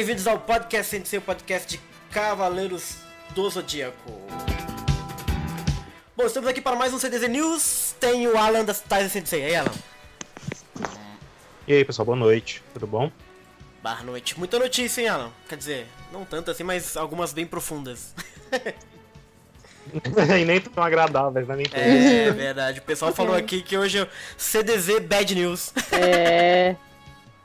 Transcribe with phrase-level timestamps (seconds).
[0.00, 1.80] bem-vindos ao podcast sem ser o podcast de
[2.10, 2.96] Cavaleiros
[3.34, 4.10] do Zodíaco.
[6.16, 7.94] Bom, estamos aqui para mais um CDZ News.
[8.00, 9.42] Tem o Alan das Tais Sensei.
[9.42, 9.72] E aí, Alan?
[11.68, 12.62] E aí, pessoal, boa noite.
[12.72, 13.12] Tudo bom?
[13.82, 14.38] Boa noite.
[14.38, 15.32] Muita notícia, hein, Alan?
[15.46, 18.14] Quer dizer, não tanto assim, mas algumas bem profundas.
[20.40, 21.56] e nem tão agradáveis, né?
[21.56, 21.78] Nem tão.
[21.78, 22.78] É verdade.
[22.78, 25.74] O pessoal falou aqui que hoje é o CDZ Bad News.
[25.92, 26.74] É.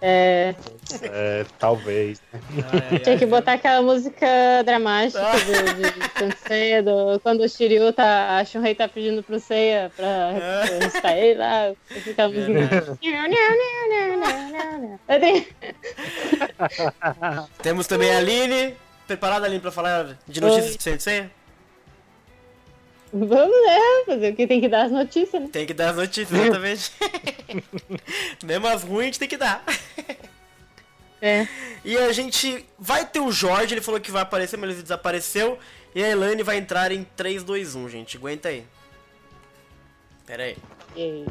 [0.08, 0.54] É.
[1.02, 2.22] É, talvez.
[2.32, 4.28] Ai, Tinha ai, que botar aquela música
[4.64, 8.38] dramática do, de Sensei, do, quando o Shiryu tá.
[8.38, 11.74] A Shunrei tá pedindo pro Seiya pra ressuscitar ele lá.
[11.88, 13.00] Fica a música.
[17.64, 18.76] Temos também a Aline.
[19.08, 20.78] Preparada, Aline, pra falar de notícias Oi.
[20.78, 21.30] de Sensei?
[23.18, 23.80] Vamos, né?
[24.06, 25.50] Fazer o que tem que dar as notícias, né?
[25.50, 26.92] Tem que dar as notícias, exatamente.
[28.44, 29.64] Mesmo as ruins, a gente tem que dar.
[31.22, 31.48] É.
[31.86, 35.58] E a gente vai ter o Jorge, ele falou que vai aparecer, mas ele desapareceu.
[35.96, 38.18] E a Elaine vai entrar em 3, 2, 1, gente.
[38.18, 38.66] Aguenta aí.
[40.26, 40.58] Pera aí.
[40.98, 41.26] E-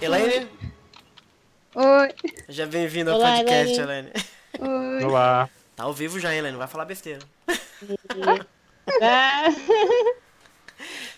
[0.00, 0.48] Elaine,
[1.74, 2.14] Oi.
[2.48, 4.12] já bem-vindo ao Olá, podcast, Elaine.
[4.60, 4.96] Elaine.
[5.00, 5.04] Oi.
[5.04, 5.50] Olá.
[5.74, 7.18] Tá ao vivo já, hein, Elaine, não vai falar besteira.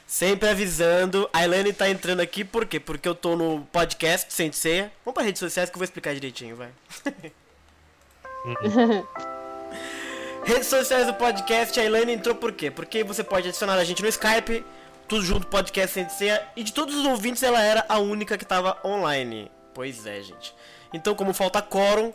[0.06, 2.80] Sempre avisando, a Elaine tá entrando aqui, por quê?
[2.80, 4.90] Porque eu tô no podcast sem ser.
[5.04, 6.70] Vamos pra redes sociais que eu vou explicar direitinho, vai.
[10.42, 12.70] redes sociais do podcast, a Elaine entrou por quê?
[12.70, 14.64] Porque você pode adicionar a gente no Skype,
[15.06, 18.44] tudo junto, podcast sem ser, e de todos os ouvintes ela era a única que
[18.46, 19.50] tava online.
[19.76, 20.54] Pois é, gente.
[20.90, 22.10] Então, como falta quórum,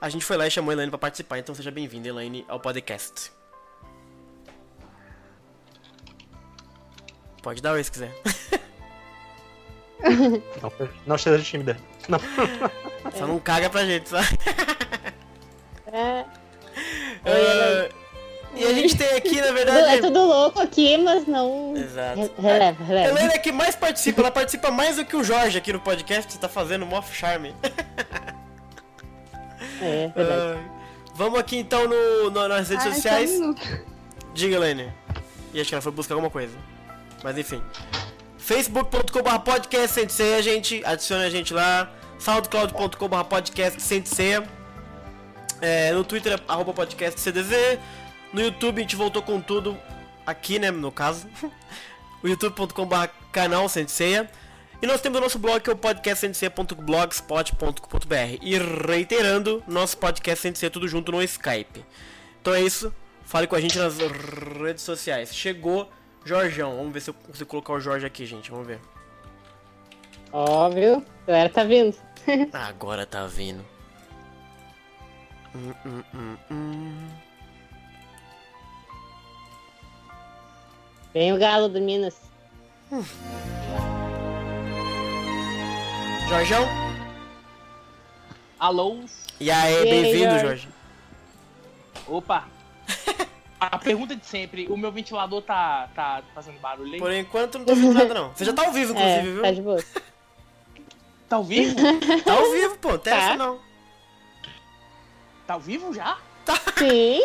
[0.00, 1.40] a gente foi lá e chamou a Elaine pra participar.
[1.40, 3.32] Então seja bem-vinda, Elaine, ao podcast.
[7.42, 8.12] Pode dar oi se quiser.
[10.62, 10.72] Não,
[11.04, 11.76] não seja tímida.
[12.08, 12.18] Não.
[13.18, 14.28] Só não caga pra gente, sabe?
[15.92, 16.24] é.
[17.22, 17.99] Ah,
[18.56, 20.00] e a gente tem aqui, na é verdade.
[20.02, 21.74] tudo louco aqui, mas não.
[21.76, 22.20] Exato.
[22.20, 23.08] Re- Releva, A releva.
[23.10, 26.38] Helena é que mais participa, ela participa mais do que o Jorge aqui no podcast,
[26.38, 27.54] tá fazendo mó charme.
[29.82, 30.58] É, verdade.
[30.58, 33.30] Ah, vamos aqui então no, no- nas redes Ai, sociais.
[33.30, 33.62] só um minuto.
[34.34, 34.92] Diga, Helene.
[35.54, 36.54] E acho que ela foi buscar alguma coisa.
[37.22, 37.62] Mas enfim.
[38.38, 40.82] facebook.com.br podcast sem ceia, gente.
[40.84, 41.90] Adicione a gente lá.
[42.18, 43.80] soundcloud.com.br podcast.
[45.60, 47.78] É, no Twitter, é arroba podcast CDZ.
[48.32, 49.78] No YouTube a gente voltou com tudo.
[50.26, 51.26] Aqui, né, no caso.
[52.22, 54.30] o youtube.com.br canal sem ceia.
[54.82, 58.38] E nós temos o nosso blog que é o podcastcentecia.blogspot.com.br.
[58.40, 58.56] E
[58.86, 61.84] reiterando, nosso podcast sem tudo junto no Skype.
[62.40, 62.90] Então é isso.
[63.22, 65.34] Fale com a gente nas redes sociais.
[65.34, 65.90] Chegou
[66.24, 66.76] Jorjão.
[66.76, 68.50] Vamos ver se eu consigo colocar o Jorge aqui, gente.
[68.50, 68.80] Vamos ver.
[70.32, 71.96] Óbvio, a galera tá vindo.
[72.52, 73.64] Agora tá vindo.
[75.54, 77.08] Hum, hum, hum, hum.
[81.12, 82.16] Vem o galo do Minas.
[86.28, 86.66] Jorjão?
[88.58, 89.00] Alô?
[89.40, 90.42] E aí, aí, bem-vindo, Jorge?
[90.46, 90.68] Jorge.
[92.06, 92.44] Opa!
[93.60, 96.98] A pergunta de sempre, o meu ventilador tá, tá fazendo barulho aí?
[96.98, 98.30] Por enquanto não tô ouvindo nada, não.
[98.32, 99.42] Você já tá ao vivo, É, inclusive, viu?
[99.42, 99.84] tá de boa.
[101.28, 101.76] Tá ao vivo?
[102.24, 102.88] Tá ao vivo, pô.
[102.92, 103.16] Até Tá.
[103.16, 103.58] essa não.
[105.46, 106.16] Tá ao vivo já?
[106.78, 107.22] Sim,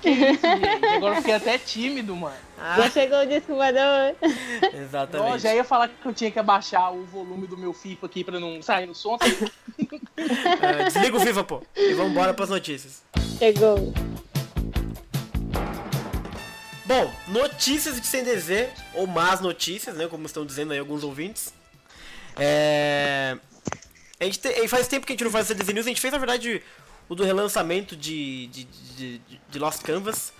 [0.00, 0.86] Que isso, gente?
[0.96, 2.34] Agora eu fiquei até tímido, mano.
[2.58, 4.14] Já Ah, chegou o disco voador.
[4.74, 5.38] Exatamente.
[5.40, 8.38] já ia falar que eu tinha que abaixar o volume do meu FIFA aqui pra
[8.38, 9.16] não sair no som.
[10.16, 11.62] É, desliga o Viva, pô.
[11.74, 13.02] E vamos embora pras notícias.
[13.38, 13.92] Chegou.
[16.84, 20.06] Bom, notícias de CDZ, ou más notícias, né?
[20.08, 21.52] Como estão dizendo aí alguns ouvintes.
[22.36, 23.36] É...
[24.20, 26.12] A gente te- Faz tempo que a gente não faz CDZ News, a gente fez
[26.12, 26.62] na verdade
[27.08, 30.32] o do relançamento de, de, de, de- de Lost Canvas.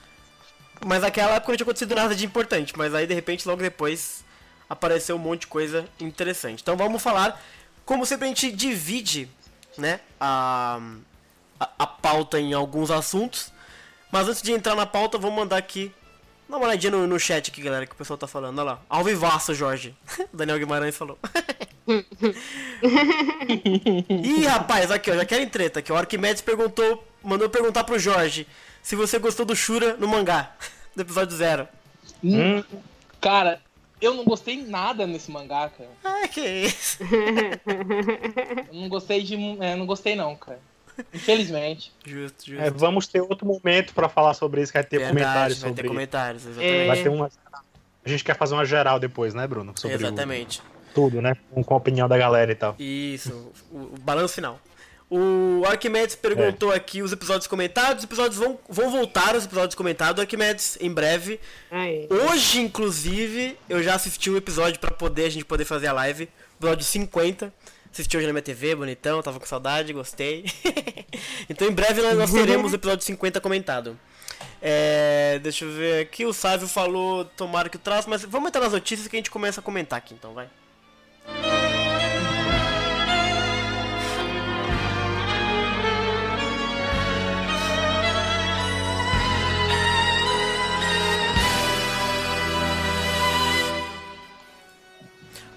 [0.85, 4.25] Mas naquela época não tinha acontecido nada de importante, mas aí de repente logo depois
[4.69, 6.61] apareceu um monte de coisa interessante.
[6.63, 7.41] Então vamos falar,
[7.85, 9.29] como sempre a gente divide
[9.79, 10.81] né, a,
[11.61, 13.53] a, a pauta em alguns assuntos.
[14.11, 15.93] Mas antes de entrar na pauta, vamos mandar aqui
[16.53, 18.59] Dá uma olhadinha no, no chat aqui, galera, que o pessoal tá falando.
[18.59, 18.83] Olha lá.
[18.87, 19.97] Ao vivaço, Jorge.
[20.31, 21.19] Daniel Guimarães falou.
[24.11, 25.15] Ih, rapaz, aqui, ó.
[25.15, 25.91] Já querem treta aqui.
[25.91, 28.47] O Arquimedes perguntou, mandou perguntar pro Jorge
[28.83, 30.51] se você gostou do Shura no mangá,
[30.95, 31.69] do episódio zero.
[32.23, 32.63] Hum,
[33.21, 33.61] Cara,
[34.01, 35.91] eu não gostei nada nesse mangá, cara.
[36.05, 36.99] Ah, que isso.
[38.69, 39.35] Eu não gostei de.
[39.61, 40.59] É, não gostei não, cara.
[41.15, 41.93] Infelizmente.
[42.05, 42.63] Justo, justo.
[42.63, 45.71] É, vamos ter outro momento pra falar sobre isso, que vai ter Verdade, comentários vai
[45.71, 46.75] sobre ter comentários, exatamente.
[46.75, 46.87] É.
[46.87, 47.31] Vai ter uma.
[48.05, 49.73] A gente quer fazer uma geral depois, né, Bruno?
[49.77, 50.61] Sobre o- Exatamente.
[50.95, 51.37] tudo, né?
[51.53, 52.75] Com, com a opinião da galera e tal.
[52.79, 54.59] Isso, o, o balanço final.
[55.15, 57.99] O Arquimedes perguntou aqui os episódios comentados.
[57.99, 61.39] Os episódios vão, vão voltar, os episódios comentados, Arquimedes, em breve.
[61.71, 62.09] Aí.
[62.09, 66.31] Hoje, inclusive, eu já assisti um episódio pra poder a gente poder fazer a live.
[66.59, 67.53] Episódio 50.
[67.93, 70.47] Assisti hoje na minha TV, bonitão, tava com saudade, gostei.
[71.47, 74.01] então em breve nós, nós teremos o episódio 50 comentado.
[74.63, 78.63] É, deixa eu ver aqui, o Sávio falou tomara que o traço, mas vamos entrar
[78.63, 80.49] nas notícias que a gente começa a comentar aqui então, vai.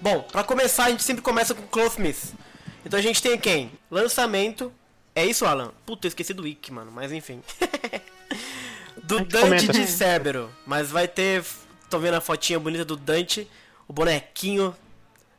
[0.06, 2.32] Bom, pra começar, a gente sempre começa com Clothsmith.
[2.84, 3.72] Então a gente tem quem?
[3.90, 4.72] Lançamento.
[5.12, 5.72] É isso, Alan?
[5.84, 7.42] Puta, eu esqueci do Wiki, mano, mas enfim.
[9.02, 9.72] do Dante comenta.
[9.72, 10.48] de Cérbero.
[10.64, 11.44] Mas vai ter.
[11.90, 13.48] Tô vendo a fotinha bonita do Dante.
[13.88, 14.72] O bonequinho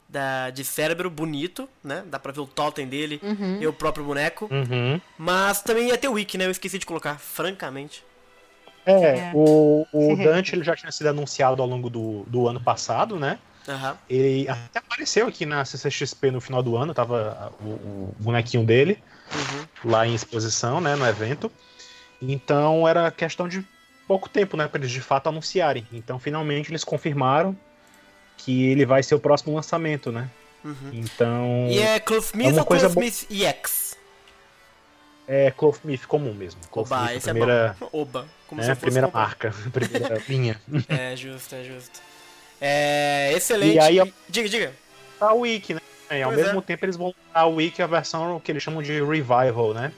[0.10, 2.04] da, de Cérebro, bonito, né?
[2.06, 3.22] Dá pra ver o totem dele
[3.62, 4.50] e o próprio boneco.
[4.52, 5.00] Uhum.
[5.18, 6.46] Mas também ia ter o Wiki, né?
[6.46, 8.04] Eu esqueci de colocar, francamente.
[8.86, 9.32] É, É.
[9.34, 13.40] o, o Dante ele já tinha sido anunciado ao longo do, do ano passado, né?
[13.68, 13.98] Aham.
[14.10, 19.02] Ele até apareceu aqui na CCXP no final do ano, tava o, o bonequinho dele
[19.34, 19.92] Uhum.
[19.92, 21.52] lá em exposição, né, no evento.
[22.22, 23.64] Então era questão de
[24.08, 25.86] pouco tempo, né, para eles de fato anunciarem.
[25.92, 27.56] Então finalmente eles confirmaram
[28.38, 30.30] que ele vai ser o próximo lançamento, né?
[30.64, 30.90] Uhum.
[30.94, 33.98] Então E é Clothsmith É ou coisa Clothsmith EX?
[35.28, 36.62] é Clothsmith comum mesmo.
[36.72, 37.86] Oba, Clothsmith, a esse primeira, é.
[37.92, 40.62] Oba, como né, primeira marca, primeira linha.
[40.88, 42.07] É justo, é justo.
[42.60, 43.76] É excelente.
[43.76, 44.74] E aí, Diga, diga.
[45.20, 45.82] a Wiki, né?
[46.12, 46.62] E ao Pois mesmo é.
[46.62, 49.92] tempo eles vão dar a Wiki a versão que eles chamam de Revival, né?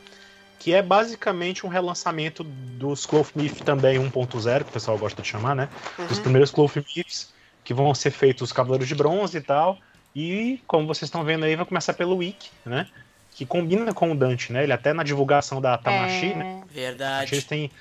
[0.58, 5.56] Que é basicamente um relançamento dos Clothmith também 1.0, que o pessoal gosta de chamar,
[5.56, 5.70] né?
[5.98, 6.24] Dos Uhum.
[6.24, 7.32] primeiros Clothmiths,
[7.64, 9.78] que vão ser feitos os Cavaleiros de Bronze e tal.
[10.16, 12.88] E, como vocês estão vendo aí, vai começar pelo Wiki, né?
[13.36, 14.64] Que combina com o Dante, né?
[14.64, 16.46] Ele até na divulgação da Tamashi, né?
[16.46, 17.42] É, Eles Verdade.
[17.46, 17.72] têm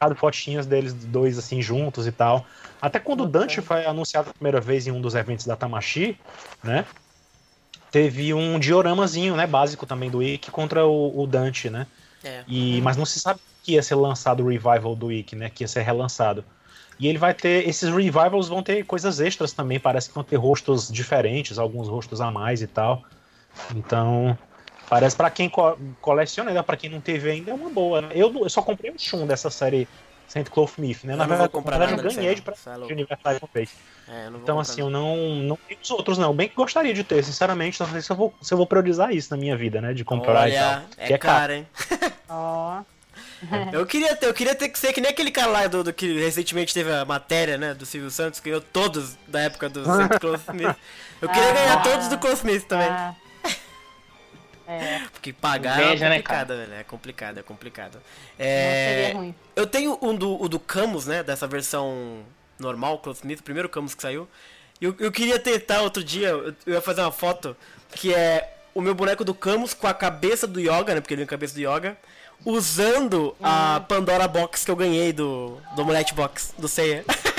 [0.00, 2.44] dado fotinhas deles dois assim juntos e tal.
[2.80, 6.18] Até quando o Dante foi anunciado a primeira vez em um dos eventos da Tamashi,
[6.62, 6.84] né?
[7.90, 11.86] Teve um dioramazinho, né, básico também do Ikki contra o, o Dante, né?
[12.24, 12.42] É.
[12.48, 15.48] E, mas não se sabe que ia ser lançado o revival do Ikki, né?
[15.48, 16.44] Que ia ser relançado.
[16.98, 17.68] E ele vai ter.
[17.68, 19.80] Esses revivals vão ter coisas extras também.
[19.80, 23.02] Parece que vão ter rostos diferentes, alguns rostos a mais e tal.
[23.74, 24.36] Então.
[24.88, 28.02] Parece pra quem co coleciona, ainda pra quem não teve ainda, é uma boa.
[28.02, 28.08] né?
[28.14, 29.88] Eu, eu só comprei um Shun dessa série
[30.28, 31.14] Saint Clothmith, né?
[31.14, 33.70] Eu Na verdade, comprar verdade, nada eu ganhei de presente é de aniversário uma vez.
[34.08, 36.34] É, eu Então, comprar assim, eu não, não tenho os outros, não.
[36.34, 37.80] Bem que gostaria de ter, sinceramente.
[37.80, 39.92] Não sei se eu vou, se eu vou priorizar isso na minha vida, né?
[39.92, 40.68] De comprar e tal.
[40.70, 41.38] Olha, é, Que é caro.
[41.38, 41.66] caro, hein?
[42.28, 42.82] ó.
[43.72, 45.92] Eu queria ter, eu queria ter que ser que nem aquele cara lá do, do
[45.92, 49.84] que recentemente teve a matéria, né, do Silvio Santos, que ganhou todos da época do
[49.84, 50.74] Saint Clothsmith.
[51.20, 52.88] Eu queria ganhar todos do Clothsmith também.
[52.88, 53.14] Ah.
[54.66, 56.74] É, Porque pagar Inveja, é né, complicado, velho.
[56.74, 57.94] É complicado, é complicado.
[57.94, 58.00] não
[58.38, 58.94] É...
[59.02, 59.34] seria ruim.
[59.54, 61.22] Eu tenho um do, o do Camus, né?
[61.22, 62.22] Dessa versão
[62.58, 64.28] normal, Clothsmith, o primeiro Camus que saiu.
[64.80, 67.56] E eu, eu queria tentar outro dia, eu, eu ia fazer uma foto,
[67.92, 71.00] que é o meu boneco do Camus com a cabeça do Yoga, né?
[71.00, 71.96] Porque ele tem a cabeça do Yoga.
[72.44, 77.04] Usando a Pandora Box que eu ganhei do, do Omelette Box, do Seiya.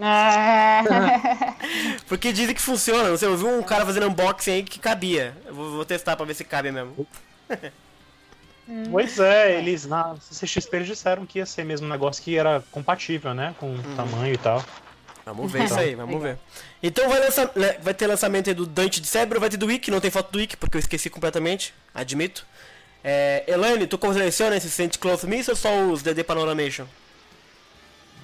[0.00, 0.82] Ah,
[2.08, 5.36] Porque dizem que funciona, não sei, eu vi um cara fazendo unboxing aí que cabia.
[5.46, 7.06] Eu vou, vou testar pra ver se cabe mesmo.
[8.90, 12.64] Pois é, eles na CCXP eles disseram que ia ser mesmo um negócio que era
[12.72, 13.54] compatível, né?
[13.60, 14.64] Com o tamanho e tal.
[15.26, 16.38] Vamos ver isso aí, vamos ver.
[16.82, 19.66] Então vai, lançar, né, vai ter lançamento aí do Dante de Cebro, vai ter do
[19.66, 22.46] Wiki, não tem foto do Wiki, porque eu esqueci completamente, admito.
[23.02, 26.86] É, Elaine, tu coleciona esse Saint Cloth Miss ou só os DD Panoramation?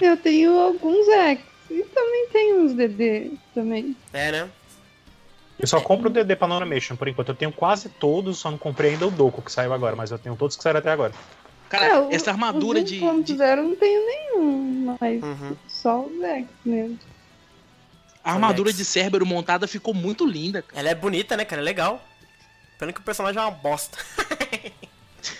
[0.00, 1.49] Eu tenho alguns X.
[1.70, 3.96] E também tenho uns DD também.
[4.12, 4.50] É, né?
[5.58, 7.28] Eu só compro o DD Panoramation por enquanto.
[7.28, 10.18] Eu tenho quase todos, só não comprei ainda o Doku que saiu agora, mas eu
[10.18, 11.12] tenho todos que saíram até agora.
[11.68, 15.56] Cara, É, o- essa armadura de, 1.0 de- eu não tenho nenhum, mas Uhum.
[15.68, 16.98] só os X mesmo.
[18.24, 20.80] A armadura de Cérbero montada ficou muito linda, cara.
[20.80, 21.62] Ela é bonita, né, cara?
[21.62, 22.02] É legal.
[22.78, 23.98] Pena que o personagem é uma bosta.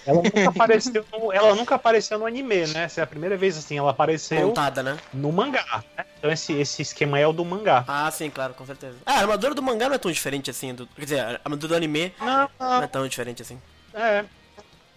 [0.07, 2.85] Ela nunca apareceu no, ela nunca apareceu no anime, né?
[2.85, 4.97] Essa é a primeira vez assim, ela apareceu Montada, né?
[5.13, 5.85] no mangá.
[5.97, 6.05] né?
[6.19, 7.85] Então esse, esse esquema é o do mangá.
[7.87, 8.97] Ah, sim, claro, com certeza.
[9.07, 10.75] Ah, a armadura do mangá não é tão diferente assim.
[10.75, 13.61] Do, quer dizer, a armadura do anime Não, não é tão diferente assim.
[13.95, 14.25] É.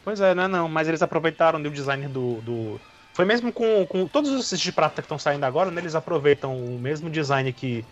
[0.03, 2.41] Pois é, não é não, mas eles aproveitaram do design do.
[2.41, 2.81] do...
[3.13, 5.79] Foi mesmo com, com todos esses de prata que estão saindo agora, né?
[5.79, 7.85] Eles aproveitam o mesmo design que,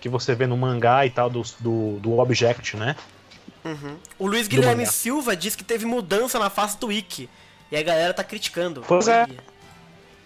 [0.00, 2.94] que você vê no mangá e tal, do, do, do Object, né?
[3.64, 3.96] Uhum.
[4.18, 4.86] O Luiz Guilherme.
[4.86, 7.28] Silva diz que teve mudança na face do Wiki.
[7.70, 8.84] E a galera tá criticando.
[8.86, 9.26] Pois é.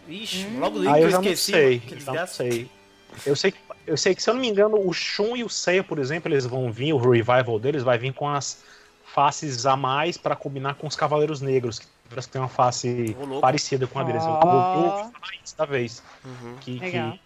[0.08, 1.52] Ixi, logo do Wiki Ah, que eu eu já não esqueci.
[1.52, 1.78] sei.
[1.80, 2.34] que não desgraça.
[2.34, 2.70] sei.
[3.26, 5.48] Eu sei, que, eu sei que, se eu não me engano, o Shun e o
[5.48, 8.62] Seiya, por exemplo, eles vão vir, o revival deles vai vir com as
[9.04, 13.16] faces a mais pra combinar com os Cavaleiros Negros, que parece que tem uma face
[13.40, 14.22] parecida com a deles.
[14.22, 15.12] Eu, eu, eu falar
[15.44, 16.02] isso da vez.
[16.24, 16.56] Uhum.
[16.60, 17.20] Que, que-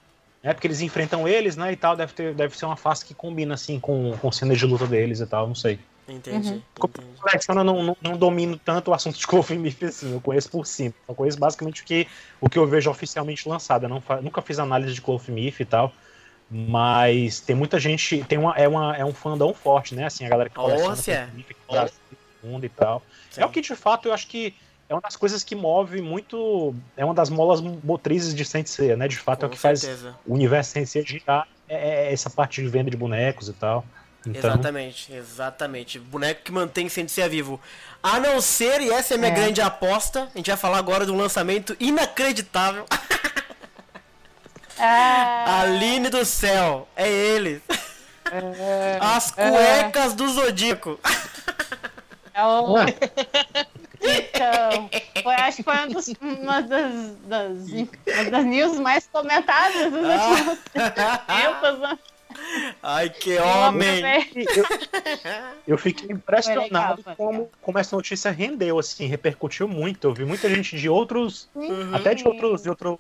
[0.45, 0.51] Legal.
[0.51, 3.15] é porque eles enfrentam eles, né, e tal, deve, ter, deve ser uma face que
[3.15, 5.79] combina, assim, com, com cenas de luta deles e tal, não sei.
[6.07, 6.61] Entendi, Uhum.
[7.19, 10.67] Coleciona, eu não, não, não domino tanto o assunto de Cloverleaf assim, eu conheço por
[10.67, 10.93] cima.
[11.09, 12.07] Eu conheço basicamente o que,
[12.41, 13.85] o que eu vejo oficialmente lançado.
[13.85, 15.93] Eu não nunca fiz análise de Cloverleaf e tal.
[16.51, 18.23] Mas tem muita gente.
[18.25, 20.05] Tem uma, é, uma, é um fandom forte, né?
[20.05, 21.27] Assim, a galera que coleciona é.
[21.27, 21.57] Que
[22.43, 23.03] no mundo e tal.
[23.31, 23.41] Sim.
[23.41, 24.55] É o que de fato eu acho que
[24.89, 26.75] é uma das coisas que move muito.
[26.97, 29.09] É uma das molas motrizes de Sensei, né?
[29.09, 30.15] De fato é o Com que faz certeza.
[30.27, 31.47] o universo Sensei girar.
[31.69, 33.85] É, é essa parte de venda de bonecos e tal.
[34.27, 35.99] Então, Exatamente, exatamente.
[35.99, 37.61] Boneco que mantém Sensei vivo.
[38.03, 39.35] A não ser, e essa é a minha É.
[39.35, 42.87] grande aposta, a gente vai falar agora de um lançamento inacreditável.
[44.79, 47.63] Ah, Aline do céu, é ele.
[48.33, 50.99] é, As cuecas do Zodíaco.
[52.35, 52.75] é o-
[54.05, 54.91] Então,
[55.23, 56.93] foi, acho que foi uma, dos- uma das,
[57.27, 61.79] das, uma das news mais comentadas dos últimos tempos.
[61.81, 61.99] né?
[62.83, 63.99] Ai, que Eu homem.
[64.01, 64.31] amei.
[65.67, 70.09] Eu fiquei impressionado legal, como, como essa notícia rendeu, assim, repercutiu muito.
[70.09, 71.95] Eu vi muita gente de outros, Uhum.
[71.95, 72.99] até de outros, de outro,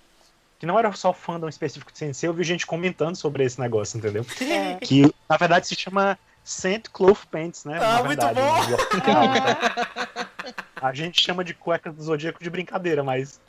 [0.59, 3.99] que não era só fandom específico de Sensei, eu vi gente comentando sobre esse negócio,
[3.99, 4.25] entendeu?
[4.41, 4.77] É.
[4.77, 7.79] Que, na verdade, se chama Scent Cloth Pants, né?
[7.83, 8.71] Ah, na muito verdade, bom!
[8.71, 10.27] né?
[10.81, 13.41] A gente chama de cueca do Zodíaco de brincadeira, mas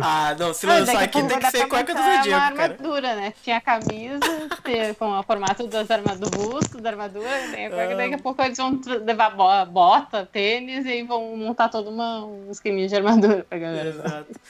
[0.00, 2.52] Ah, não, se Ah, lançar daqui a aqui tem que ser cueca do Zodíaco, uma
[2.52, 2.72] cara.
[2.72, 3.34] armadura, né?
[3.42, 4.20] Tinha a camisa
[4.98, 7.96] com o formato das arma- do busto, da armadura, tem a cueca, Ah.
[7.96, 12.50] daqui a pouco eles vão levar bo- bota, tênis e vão montar todo uma, um
[12.50, 13.88] esqueminha de armadura pra galera.
[13.90, 14.40] Exato.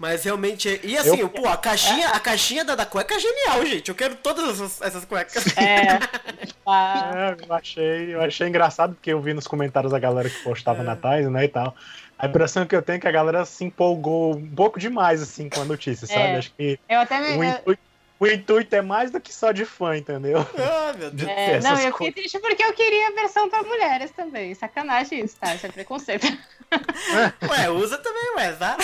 [0.00, 3.18] Mas realmente, é- e assim, Eu- pô, a caixinha, a caixinha da, da cueca é
[3.20, 3.90] genial, gente.
[3.90, 5.44] Eu quero todas essas, essas cuecas.
[5.58, 5.98] É.
[6.72, 10.38] Ah, É, eu achei, eu achei engraçado porque eu vi nos comentários a galera que
[10.44, 10.84] postava É.
[10.84, 11.74] na Thais, né, e tal.
[12.16, 15.48] A impressão que eu tenho é que a galera se empolgou um pouco demais, assim,
[15.48, 16.20] com a notícia, sabe?
[16.20, 16.36] É.
[16.36, 17.36] Acho que eu até me.
[17.36, 17.82] o intuito,
[18.20, 20.46] o intuito é mais do que só de fã, entendeu?
[20.56, 21.28] Ah, meu Deus.
[21.36, 24.54] É, não, eu fiquei triste porque eu queria a versão pra mulheres também.
[24.54, 25.54] Sacanagem isso, tá?
[25.54, 26.26] Isso é preconceito.
[27.50, 28.76] Ué, usa também, ué, tá?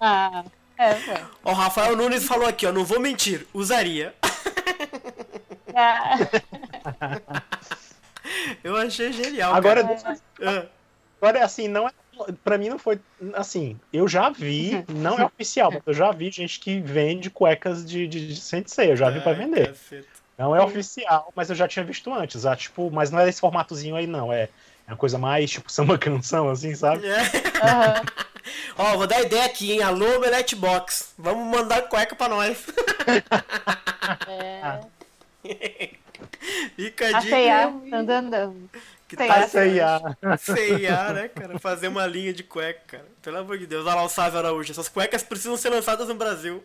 [0.00, 0.44] Ah,
[0.76, 1.16] é, foi.
[1.44, 4.14] Ó, o Rafael Nunes falou aqui, ó, não vou mentir, usaria.
[5.74, 6.18] Ah,
[8.62, 10.18] Eu achei genial, Agora, cara.
[10.42, 10.66] Ah,
[11.20, 11.92] agora, assim, não é.
[12.42, 12.98] Pra mim não foi.
[13.34, 17.88] Assim, eu já vi, não é oficial, mas eu já vi gente que vende cuecas
[17.88, 19.74] de, de, de Sensei, eu já vi pra ai, vender.
[20.36, 22.44] Não é oficial, mas eu já tinha visto antes.
[22.44, 24.32] Ah, tipo, mas não é esse formatozinho aí, não.
[24.32, 24.48] É,
[24.88, 27.06] é uma coisa mais, tipo, samba canção, assim, sabe?
[27.06, 27.20] É.
[28.78, 29.82] Ó, vou dar ideia aqui, hein?
[29.82, 31.12] Alô, Omelete Box.
[31.18, 32.64] Vamos mandar cueca pra nós.
[34.26, 34.80] É.
[36.76, 37.36] Fica a dica.
[37.36, 38.70] C&A, andando.
[39.06, 40.00] Que tá A CIA.
[40.38, 41.58] C&A, né, cara?
[41.58, 43.06] Fazer uma linha de cueca, cara.
[43.22, 43.84] Pelo amor de Deus.
[43.86, 44.72] Olha lá o Sávio Araújo.
[44.72, 46.62] Essas cuecas precisam ser lançadas no Brasil.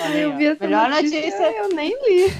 [0.00, 1.56] Olha, Eu vi essa melhor notícia, notícia.
[1.58, 2.34] eu nem li.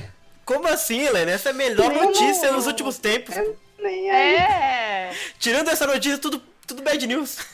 [0.45, 1.33] Como assim, Helena?
[1.33, 3.35] Essa é a melhor notícia nos últimos tempos.
[3.79, 4.35] Nem aí.
[4.37, 7.39] É, Tirando essa notícia, tudo, tudo bad news.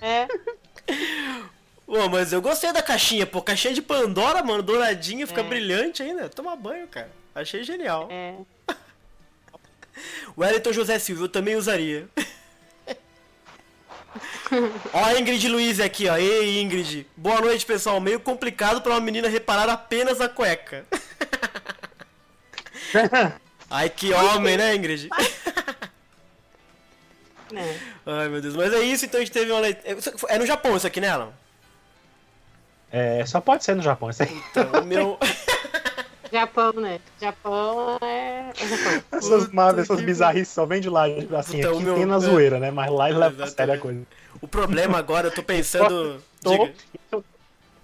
[0.00, 0.26] é.
[1.86, 3.42] Pô, mas eu gostei da caixinha, pô.
[3.42, 5.44] Caixinha de Pandora, mano, douradinha, fica É.
[5.44, 6.28] brilhante ainda.
[6.28, 7.10] Toma banho, cara.
[7.34, 8.08] Achei genial.
[8.10, 8.34] é.
[10.36, 12.08] O Wellington José Silva, eu também usaria.
[14.92, 16.16] ó a Ingrid Luiz aqui, ó.
[16.16, 17.06] Ei, Ingrid.
[17.16, 18.00] Boa noite, pessoal.
[18.00, 20.84] Meio complicado pra uma menina reparar apenas a cueca.
[23.70, 25.08] Ai, que homem, né, Ingrid?
[27.52, 27.76] É.
[28.06, 28.54] Ai, meu Deus.
[28.54, 29.98] Mas é isso, então a gente teve uma leitura.
[30.28, 31.32] É no Japão isso aqui, né, Alan?
[32.92, 34.08] É, só pode ser no Japão.
[34.08, 34.40] Isso aí.
[34.50, 35.18] Então, o meu.
[36.32, 37.00] Japão, né?
[37.20, 38.50] Japão é.
[38.50, 39.02] é Japão.
[39.18, 41.04] Essas, Marvel, essas bizarrices só vem de lá.
[41.38, 42.20] Assim, Puta, o aqui meu- tem na é.
[42.20, 42.70] zoeira, né?
[42.70, 43.56] Mas lá ele leva a Exatamente.
[43.56, 44.02] sério a coisa.
[44.40, 46.22] O problema agora, eu tô pensando.
[46.44, 46.72] Diga.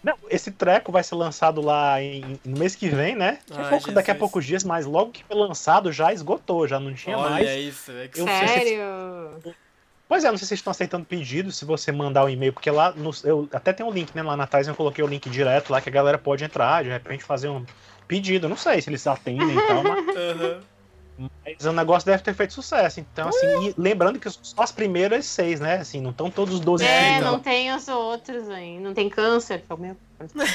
[0.03, 3.41] Não, esse treco vai ser lançado lá em- no mês que vem, né?
[3.49, 4.19] Daqui a Ai, pouco- daqui a Jesus.
[4.21, 7.49] poucos dias, mas logo que foi lançado já esgotou, já não tinha Olha mais.
[7.51, 8.83] isso, é que sei se- Sério?
[10.09, 12.71] Pois é, não sei se vocês estão aceitando pedido, se você mandar o e-mail, porque
[12.71, 14.23] lá no, eu até tem um link, né?
[14.23, 16.91] Lá na trás eu coloquei o link direto lá que a galera pode entrar, de
[16.91, 17.67] repente fazer um
[18.07, 18.49] pedido.
[18.49, 20.61] Não sei se eles atendem e tal, mas Aham.
[21.19, 23.01] Mas o negócio deve ter feito sucesso.
[23.01, 25.77] Então, assim, lembrando que só as primeiras seis, né?
[25.79, 28.79] Assim, não estão todos os 12 É, filmes, não tem os outros aí.
[28.79, 29.97] Não tem câncer, que é o meu.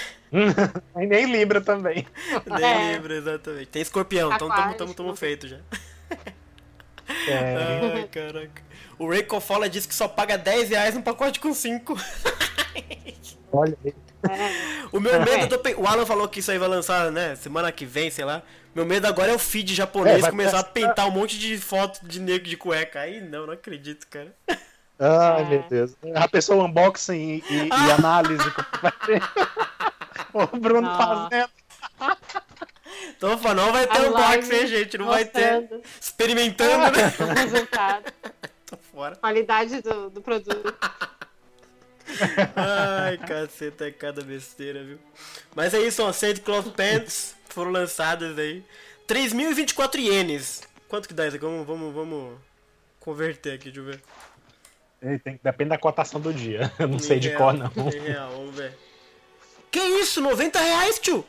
[0.95, 2.05] E nem Libra também.
[2.45, 2.77] Nem É.
[2.93, 3.65] lembro, exatamente.
[3.67, 5.57] Tem escorpião, então tamo, tamo, tamo feito já.
[7.27, 8.61] É, Ai, caraca.
[8.97, 11.97] O Ray Kofola disse que só paga 10 reais no pacote com 5.
[13.51, 13.93] olha aí.
[14.29, 14.86] É.
[14.91, 17.36] O meu medo, eu tô pe- o Alan falou que isso aí vai lançar, né,
[17.36, 18.41] semana que vem, sei lá.
[18.75, 21.57] Meu medo agora é o feed japonês É, começar a começar- pintar um monte de
[21.57, 22.99] foto de negro de cueca.
[23.01, 24.34] Aí não, não acredito, cara.
[24.99, 25.45] Ai, É.
[25.45, 25.91] meu Deus.
[26.15, 28.43] A pessoa unboxing e, e- e análise.
[30.34, 31.29] o Bruno Nossa.
[31.29, 31.49] fazendo.
[33.17, 34.97] Então, falando, não vai ter A unboxing, hein, gente?
[34.97, 35.62] Não vai ter.
[35.62, 37.13] mostrando Experimentando, né?
[37.19, 38.13] O resultado,
[38.65, 39.15] Tô fora.
[39.15, 40.73] qualidade do, do produto.
[42.55, 44.99] Ai, caceta, é cada besteira, viu?
[45.55, 48.63] Mas é isso, ó, Saint Cloth Pants foram lançadas aí.
[49.07, 50.61] 3.024 ienes.
[50.87, 51.45] Quanto que dá isso aqui?
[51.45, 52.37] Vamos, vamos, vamos
[52.99, 54.01] converter aqui, deixa eu ver.
[55.01, 56.71] Ei, tem- Depende da cotação do dia.
[56.79, 57.89] Eu não sei Em de real, cor, não.
[57.89, 58.77] real, vamos ver.
[59.71, 60.21] Que isso?
[60.21, 61.25] 90 reais, tio?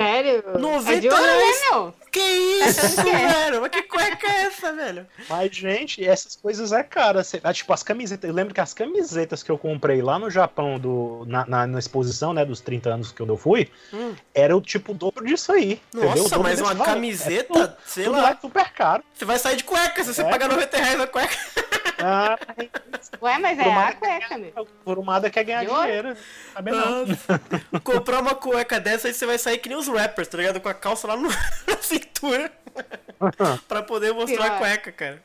[0.00, 0.42] Sério?
[0.58, 1.60] 90 é de reais.
[1.60, 1.94] né, meu?
[2.10, 3.28] Que isso, é?
[3.28, 3.60] velho?
[3.60, 5.06] Mas que cueca é essa, velho?
[5.28, 7.22] Mas, gente, essas coisas é cara.
[7.44, 8.28] Ah, Tipo, as camisetas.
[8.28, 11.78] Eu lembro que as camisetas que eu comprei lá no Japão, do, na, na, na
[11.78, 14.14] exposição, né, dos 30 anos que eu fui, Hum.
[14.34, 15.80] era o tipo o dobro disso aí.
[15.94, 16.84] Nossa, mas uma valor.
[16.84, 18.22] camiseta, É tudo, sei tudo lá.
[18.22, 19.04] lá é super caro.
[19.14, 20.28] Você vai sair de cueca se você É.
[20.28, 21.36] pagar 90 reais a cueca.
[22.02, 22.38] Ah,
[23.22, 24.66] Ué, mas é a cueca, meu.
[24.84, 25.82] por um lado quer ganhar ouro?
[25.82, 26.16] dinheiro.
[26.54, 27.80] Sabe não.
[27.80, 30.60] Comprar uma cueca dessa aí você vai sair que nem os rappers, tá ligado?
[30.60, 31.28] Com a calça lá no-
[31.68, 32.50] na cintura.
[33.68, 35.22] pra poder mostrar a cueca, cara.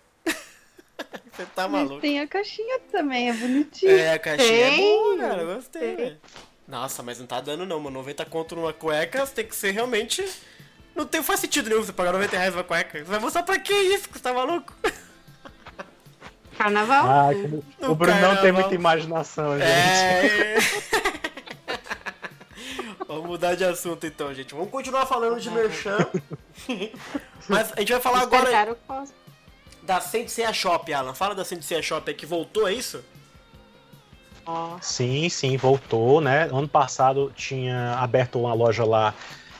[1.34, 2.02] Você tá Mas maluco.
[2.02, 3.92] tem a caixinha também, é bonitinho.
[3.92, 4.78] É, a caixinha é Tem.
[4.82, 5.42] boa, cara.
[5.42, 6.18] eu Gostei, velho.
[6.68, 8.00] Nossa, mas não tá dando não, mano.
[8.00, 10.26] 90 conto numa cueca tem que ser realmente.
[10.96, 12.98] Não tem, faz sentido nenhum você pagar 90 reais numa cueca.
[13.00, 14.08] Você vai mostrar pra que isso?
[14.12, 14.74] Você tá maluco?
[16.58, 17.06] Carnaval?
[17.10, 19.68] Ah, que- No o Bruno não tem muita imaginação, gente.
[19.70, 20.58] É.
[23.08, 24.54] Vamos mudar de assunto então, gente.
[24.54, 25.98] Vamos continuar falando de merchan.
[27.48, 29.06] Mas a gente vai falar agora o
[29.84, 31.14] da Sensei Shop, Alan.
[31.14, 33.04] Fala da Sensei Shop aí que voltou, é isso?
[34.82, 36.44] Sim, sim, voltou, né?
[36.44, 39.14] Ano passado tinha aberto uma loja lá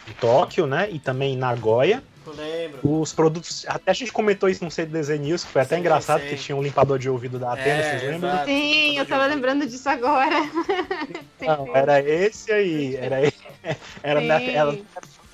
[0.08, 0.90] em Tóquio, né?
[0.92, 2.04] E também em Nagoya.
[2.26, 2.80] Eu lembro.
[3.02, 3.66] Os produtos.
[3.68, 6.28] Até a gente comentou isso no CDZ News, que foi até Sim, engraçado, sim.
[6.28, 8.30] que tinha um limpador de ouvido da Atena, É, vocês lembram?
[8.32, 8.46] exato.
[8.46, 10.36] Sim, eu tava lembrando disso agora.
[11.42, 13.36] Não, era esse aí, era esse.
[14.04, 14.78] Era na- ela-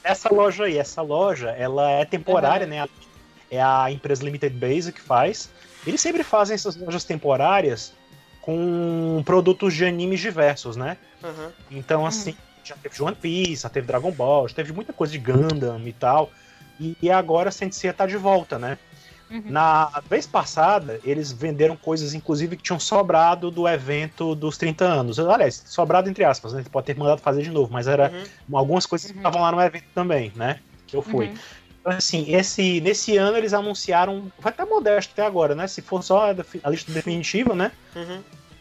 [0.03, 2.87] essa loja aí, essa loja, ela é temporária, né?
[3.49, 5.49] É a empresa Limited Base que faz.
[5.85, 7.93] Eles sempre fazem essas lojas temporárias
[8.41, 10.97] com produtos de animes diversos, né?
[11.23, 11.51] Aham.
[11.69, 15.19] Então, assim, já teve One Piece, já teve Dragon Ball, já teve muita coisa de
[15.19, 16.31] Gundam e tal.
[16.81, 18.77] E, e agora a Sensei tá de volta, né?
[19.29, 19.43] Uhum.
[19.45, 25.19] Na vez passada, eles venderam coisas, inclusive, que tinham sobrado do evento dos 30 anos.
[25.19, 26.65] Aliás, sobrado entre aspas, né?
[26.69, 28.57] Pode ter mandado fazer de novo, mas era Uhum.
[28.57, 30.59] algumas coisas que estavam lá no evento também, né?
[30.87, 31.27] Que eu fui.
[31.27, 31.35] Uhum.
[31.79, 34.31] Então, assim, esse, nesse ano eles anunciaram.
[34.37, 35.67] Vai estar modesto até agora, né?
[35.67, 36.31] Se for só
[36.63, 37.71] a lista definitiva, né?
[37.95, 38.19] Uhum.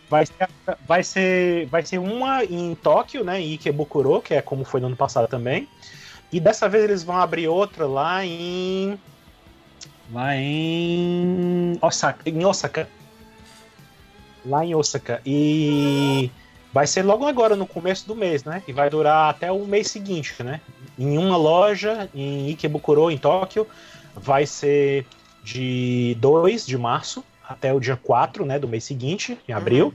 [0.09, 0.48] Vai ser,
[0.87, 3.40] vai ser, vai ser uma em Tóquio, né?
[3.40, 5.68] Em Ikebukuro, que é como foi no ano passado também.
[6.32, 8.98] E dessa vez eles vão abrir outra lá em.
[10.12, 11.78] Lá em.
[11.80, 12.28] Osaka.
[12.28, 12.88] Em Osaka.
[14.44, 15.20] Lá em Osaka.
[15.26, 16.30] E
[16.72, 18.62] vai ser logo agora, no começo do mês, né?
[18.66, 20.60] E vai durar até o mês seguinte, né?
[20.98, 23.66] Em uma loja, em Ikebukuro, em Tóquio,
[24.14, 25.06] vai ser
[25.42, 28.58] de 2 de março até o dia 4, né?
[28.58, 29.92] Do mês seguinte, em abril.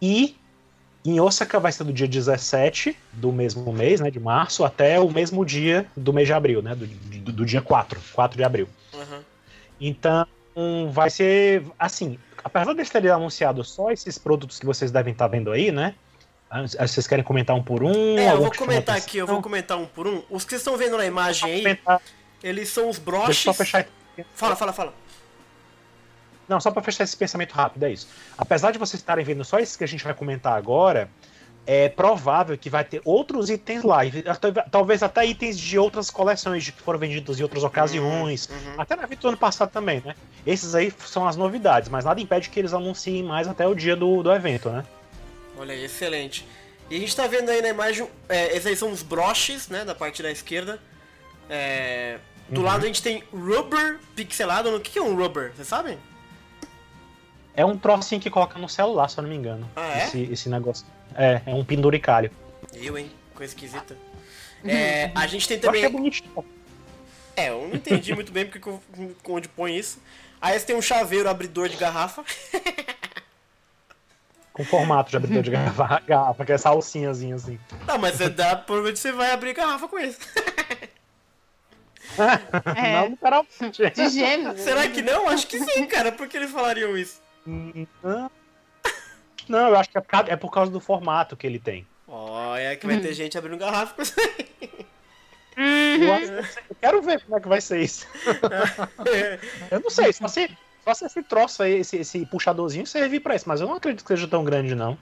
[0.00, 0.36] E
[1.04, 4.10] em Osaka vai ser do dia 17 do mesmo mês, né?
[4.10, 6.74] De março, até o mesmo dia do mês de abril, né?
[6.74, 8.68] Do, do, do dia 4, 4 de abril.
[8.92, 9.22] Uhum.
[9.80, 10.26] Então,
[10.90, 12.18] vai ser assim.
[12.42, 15.94] Apesar de eles terem anunciado só esses produtos que vocês devem estar vendo aí, né?
[16.78, 18.18] Vocês querem comentar um por um?
[18.18, 20.22] É, eu vou chamou comentar aqui, eu vou comentar um por um.
[20.28, 21.78] Os que vocês estão vendo na imagem aí,
[22.42, 23.38] eles são os Deixa eu broches.
[23.38, 23.86] só fechar.
[24.34, 24.94] Fala, fala, fala.
[26.50, 28.08] Não, só para fechar esse pensamento rápido, é isso.
[28.36, 31.08] Apesar de vocês estarem vendo só esses que a gente vai comentar agora,
[31.64, 34.00] é provável que vai ter outros itens lá.
[34.68, 38.48] Talvez até itens de outras coleções de que foram vendidos em outras ocasiões.
[38.48, 38.74] Uhum.
[38.80, 40.16] Até na evento do ano passado também, né?
[40.44, 43.94] Esses aí são as novidades, mas nada impede que eles anunciem mais até o dia
[43.94, 44.84] do, do evento, né?
[45.56, 46.44] Olha aí, excelente.
[46.90, 49.84] E a gente tá vendo aí na imagem, é, esses aí são os broches, né,
[49.84, 50.80] da parte da esquerda.
[51.48, 52.66] É, do Uhum.
[52.66, 54.74] lado a gente tem rubber pixelado.
[54.74, 55.52] O que que é um rubber?
[55.54, 55.96] Vocês sabem?
[57.54, 59.68] É um trocinho que coloca no celular, se eu não me engano.
[59.76, 60.04] Ah, é?
[60.04, 60.86] Esse, esse negócio.
[61.14, 62.30] É, é um penduricalho.
[62.74, 63.10] Eu, hein?
[63.34, 63.96] Coisa esquisita.
[64.62, 65.96] É, a gente tem Eu achei também.
[65.96, 66.44] bonitinho.
[67.34, 68.70] É, eu não entendi muito bem porque
[69.26, 69.98] onde põe isso.
[70.38, 72.22] Aí você tem um chaveiro abridor de garrafa.
[74.52, 77.58] Com formato de abridor de garrafa, garrafa que é essa alcinhazinha assim.
[77.86, 80.18] Não, mas você dá, provavelmente você vai abrir garrafa com isso.
[82.76, 82.92] É.
[83.00, 83.90] Não literalmente.
[83.94, 84.56] De gêmeos.
[84.56, 84.62] né?
[84.62, 85.26] Será que não?
[85.28, 86.12] Acho que sim, cara.
[86.12, 87.18] Por que eles falariam isso?
[87.46, 88.30] Não.
[89.48, 91.86] Não, eu acho que é por causa- é por causa do formato que ele tem.
[92.06, 94.86] Olha, que vai ter gente abrindo garrafa com isso aí.
[95.56, 98.06] Eu, ser- eu quero ver como é que vai ser isso.
[99.70, 103.34] Eu não sei, só se, só se esse troço aí, esse, esse puxadorzinho servir pra
[103.34, 104.96] isso, mas eu não acredito que seja tão grande, não.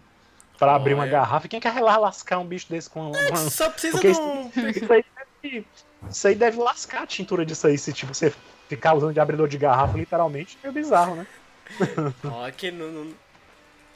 [0.58, 1.12] Pra abrir uma Olha.
[1.12, 1.46] garrafa.
[1.46, 3.12] Quem quer lascar um bicho desse com.
[3.12, 4.50] com Só precisa Porque de um.
[4.70, 5.04] isso, aí
[5.42, 5.66] deve,
[6.10, 8.34] isso aí deve lascar a tintura disso aí, se tipo, você
[8.68, 11.26] ficar usando de abridor de garrafa, literalmente, é bizarro, né?
[12.24, 13.14] Ó, que não, não-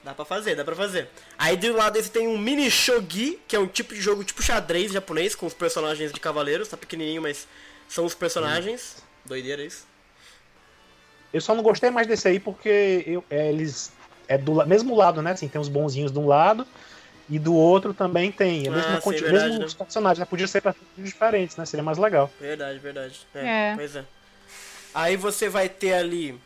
[0.05, 1.09] Dá pra fazer, dá pra fazer.
[1.39, 4.43] Aí do lado desse tem um mini shogi, que é um tipo de jogo tipo
[4.43, 7.47] xadrez japonês, com os personagens de cavaleiros, tá pequenininho, mas
[7.89, 8.97] são os personagens.
[9.25, 9.87] Doideira isso.
[11.33, 13.93] Eu só não gostei mais desse aí porque eu- é, eles.
[14.27, 15.33] É do mesmo lado, né?
[15.33, 16.67] Assim, tem os bonzinhos de um lado
[17.31, 18.67] e do outro também tem.
[18.67, 19.67] É a mesma Ah, sim, quanti- verdade, mesmo né?
[19.67, 20.25] os personagens, né?
[20.25, 20.63] Podia ser
[20.99, 21.65] diferentes, né?
[21.65, 22.29] Seria mais legal.
[22.41, 23.21] Verdade, verdade.
[23.35, 23.75] É, É.
[23.77, 24.05] pois é.
[24.93, 26.39] Aí você vai ter ali.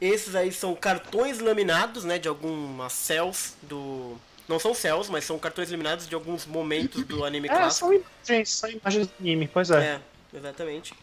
[0.00, 2.18] Esses aí são cartões laminados, né?
[2.18, 4.16] De algumas cells do.
[4.48, 7.86] Não são cells, mas são cartões laminados de alguns momentos do anime É, clássico.
[7.86, 9.94] são imagens, são imagens do anime, pois é.
[9.94, 10.00] É,
[10.36, 10.94] exatamente.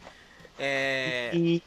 [0.58, 1.29] É.
[1.34, 1.62] E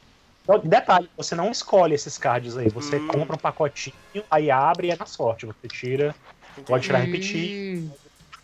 [0.49, 2.69] ó, detalhe, você não escolhe esses cards aí.
[2.71, 3.09] Você Hum.
[3.09, 3.95] compra um pacotinho,
[4.31, 5.47] aí abre e é na sorte.
[5.47, 6.15] Você tira,
[6.67, 7.05] pode tirar e Hum.
[7.07, 7.91] repetir.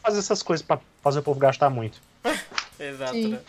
[0.03, 2.01] Fazer essas coisas pra fazer o povo gastar muito.
[2.79, 3.31] Exato, Sim.
[3.31, 3.40] né?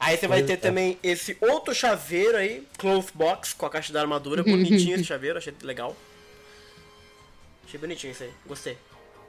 [0.00, 0.56] Aí você vai ter é.
[0.56, 4.42] também esse outro chaveiro aí, cloth box, com a caixa da armadura.
[4.42, 5.94] Bonitinho esse chaveiro, achei legal.
[7.66, 8.78] Achei bonitinho isso aí, gostei.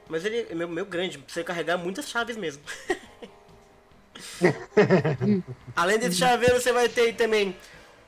[0.09, 2.63] Mas ele é meio, meio grande, precisa carregar muitas chaves mesmo.
[5.75, 7.55] Além desse chaveiro, você vai ter aí também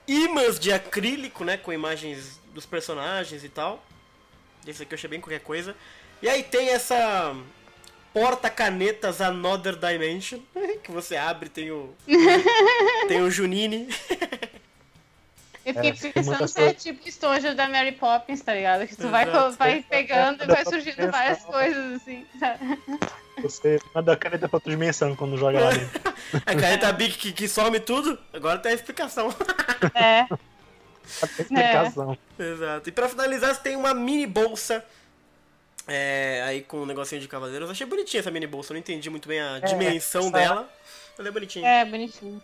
[0.08, 1.58] imãs de acrílico, né?
[1.58, 3.86] Com imagens dos personagens e tal.
[4.66, 5.76] Esse aqui eu achei bem qualquer coisa.
[6.22, 7.36] E aí tem essa
[8.14, 10.40] porta-canetas Another Dimension,
[10.84, 11.94] que você abre, tem o.
[13.08, 13.88] tem o Junine.
[15.66, 18.86] Eu fiquei É, tem pensando se é tipo estojo da Mary Poppins, tá ligado?
[18.86, 19.58] Que tu vai, Exato.
[19.58, 22.26] vai pegando e vai surgindo várias coisas assim.
[22.38, 22.80] sabe?
[23.42, 26.14] Você manda a caneta pra outra dimensão quando joga lá dentro.
[26.46, 29.34] A caneta Bic que, que some tudo, agora tem a explicação.
[29.94, 30.26] É.
[30.26, 32.18] Ter explicação.
[32.38, 32.90] Exato.
[32.90, 34.84] E pra finalizar, você tem uma mini bolsa.
[35.88, 37.70] É, aí com um negocinho de cavaleiros.
[37.70, 40.70] Achei bonitinha essa mini bolsa, eu não entendi muito bem a dimensão essa- dela.
[41.18, 41.68] Mas é bonitinha.
[41.68, 42.42] É, bonitinho.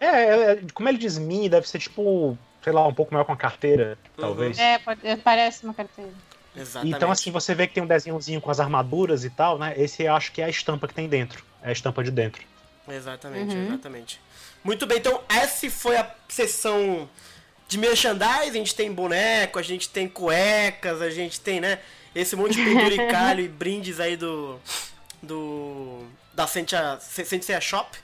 [0.00, 3.24] É, é, é, como ele diz mini, deve ser tipo, sei lá, um pouco maior
[3.24, 4.58] com a carteira, talvez.
[4.58, 6.10] É, pode, parece uma carteira.
[6.56, 6.96] Exatamente.
[6.96, 9.74] Então, assim, você vê que tem um desenhozinho com as armaduras e tal, né?
[9.76, 11.44] Esse eu acho que é a estampa que tem dentro.
[11.62, 12.44] É a estampa de dentro.
[12.88, 13.66] Exatamente, Uhum.
[13.66, 14.20] exatamente.
[14.62, 17.08] Muito bem, então essa foi a sessão
[17.66, 18.50] de merchandising.
[18.50, 21.80] A gente tem boneco, a gente tem cuecas, a gente tem, né?
[22.14, 24.58] Esse monte de penduricalho e brindes aí do.
[25.22, 26.04] do.
[26.32, 27.96] da Sentia, Sentia Shop,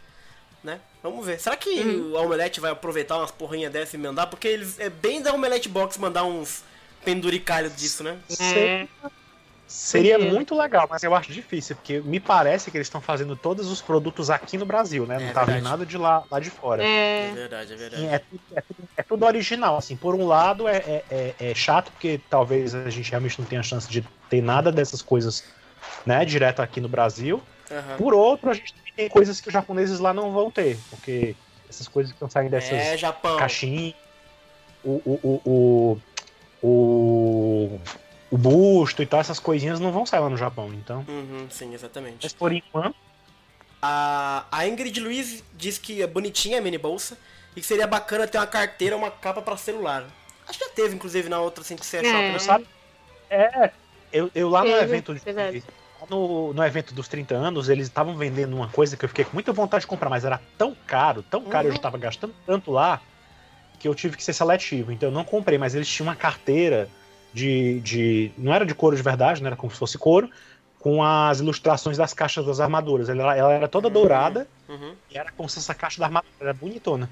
[0.64, 0.81] né?
[1.03, 1.38] Vamos ver.
[1.40, 2.12] Será que Uhum.
[2.12, 4.27] o Omelete vai aproveitar umas porrinhas dessa e mandar?
[4.27, 6.62] Porque eles é bem da Omelete Box mandar uns
[7.05, 8.18] penduricalhos disso, né?
[8.40, 8.87] É.
[9.70, 13.70] Seria muito legal, mas eu acho difícil, porque me parece que eles estão fazendo todos
[13.70, 15.16] os produtos aqui no Brasil, né?
[15.16, 15.61] Não É tá verdade.
[15.61, 16.83] vindo nada de lá, lá de fora.
[16.83, 16.87] É
[17.28, 17.30] É.
[17.33, 18.02] verdade, é verdade.
[18.02, 18.62] Sim, é, tudo, é,
[18.96, 19.96] é tudo original, assim.
[19.96, 23.62] Por um lado é, é, é- é chato, porque talvez a gente realmente não tenha
[23.62, 25.44] chance de ter nada dessas coisas,
[26.04, 27.40] né, direto aqui no Brasil.
[27.70, 27.96] Aham.
[27.96, 31.37] Por outro, a gente também tem coisas que os japoneses lá não vão ter, porque
[31.68, 33.38] essas coisas que estão saindo dessas É, Japão.
[33.38, 33.94] caixinhas,
[34.83, 36.00] o, o, o,
[36.62, 37.80] o, o,
[38.31, 41.05] o busto e tal, essas coisinhas não vão sair lá no Japão, então.
[41.09, 42.19] Uhum, sim, exatamente.
[42.23, 42.95] Mas por enquanto,
[43.83, 47.19] A, a Ingrid Luiz diz que é bonitinha a mini bolsa
[47.57, 50.07] e que seria bacana ter uma carteira, uma capa pra celular.
[50.47, 52.11] Acho que já teve, inclusive, na outra sem ser É.
[52.11, 52.38] shop, né?
[52.38, 52.66] sabe?
[53.29, 53.73] É,
[54.12, 55.62] eu, eu lá no evento de,
[56.09, 59.33] no, no evento dos 30 anos, eles estavam vendendo uma coisa que eu fiquei com
[59.35, 62.70] muita vontade de comprar, mas era tão caro, tão caro, eu já tava gastando tanto
[62.70, 63.01] lá,
[63.78, 64.93] que eu tive que ser seletivo.
[64.93, 66.89] Então eu não comprei, mas eles tinham uma carteira
[67.33, 67.81] de.
[67.81, 70.31] de não era de couro de verdade, não era como se fosse couro,
[70.78, 73.09] com as ilustrações das caixas das armaduras.
[73.09, 73.93] Ela, ela era toda Uhum.
[73.95, 77.09] dourada Uhum, e era como se essa caixa da armadura era bonitona.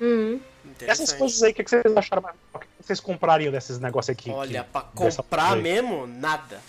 [0.00, 0.40] Uhum.
[0.80, 2.22] Essas coisas aí, o que que vocês acharam?
[2.22, 4.30] mais- O que vocês comprariam desses negócios aqui?
[4.30, 6.60] Olha, que- pra comprar mesmo, nada.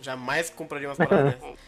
[0.00, 1.34] Jamais compraria umas paradas.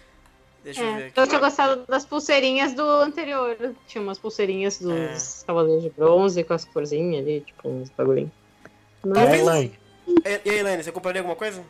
[0.65, 1.07] Deixa eu ver É.
[1.09, 1.21] aqui.
[1.21, 3.55] Eu tinha gostado das pulseirinhas do anterior.
[3.87, 5.47] Tinha umas pulseirinhas dos É.
[5.47, 8.31] Cavaleiros de Bronze com as corzinhas ali, tipo uns bagulhinhos.
[8.65, 11.65] É, Talvez- Elaine, E e aí, Helene, você compraria alguma coisa?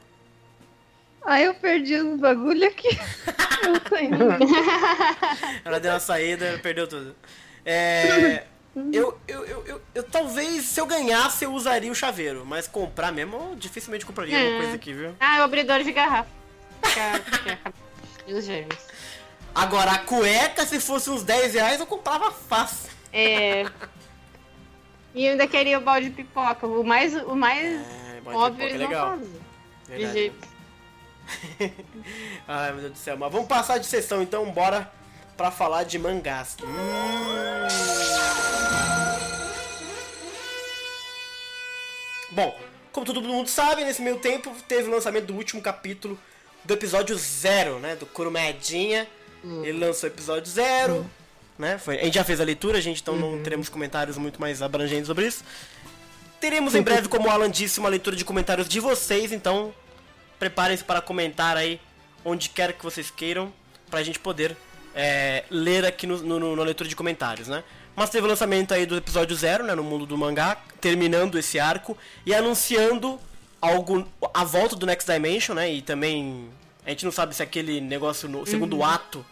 [1.24, 2.88] Aí eu perdi os bagulho aqui.
[3.88, 4.24] Tô indo.
[5.64, 7.14] Ela deu uma saída, perdeu tudo.
[7.64, 8.44] É,
[8.92, 12.44] Eu, eu, eu, eu, talvez, se eu ganhasse, eu usaria o chaveiro.
[12.44, 14.58] Mas comprar mesmo, eu dificilmente compraria alguma É.
[14.62, 15.14] coisa aqui, viu?
[15.20, 16.28] Ah, o abridor de garrafa.
[18.26, 18.76] E os gêmeos.
[19.54, 22.90] Agora, a cueca, se fosse uns 10 reais, eu comprava fácil.
[23.12, 23.64] É.
[25.16, 26.66] E eu ainda queria o balde de pipoca.
[26.66, 27.80] O mais, o mais
[28.26, 29.18] É, óbvio ser eles não legal.
[29.18, 29.26] De
[29.88, 30.12] Verdade.
[30.12, 30.48] jeito.
[32.46, 33.16] Ai, meu Deus do céu.
[33.16, 34.90] Mas vamos passar de sessão, então, bora
[35.36, 36.56] pra falar de mangás.
[36.62, 37.68] Hum.
[42.30, 42.58] Bom,
[42.92, 46.18] como todo mundo sabe, nesse meio tempo teve o lançamento do último capítulo
[46.64, 47.96] do episódio zero, né?
[47.96, 49.06] Do Kurumedinha.
[49.62, 51.08] Ele lançou o episódio zero,
[51.58, 51.76] né?
[51.76, 54.62] Foi, a gente já fez a leitura, a gente então não teremos comentários muito mais
[54.62, 55.44] abrangentes sobre isso.
[56.44, 59.72] Teremos em breve, como o Alan disse, uma leitura de comentários de vocês, então
[60.38, 61.80] preparem-se para comentar aí
[62.22, 63.50] onde quer que vocês queiram,
[63.90, 64.54] pra gente poder
[64.94, 67.64] é, ler aqui no, no- no- na leitura de comentários, né?
[67.96, 71.58] Mas teve o lançamento aí do episódio zero, né, no mundo do mangá, terminando esse
[71.58, 73.18] arco e anunciando
[73.60, 75.72] algo, a volta do Next Dimension, né?
[75.72, 76.50] E também
[76.84, 79.24] a gente não sabe se aquele negócio no segundo ato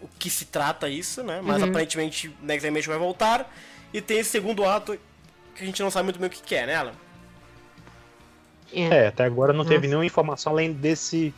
[0.00, 1.40] o que se trata isso, né?
[1.42, 3.52] Mas aparentemente Next Dimension vai voltar
[3.92, 4.96] e tem esse segundo ato
[5.54, 6.92] que a gente não sabe muito bem o que, que é, né, Alan?
[8.72, 11.34] É, até agora não teve nenhuma informação além desse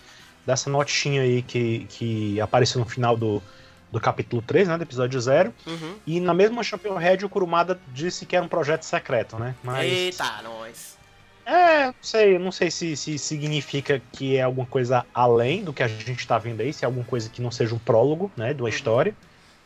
[0.46, 3.42] dessa notinha aí que, que apareceu no final do,
[3.90, 5.52] do capítulo 3, né, do episódio 0.
[5.66, 5.96] Uhum.
[6.06, 9.54] E na mesma Champion Red o Kurumada disse que era um projeto secreto, né?
[9.64, 10.98] Mas Eita, nós.
[11.46, 15.82] é, não sei, não sei se, se significa que é alguma coisa além do que
[15.82, 18.52] a gente tá vendo aí, se é alguma coisa que não seja um prólogo, né,
[18.52, 19.14] de uma história,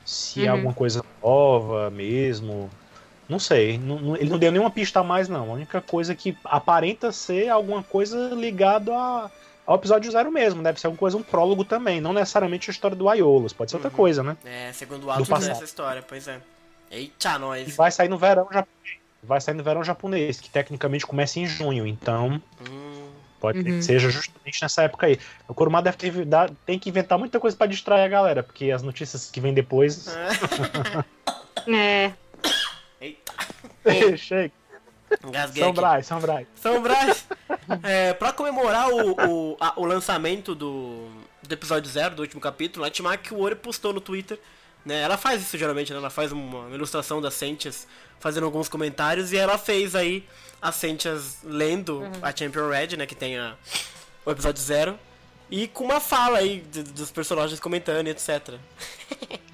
[0.04, 0.56] se é Uhum.
[0.58, 2.70] alguma coisa nova mesmo.
[3.28, 5.50] Não sei, não- não- ele não deu nenhuma pista a mais, não.
[5.50, 9.30] A única coisa que aparenta ser alguma coisa ligada a-
[9.66, 10.62] ao episódio zero mesmo.
[10.62, 12.00] Deve ser alguma coisa, um prólogo também.
[12.00, 13.96] Não necessariamente a história do Aiolos, pode ser outra Uhum.
[13.96, 14.36] coisa, né?
[14.44, 15.48] É, segundo ato passado.
[15.50, 16.38] dessa história, pois é.
[16.90, 17.76] Eita, E nós.
[17.76, 18.96] vai sair no verão japonês.
[19.22, 21.86] Vai sair no verão japonês, que tecnicamente começa em junho.
[21.86, 23.08] Então, Hum,
[23.38, 23.76] pode ser Uhum.
[23.78, 25.18] que seja justamente nessa época aí.
[25.46, 28.70] O Kurumada deve ter, dá- tem que inventar muita coisa pra distrair a galera, porque
[28.70, 30.06] as notícias que vêm depois.
[31.68, 32.12] É.
[34.16, 34.52] Chega.
[35.24, 35.72] engasguei São.
[35.72, 36.46] Brás, São Brás.
[36.56, 37.26] São Brás.
[37.82, 39.12] É, pra comemorar o,
[39.52, 41.08] o, a- o lançamento do,
[41.42, 44.38] do episódio zero, do último capítulo, a Timaki Ori postou no Twitter.
[44.84, 47.86] Né, ela faz isso geralmente, né, ela faz uma ilustração das Sentias
[48.20, 50.26] fazendo alguns comentários e ela fez aí
[50.62, 53.54] as Sentias lendo a Champion Red, né, que tem a,
[54.24, 54.98] o episódio zero,
[55.50, 58.54] e com uma fala aí de- dos personagens comentando e etc.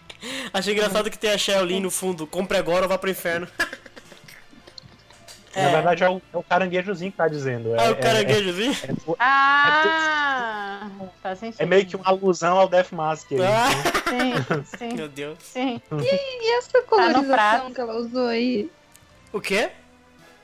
[0.52, 3.46] Achei engraçado que tem a Sheolin no fundo, compre agora ou vá pro inferno.
[5.56, 7.76] Na verdade, é o, é o caranguejozinho que tá dizendo.
[7.76, 8.72] É, Ah, o é- caranguejozinho?
[8.72, 10.90] é- é- Ah!
[11.22, 11.60] Faz sentido.
[11.60, 13.30] é meio que uma alusão ao Death Mask.
[13.32, 13.70] aí, Ah,
[14.40, 14.64] então.
[14.64, 15.38] Sim, sim, meu Deus.
[15.40, 15.80] sim.
[15.92, 18.68] E essa Tá colorização que ela usou aí?
[19.32, 19.70] O quê?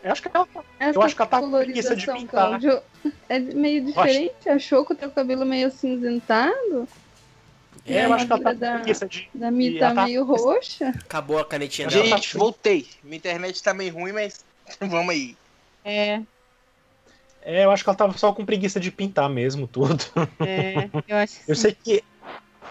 [0.03, 2.29] Eu acho que ela Essa Eu acho que ela tá com preguiça de pintar.
[2.49, 2.81] Cláudio,
[3.29, 4.49] É meio diferente?
[4.49, 6.89] Achou que o teu cabelo meio acinzentado?
[7.91, 9.29] É, eu acho que ela tá da- preguiça de.
[9.35, 10.91] Da Mi E tá tá- meio roxa?
[10.91, 12.05] Acabou a canetinha dela.
[12.05, 12.87] Gente, voltei.
[13.03, 14.45] Minha internet tá meio ruim, mas
[14.81, 15.37] vamos aí.
[15.85, 16.23] É,
[17.43, 20.05] É, eu acho que ela tava só com preguiça de pintar mesmo tudo.
[20.47, 21.63] é, eu acho que Eu sim.
[21.63, 22.03] sei que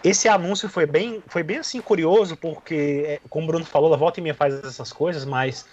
[0.04, 3.98] esse anúncio foi bem, foi bem assim curioso, porque, é, como o Bruno falou, ela
[3.98, 5.66] volta e meia faz essas coisas, mas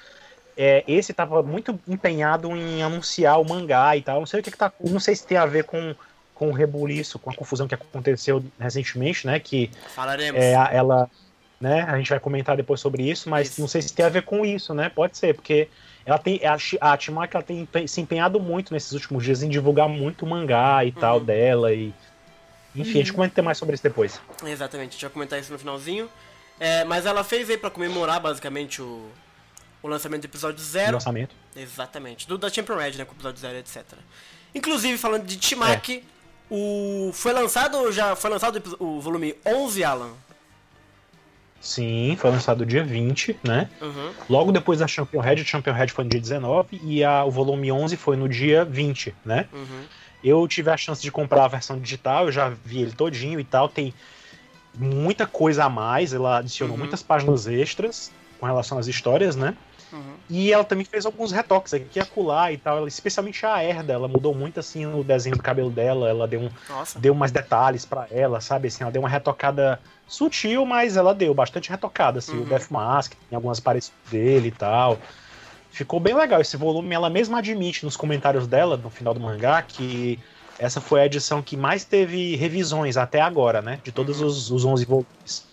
[0.57, 4.21] é, esse tava muito empenhado em anunciar o mangá e tal.
[4.21, 4.73] Não sei o que, que tá.
[4.81, 5.95] Não sei se tem a ver com,
[6.37, 9.41] com o rebuliço, com a confusão que aconteceu recentemente, né?
[9.41, 10.41] Que Falaremos.
[10.41, 11.11] é, a- ela.
[11.59, 13.63] Né, a gente vai comentar depois sobre isso, mas Isso.
[13.63, 14.91] não sei se tem a ver com isso, né?
[14.91, 15.69] Pode ser, porque
[16.05, 16.39] ela tem.
[16.45, 20.29] A, a Timaki ela tem se empenhado muito nesses últimos dias em divulgar muito o
[20.29, 21.25] mangá e tal Uhum.
[21.25, 21.73] dela.
[21.73, 21.95] e
[22.75, 24.21] Enfim, a gente comenta mais sobre isso depois.
[24.45, 26.11] Exatamente, a gente vai comentar isso no finalzinho.
[26.61, 29.09] É, mas ela fez aí pra comemorar basicamente o,
[29.83, 30.93] o lançamento do episódio no zero.
[30.93, 31.35] lançamento.
[31.57, 33.07] Exatamente, do da Champion Red, né?
[33.07, 33.83] Com o episódio zero, etc.
[34.55, 36.05] Inclusive, falando de Timaki,
[36.51, 37.11] o.
[37.13, 37.91] Foi lançado.
[37.93, 40.11] Já foi lançado o volume 11, Alan.
[41.61, 43.69] Sim, foi lançado dia 20, né?
[43.81, 44.13] Uhum.
[44.31, 47.31] Logo depois da Champion Red, a Champion Red foi no dia 19 e a, o
[47.31, 49.49] volume 11 foi no dia 20, né?
[49.53, 49.83] Uhum.
[50.23, 53.45] Eu tive a chance de comprar a versão digital, eu já vi ele todinho e
[53.45, 53.93] tal, tem
[54.79, 56.81] muita coisa a mais, ela adicionou Uhum.
[56.81, 59.57] muitas páginas extras com relação às histórias, né?
[59.93, 60.17] Uhum.
[60.29, 63.93] E ela também fez alguns retoques aqui e acolá e tal, ela- especialmente a Erda,
[63.93, 66.99] ela mudou muito assim no desenho do cabelo dela, ela deu um, Nossa.
[66.99, 68.69] deu mais detalhes pra ela, sabe?
[68.69, 72.43] Assim, ela deu uma retocada sutil, mas ela deu bastante retocada, assim, Uhum.
[72.43, 74.99] o Death Mask, tem algumas aparições dele e tal.
[75.71, 79.63] Ficou bem legal esse volume, ela mesma admite nos comentários dela, no final do mangá,
[79.63, 80.19] que
[80.59, 83.79] essa foi a edição que mais teve revisões até agora, né?
[83.85, 84.27] De todos Uhum.
[84.27, 85.47] os, os 11 volumes.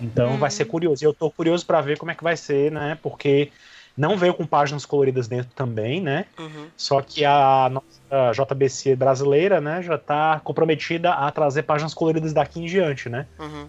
[0.00, 0.38] Então Uhum.
[0.38, 1.02] vai ser curioso.
[1.02, 2.98] E eu tô curioso pra ver como é que vai ser, né?
[3.02, 3.50] Porque
[3.96, 6.26] não veio com páginas coloridas dentro também, né?
[6.38, 6.68] Uhum.
[6.76, 12.60] Só que a nossa JBC brasileira, né, já tá comprometida a trazer páginas coloridas daqui
[12.60, 13.26] em diante, né?
[13.38, 13.68] Uhum.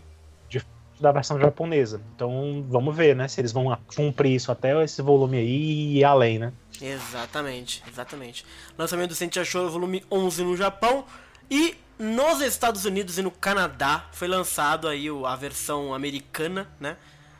[1.01, 2.01] Da versão japonesa.
[2.13, 3.25] Então vamos ver, né?
[3.29, 6.51] Se eles vão cumprir isso até esse volume aí e ir além, né?
[6.81, 8.45] Exatamente, exatamente.
[8.77, 11.05] Lançamento do Sentia Show volume 11 no Japão
[11.49, 16.95] e nos Estados Unidos e no Canadá foi lançado aí o- a versão americana, né,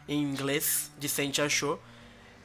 [0.08, 1.82] em inglês de Sentia Show.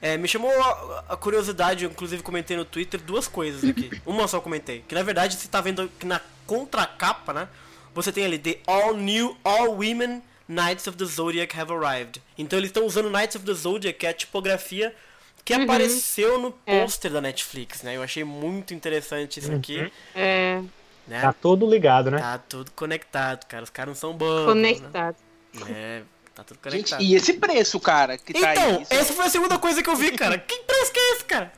[0.01, 3.91] É, me chamou a, a curiosidade, eu inclusive comentei no Twitter duas coisas aqui.
[4.07, 7.49] Uma só comentei, que na verdade você tá vendo que na contracapa, né,
[7.95, 12.23] você tem ali The All New All Women Knights of the Zodiac Have Arrived.
[12.37, 14.95] Então eles estão usando Knights of the Zodiac, que é a tipografia
[15.43, 16.81] que apareceu no É.
[16.81, 17.97] pôster da Netflix, né?
[17.97, 20.63] Eu achei muito interessante isso aqui, É,
[21.07, 21.21] né?
[21.21, 22.19] Tá todo ligado, né?
[22.19, 23.63] Tá tudo conectado, cara.
[23.65, 24.47] Os caras não são bobos.
[24.47, 25.17] conectado.
[25.55, 25.67] Né?
[25.71, 26.03] É,
[26.35, 27.03] tá tudo Gente, conectado.
[27.03, 28.83] e esse preço, cara, que tá Então, aí?
[28.83, 30.39] isso essa foi a segunda coisa que eu vi, cara.
[30.39, 31.53] Que preço que é esse, cara?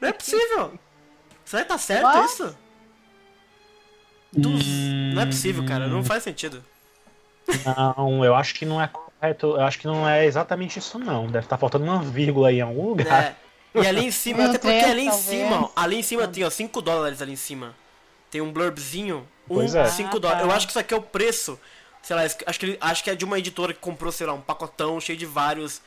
[0.00, 0.72] Não é possível.
[1.44, 2.24] Será que tá certo What?
[2.26, 2.56] isso?
[4.32, 4.64] Duz-
[5.14, 5.86] Não é possível, cara.
[5.86, 6.64] Não faz sentido.
[7.96, 9.46] Não, eu acho que não é correto.
[9.48, 11.26] Eu acho que não é exatamente isso, não.
[11.26, 13.36] Deve estar faltando uma vírgula aí em algum lugar.
[13.74, 13.80] É.
[13.80, 16.50] E ali em cima, até porque ali em cima, ó, ali em cima tem, ó,
[16.50, 17.74] 5 dólares ali em cima.
[18.34, 19.86] Tem um blurbzinho, um, é.
[19.86, 20.42] 5 Ah, dólares.
[20.42, 20.48] tá.
[20.48, 21.56] Eu acho que isso aqui é o preço.
[22.02, 24.40] Sei lá, acho que, acho que é de uma editora que comprou, sei lá, um
[24.40, 25.80] pacotão cheio de vários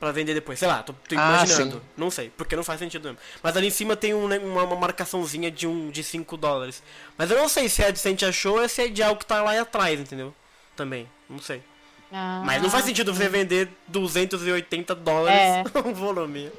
[0.00, 0.58] pra vender depois.
[0.58, 1.76] Sei lá, tô, tô Ah, imaginando.
[1.76, 1.82] sim.
[1.94, 3.18] Não sei, porque não faz sentido mesmo.
[3.42, 6.82] Mas ali em cima tem um, uma, uma marcaçãozinha de um de 5 dólares.
[7.18, 9.26] Mas eu não sei se é de Cente Achou ou se é de algo que
[9.26, 10.34] tá lá atrás, entendeu?
[10.74, 11.62] Também, não sei.
[12.10, 15.64] Ah, Mas não faz sentido você vender 280 dólares É.
[15.86, 16.50] um volume.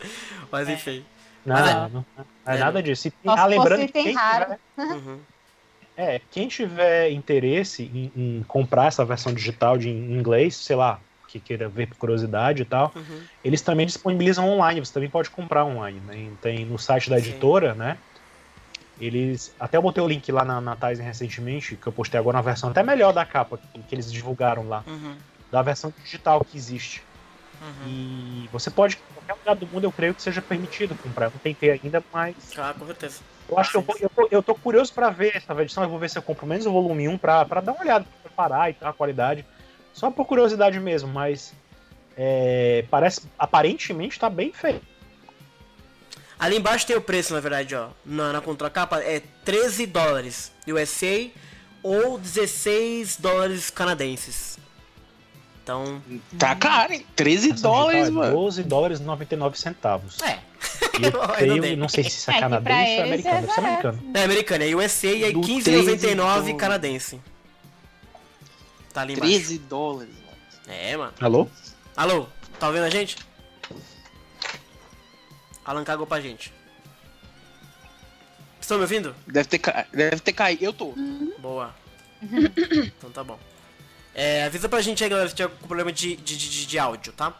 [0.51, 1.03] Mas enfim.
[1.46, 2.06] Não, é- não,
[2.46, 2.58] é é.
[2.60, 3.08] nada disso.
[3.08, 4.46] E, ah, lembrando que quem raro.
[4.46, 4.60] tiver,
[4.96, 5.20] Uhum.
[5.98, 11.00] é, quem tiver interesse em, em comprar essa versão digital de em inglês, sei lá,
[11.28, 13.22] que queira ver por curiosidade e tal, Uhum.
[13.44, 14.80] eles também disponibilizam online.
[14.80, 16.00] Você também pode comprar online.
[16.02, 16.30] Né?
[16.41, 17.30] Tem no site da Sim.
[17.30, 17.98] editora, né?
[19.02, 19.54] Eles.
[19.60, 22.44] Até eu botei o link lá na, na Tizen recentemente, que eu postei agora uma
[22.44, 25.16] versão até melhor da capa que, que eles divulgaram lá, Uhum.
[25.52, 27.02] da versão digital que existe.
[27.64, 27.88] Uhum.
[27.88, 31.28] E você pode, em qualquer lugar do mundo, eu creio que seja permitido comprar.
[31.28, 33.22] Eu não tentei ainda, mas Ah, com certeza.
[33.47, 35.82] eu acho que eu, vou- eu, tô, eu tô curioso pra ver essa edição.
[35.84, 38.03] Eu vou ver se eu compro menos o volume 1 pra, pra dar uma olhada,
[38.05, 39.45] pra preparar e tal, a qualidade.
[39.93, 41.53] Só por curiosidade mesmo, mas
[42.18, 44.86] é, parece, aparentemente tá bem feito.
[46.39, 47.89] Ali embaixo tem o preço, na verdade, ó.
[48.05, 51.30] Na, na contracapa é 13 dólares USA
[51.82, 54.57] ou 16 dólares canadenses.
[55.64, 56.01] Então,
[56.38, 57.05] Tá caro, hein?
[57.16, 58.38] 13 Versão dólares, digital é mano.
[58.41, 60.22] 12 dólares e 99 centavos.
[60.22, 60.39] é.
[60.99, 61.76] E eu creio, bem.
[61.78, 63.38] não sei se isso é, É canadense ou eles americano.
[63.38, 64.11] é Deve ser americano.
[64.14, 67.22] É americano, é USA e é Do 15,99 13 canadense.
[68.93, 69.32] Tá ali embaixo.
[69.34, 70.38] 13 dólares, mano.
[70.80, 71.14] É, mano.
[71.22, 71.47] Alô?
[71.95, 72.28] Alô,
[72.59, 73.16] tá ouvindo a gente?
[75.66, 76.53] Alan cagou pra gente.
[78.59, 79.16] Estão me ouvindo?
[79.26, 79.86] Deve ter, ca...
[79.93, 80.64] Deve ter caído.
[80.64, 80.93] Eu tô.
[81.39, 81.74] Boa.
[82.22, 83.39] então tá bom.
[84.16, 87.11] É, avisa pra gente aí, galera, se tiver com problema de, de, de, de áudio,
[87.14, 87.34] tá?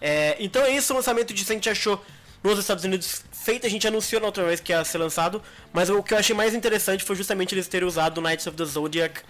[0.00, 2.04] É, então é isso, o lançamento de Saint achou
[2.42, 5.88] nos Estados Unidos feito, a gente anunciou na outra vez que ia ser lançado, mas
[5.88, 9.20] o que eu achei mais interessante foi justamente eles terem usado Knights of the Zodiac,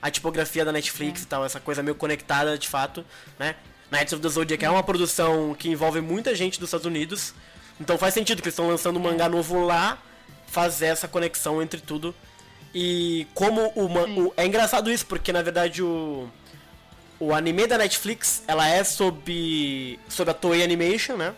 [0.00, 3.04] a tipografia da Netflix e tal, essa coisa meio conectada de fato,
[3.38, 3.54] né?
[3.90, 7.32] Knights of the Zodiac é uma produção que envolve muita gente dos Estados Unidos,
[7.80, 9.98] então faz sentido que eles estão lançando um mangá novo lá,
[10.48, 12.14] fazer essa conexão entre tudo.
[12.74, 13.86] E como o,
[14.26, 16.28] o- é engraçado isso, porque na verdade o
[17.18, 21.34] o anime da Netflix, ela é sob sob a Toei Animation, né?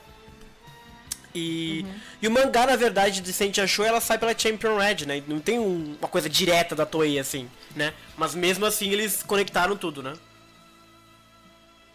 [1.34, 1.84] E,
[2.22, 5.22] e o mangá, na verdade, de Saint Show, ela sai pela Champion Red, né?
[5.28, 7.92] Não tem um- uma coisa direta da Toei, assim, né?
[8.16, 10.16] Mas mesmo assim, eles conectaram tudo, né?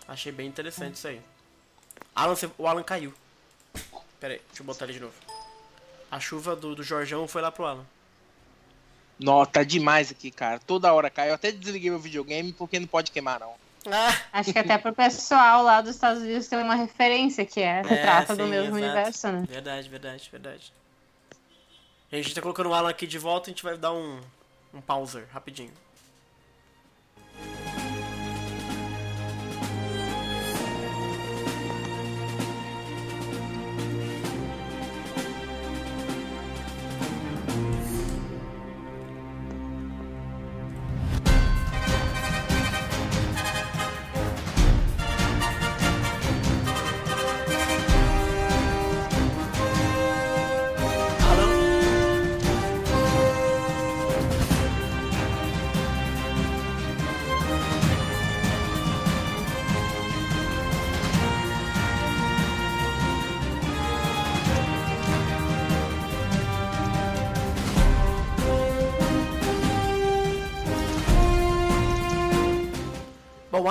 [0.07, 1.19] Achei bem interessante isso aí.
[2.15, 3.13] Alan, o Alan caiu.
[4.19, 5.13] Pera aí, deixa eu botar ele de novo.
[6.11, 7.85] A chuva do, do Jorjão foi lá pro Alan.
[9.19, 10.59] Nossa, tá demais aqui, cara.
[10.59, 11.29] Toda hora cai.
[11.29, 13.55] Eu até desliguei meu videogame porque não pode queimar, não.
[13.91, 17.81] Ah, Acho que até pro pessoal lá dos Estados Unidos tem uma referência que é,
[17.81, 18.83] retrata do sim, mesmo exato.
[18.83, 19.45] universo, né?
[19.47, 20.73] Verdade, verdade, verdade.
[22.11, 24.21] A gente tá colocando o Alan aqui de volta, a gente vai dar um,
[24.73, 25.73] um pauser rapidinho.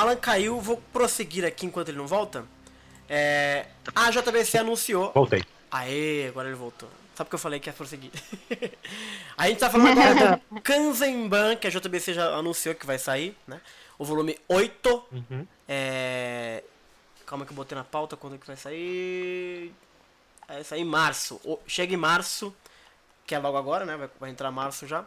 [0.02, 2.44] Alan caiu, vou prosseguir aqui enquanto ele não volta.
[3.08, 5.12] É, a JBC anunciou.
[5.14, 5.44] Voltei.
[5.70, 6.88] Aê, agora ele voltou.
[7.14, 8.10] Sabe que eu falei que ia prosseguir?
[9.36, 13.36] a gente tá falando agora do Kanzenban, que a JBC já anunciou que vai sair,
[13.46, 13.60] né?
[13.98, 15.04] O volume 8.
[15.12, 15.46] Uhum.
[15.68, 16.64] É...
[17.26, 19.72] Calma que eu botei na pauta quando que vai sair.
[20.48, 21.40] Vai sair em março.
[21.44, 22.54] O- Chega em março,
[23.26, 23.96] que é logo agora, né?
[23.96, 25.04] Vai, vai entrar março já.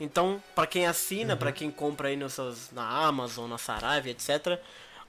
[0.00, 4.58] Então, pra quem assina, pra quem compra aí nos seus, na Amazon, na Saraiva, etc.,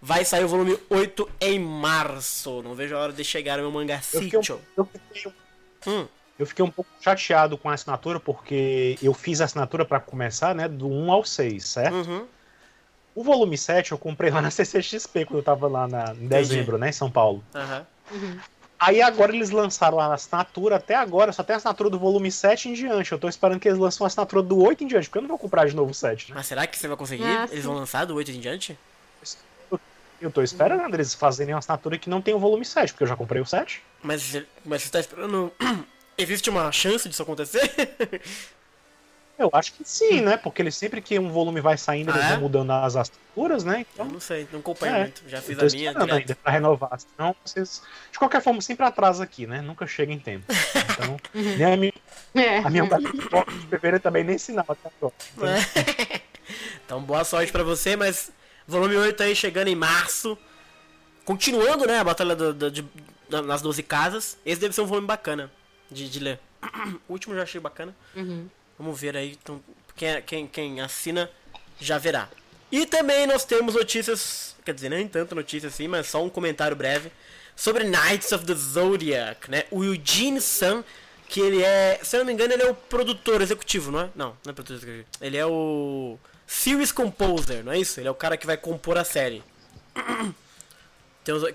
[0.01, 2.61] vai sair o volume 8 em março.
[2.61, 4.61] Não vejo a hora de chegar o meu mangá Eu fiquei, um, sítio.
[4.75, 5.33] eu, fiquei, um-
[5.89, 9.99] Hum, eu fiquei um pouco chateado com a assinatura, porque eu fiz a assinatura pra
[9.99, 10.67] começar, né?
[10.67, 11.95] Do 1 ao 6, certo?
[11.95, 12.27] uhum.
[13.15, 16.77] O volume 7 eu comprei lá na CCXP, quando eu tava lá na, em dezembro,
[16.77, 16.89] né?
[16.89, 17.43] Em São Paulo.
[17.55, 17.85] Aham.
[18.81, 22.67] Aí agora eles lançaram a assinatura, até agora só tem a assinatura do volume 7
[22.67, 23.11] em diante.
[23.11, 25.29] Eu tô esperando que eles lancem a assinatura do 8 em diante, porque eu não
[25.29, 26.35] vou comprar de novo o 7, né?
[26.35, 27.23] Mas será que você vai conseguir?
[27.23, 28.75] Ah, Eles vão lançar do 8 em diante?
[30.19, 33.07] Eu tô esperando eles fazerem uma assinatura que não tem o volume 7, porque eu
[33.07, 33.83] já comprei o 7.
[34.01, 35.51] Mas, mas você tá esperando.
[36.17, 37.61] Existe uma chance disso acontecer?
[39.41, 40.37] Eu acho que sim, né?
[40.37, 42.29] Porque eles sempre que um volume vai saindo, Ah, eles é?
[42.33, 43.77] vão mudando as assinaturas, né?
[43.79, 45.23] Eu Então, não sei, não acompanho É, muito.
[45.27, 46.13] Já fiz eu tô a minha direto.
[46.13, 46.99] ainda pra renovar.
[46.99, 47.81] Senão vocês.
[48.11, 49.61] De qualquer forma, sempre atrasa aqui, né?
[49.61, 50.45] Nunca chega em tempo.
[50.49, 51.17] Então,
[51.57, 51.93] nem a minha,
[52.35, 52.57] É.
[52.59, 55.13] a minha de também nem sinal até agora.
[55.35, 56.21] Então, É.
[56.85, 58.29] Então, boa sorte pra você, mas
[58.67, 60.37] volume 8 aí chegando em março.
[61.23, 62.85] Continuando, né, a batalha do- do- de-
[63.29, 64.37] nas 12 casas.
[64.45, 65.49] Esse deve ser um volume bacana
[65.89, 66.39] de, de ler.
[67.07, 67.95] O último eu já achei bacana.
[68.15, 68.47] Uhum.
[68.81, 69.37] Vamos ver aí.
[69.39, 69.61] Então,
[69.95, 71.29] quem, quem, quem assina
[71.79, 72.27] já verá.
[72.71, 76.75] E também nós temos notícias, quer dizer, nem tanto notícia assim, mas só um comentário
[76.75, 77.11] breve
[77.55, 79.65] sobre Knights of the Zodiac, né?
[79.69, 80.83] O Eugene Sun,
[81.29, 84.09] que ele é, se eu não me engano, ele é o produtor executivo, não é?
[84.15, 85.05] Não, não é produtor executivo.
[85.21, 86.17] Ele é o
[86.47, 87.99] series composer, não é isso?
[87.99, 89.43] Ele é o cara que vai compor a série.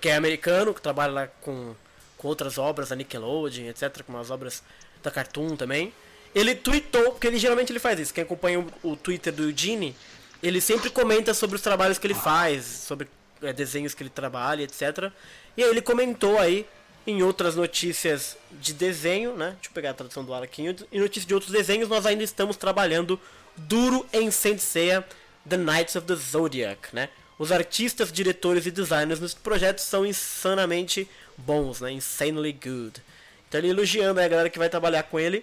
[0.01, 1.75] Que é americano, que trabalha lá com,
[2.17, 4.63] com outras obras da Nickelodeon, etc, com umas obras
[5.03, 5.93] da Cartoon também.
[6.37, 8.13] Ele tweetou, porque ele geralmente ele faz isso.
[8.13, 9.97] Quem acompanha o, o Twitter do Eugene,
[10.43, 13.09] ele sempre comenta sobre os trabalhos que ele faz, sobre
[13.41, 15.11] é, desenhos que ele trabalha, etc.
[15.57, 16.67] E aí ele comentou aí
[17.07, 19.53] em outras notícias de desenho, né?
[19.53, 20.63] Deixa eu pegar a tradução do ar aqui.
[20.93, 23.19] Em notícias de outros desenhos, nós ainda estamos trabalhando
[23.57, 25.07] duro em Senseiya
[25.49, 27.09] The Knights of the Zodiac, né?
[27.39, 31.09] Os artistas, diretores e designers nos projetos são insanamente
[31.39, 31.93] bons, né?
[31.93, 33.03] Insanely good.
[33.49, 35.43] Então ele elogiando a galera que vai trabalhar com ele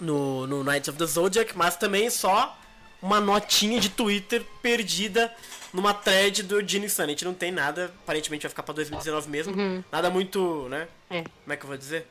[0.00, 2.58] no, no Knights of the Zodiac, mas também só
[3.00, 5.32] uma notinha de Twitter perdida
[5.72, 7.02] numa thread do Gene Sun.
[7.02, 9.84] A gente não tem nada, aparentemente vai ficar pra 2019 mesmo.
[9.92, 10.88] Nada muito, né?
[11.10, 11.22] É.
[11.22, 12.06] Como é que eu vou dizer?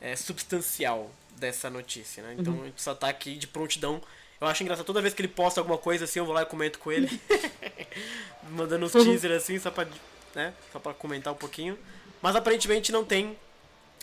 [0.00, 2.36] É substancial dessa notícia, né?
[2.38, 4.00] Então a gente só tá aqui de prontidão.
[4.40, 6.46] Eu acho engraçado, toda vez que ele posta alguma coisa assim, eu vou lá e
[6.46, 7.20] comento com ele.
[8.50, 9.86] Mandando uns teasers assim, só pra,
[10.34, 10.54] né?
[10.72, 11.76] Só pra comentar um pouquinho.
[12.22, 13.36] Mas aparentemente não tem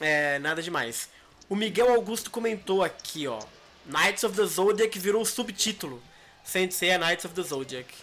[0.02, 1.10] é, nada demais.
[1.50, 3.39] O Miguel Augusto comentou aqui, ó.
[3.86, 6.02] Knights of the Zodiac virou subtítulo.
[6.43, 7.93] Sensei é Knights of the Zodiac.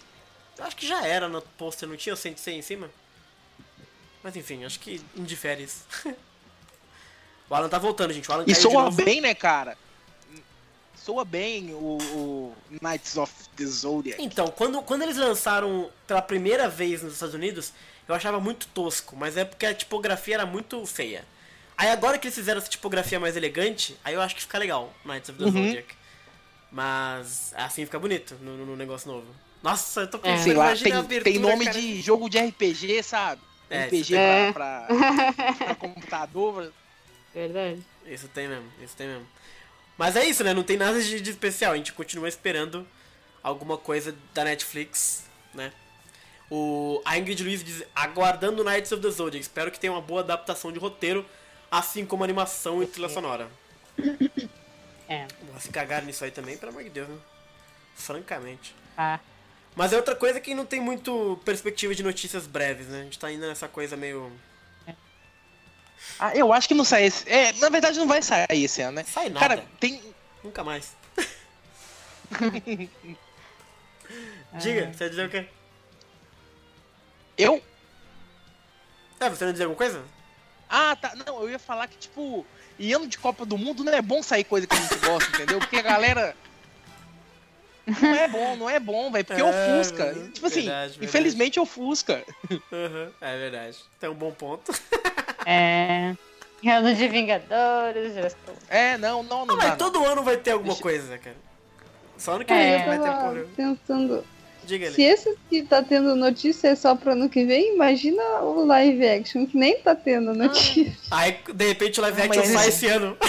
[0.57, 2.89] Eu acho que já era no pôster, não tinha o Sensei em cima?
[4.23, 5.85] Mas enfim, acho que indifere isso.
[7.49, 8.29] o Alan tá voltando, gente.
[8.29, 9.77] O Alan E soa bem, né, cara?
[10.95, 14.23] Soa bem o, o Knights of the Zodiac.
[14.23, 17.73] Então, quando, quando eles lançaram pela primeira vez nos Estados Unidos,
[18.07, 21.25] eu achava muito tosco, mas é porque a tipografia era muito feia.
[21.77, 24.93] Aí agora que eles fizeram essa tipografia mais elegante, aí eu acho que fica legal,
[25.05, 25.51] Knights of the Uhum.
[25.51, 25.95] Zodiac.
[26.71, 29.27] Mas assim fica bonito no, no- negócio novo.
[29.61, 30.21] Nossa, eu tô É.
[30.21, 31.79] pensando, Sei lá, tem, abertura, tem nome cara.
[31.79, 33.41] de jogo de RPG, sabe?
[33.69, 34.51] É, RPG é.
[34.51, 36.71] pra, pra, pra computador.
[37.33, 37.81] Verdade.
[38.05, 39.27] Isso tem mesmo, isso tem mesmo.
[39.97, 40.53] Mas é isso, né?
[40.53, 41.73] Não tem nada de, de especial.
[41.73, 42.85] A gente continua esperando
[43.41, 45.71] alguma coisa da Netflix, né?
[46.51, 49.41] O, a Ingrid Luiz diz, aguardando Knights of the Zodiac.
[49.43, 51.25] Espero que tenha uma boa adaptação de roteiro,
[51.73, 53.49] assim como animação e trilha sonora.
[55.09, 55.25] É.
[55.51, 57.17] Vou se cagar nisso aí também, pelo amor de Deus, né?
[57.95, 58.75] Francamente.
[58.95, 59.19] Ah.
[59.75, 63.01] Mas é outra coisa que não tem muito perspectiva de notícias breves, né?
[63.01, 64.31] A gente tá indo nessa coisa meio...
[66.19, 67.27] Ah, eu acho que não sai esse.
[67.27, 69.03] É, na verdade não vai sair esse ano, né?
[69.03, 69.39] Sai nada.
[69.39, 70.13] Cara, tem.
[70.43, 70.95] Nunca mais.
[74.59, 75.47] Diga, você ia dizer o quê?
[77.37, 77.63] Eu.
[79.19, 80.03] É, você não ia dizer alguma coisa?
[80.75, 81.13] Ah, tá.
[81.25, 82.43] Não, eu ia falar que, tipo,
[82.79, 85.29] em ano de Copa do Mundo não é bom sair coisa que a gente gosta,
[85.35, 85.59] entendeu?
[85.59, 86.35] Porque a galera.
[87.85, 89.25] Não é bom, não é bom, velho.
[89.25, 90.05] Porque É, ofusca.
[90.05, 90.97] verdade, Tipo assim, verdade.
[91.01, 92.23] infelizmente ofusca.
[92.49, 93.77] Uhum, é verdade.
[93.99, 94.71] Tem um bom ponto.
[95.45, 96.15] É.
[96.65, 98.55] Ano de Vingadores, já estou.
[98.69, 99.45] É, não, não, não.
[99.47, 99.77] Não, mas dá, não.
[99.77, 101.35] todo ano vai ter alguma Deixa- coisa, cara.
[102.17, 102.77] Só ano que É.
[102.77, 103.45] vem vai ter porra.
[103.55, 104.25] pensando.
[104.65, 105.11] Diga Se ele.
[105.13, 109.45] esse que tá tendo notícia é só pro ano que vem, imagina o live action,
[109.45, 110.95] que nem tá tendo notícia.
[111.11, 113.17] Aí, de repente, o live action mas sai esse- ano.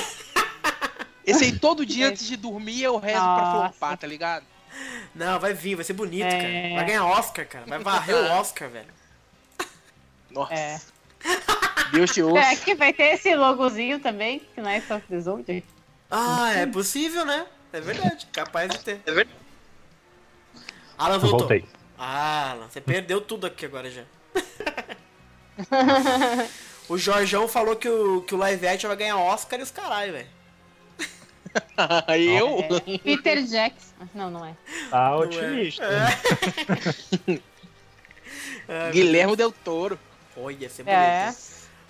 [1.26, 3.68] Esse aí todo dia antes de dormir eu rezo pra Nossa.
[3.70, 4.44] flopar, tá ligado?
[5.14, 6.30] Não, vai vir, vai ser bonito, É.
[6.30, 6.74] cara.
[6.76, 7.64] Vai ganhar Oscar, cara.
[7.66, 8.88] Vai varrer o Oscar, velho.
[10.30, 10.52] Nossa.
[10.52, 10.78] É.
[11.92, 12.38] Deus te ouça.
[12.44, 15.62] É que vai ter esse logozinho também, que não é Knights of the.
[16.10, 17.46] Ah, é possível, né?
[17.72, 19.00] É verdade, capaz de ter.
[19.06, 19.38] É verdade.
[20.98, 21.40] Alan voltou.
[21.40, 21.64] voltei.
[21.98, 24.02] Ah, Alan, você perdeu tudo aqui agora já.
[26.88, 30.12] o Jorjão falou que o, que o live action vai ganhar Oscar e os caralho,
[30.12, 30.28] velho.
[32.18, 32.58] eu?
[32.86, 33.94] É, Peter Jackson.
[34.14, 34.54] Não, não é.
[34.90, 35.26] Tá Não é.
[35.26, 35.84] otimista.
[35.84, 37.40] É.
[38.66, 39.98] É, Guilherme Del Toro.
[40.34, 40.98] Olha, ia ser bonito.
[40.98, 41.34] É.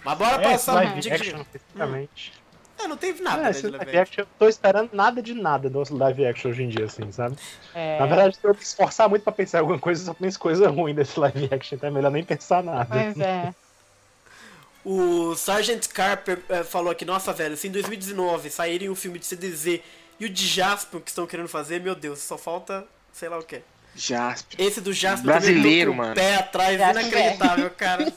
[0.05, 0.75] Mas bora É, passar.
[0.75, 1.41] live Diga, action, diga.
[1.43, 2.33] especificamente.
[2.79, 4.01] É, não teve nada, É, né, esse de live action.
[4.03, 7.37] action, eu tô esperando nada de nada do live action hoje em dia, assim, sabe?
[7.75, 7.99] É.
[7.99, 10.39] Na verdade, se eu me esforçar muito pra pensar em alguma coisa, eu só penso
[10.39, 12.87] coisa ruim desse live action, então é melhor nem pensar nada.
[12.87, 13.55] Pois é.
[14.87, 19.25] O Sargent Carper eh, falou aqui, nossa, velho, se em 2019 saírem o filme de
[19.25, 19.81] CDZ
[20.21, 23.43] e o de Jaspion que estão querendo fazer, meu Deus, só falta sei lá o
[23.43, 23.63] que.
[23.97, 24.61] Jasper.
[24.67, 26.15] Esse do Jaspion Brasileiro, eu mano.
[26.15, 28.13] pé atrás, Jaspion inacreditável, cara.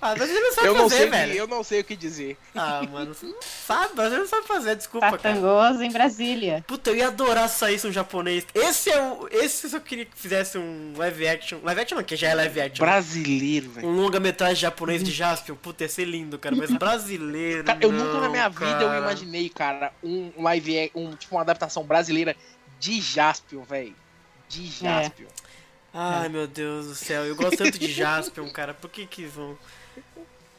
[0.00, 1.34] Ah, ele não sabe Eu não, fazer, sei o que, velho.
[1.34, 2.36] eu não sei o que dizer.
[2.54, 5.18] Ah, mano, você não sabe, mas ele não sabe fazer, desculpa, cara.
[5.18, 6.64] Patangoso em Brasília.
[6.66, 8.46] Puta, eu ia adorar se saísse um japonês.
[8.54, 9.28] Esse é o.
[9.30, 11.58] Esse eu queria que fizesse um live action.
[11.62, 12.84] Live action não, que já é live action.
[12.84, 13.86] Brasileiro, velho.
[13.88, 15.56] Um longa-metragem japonês de Jaspion.
[15.56, 16.54] Puta, ia ser lindo, cara.
[16.56, 17.64] Mas brasileiro.
[17.64, 18.98] Cara, eu não, nunca na minha vida eu cara.
[18.98, 22.34] imaginei, cara, um live, ac- um tipo uma adaptação brasileira
[22.78, 23.94] de Jaspion, velho.
[24.48, 25.28] De Jaspion.
[25.92, 27.24] Ai, meu Deus do céu.
[27.24, 28.74] Eu gosto tanto de Jaspion, cara.
[28.74, 29.58] Por que que vão.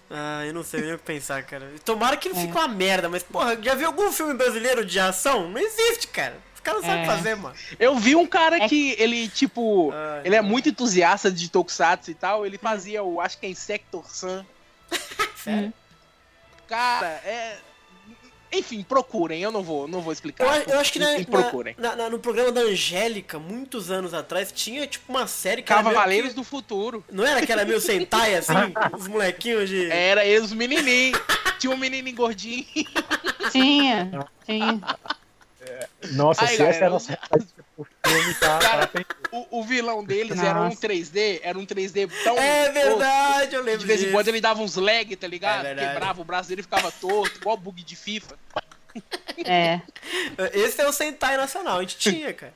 [0.10, 1.70] Ah, eu não sei nem o que pensar, cara.
[1.84, 2.42] Tomara que não É.
[2.42, 5.50] fique uma merda, mas, porra, já viu algum filme brasileiro de ação?
[5.50, 6.38] Não existe, cara.
[6.56, 7.06] Os caras não sabem É.
[7.06, 7.56] fazer, mano.
[7.78, 12.12] Eu vi um cara É que ele, tipo, Ai, ele é muito entusiasta de Tokusatsu
[12.12, 14.44] e tal, ele fazia o, acho que é Insector Sun.
[15.44, 15.74] Sério?
[16.68, 17.58] Cara, é...
[18.52, 20.46] Enfim, procurem, eu não vou, não vou explicar.
[20.68, 21.28] Eu, eu acho que na, Enfim,
[21.78, 25.84] na- na- no programa da Angélica, muitos anos atrás, tinha tipo uma série que era
[25.84, 27.04] meio Cavaleiros que- do Futuro.
[27.12, 28.54] Não era que era meio Sentai assim?
[28.98, 29.92] os molequinhos de.
[29.92, 31.20] Era eles, os menininhos.
[31.60, 32.66] Tinha um menininho gordinho.
[33.52, 34.80] Tinha, tinha.
[36.14, 37.20] Nossa, Aí, se essa é a galera, nossa
[38.08, 40.88] pro filme, tá, Cara, tá O, o vilão deles era um Nossa.
[40.88, 42.38] 3D, era um 3D tão.
[42.38, 45.66] É verdade, eu lembro De vez em quando ele dava uns lag, tá ligado?
[45.66, 45.76] É.
[45.76, 48.38] Quebrava o braço dele e ficava torto, igual bug de FIFA.
[49.46, 49.82] É.
[50.54, 52.54] Esse é o Sentai nacional, a gente tinha, cara.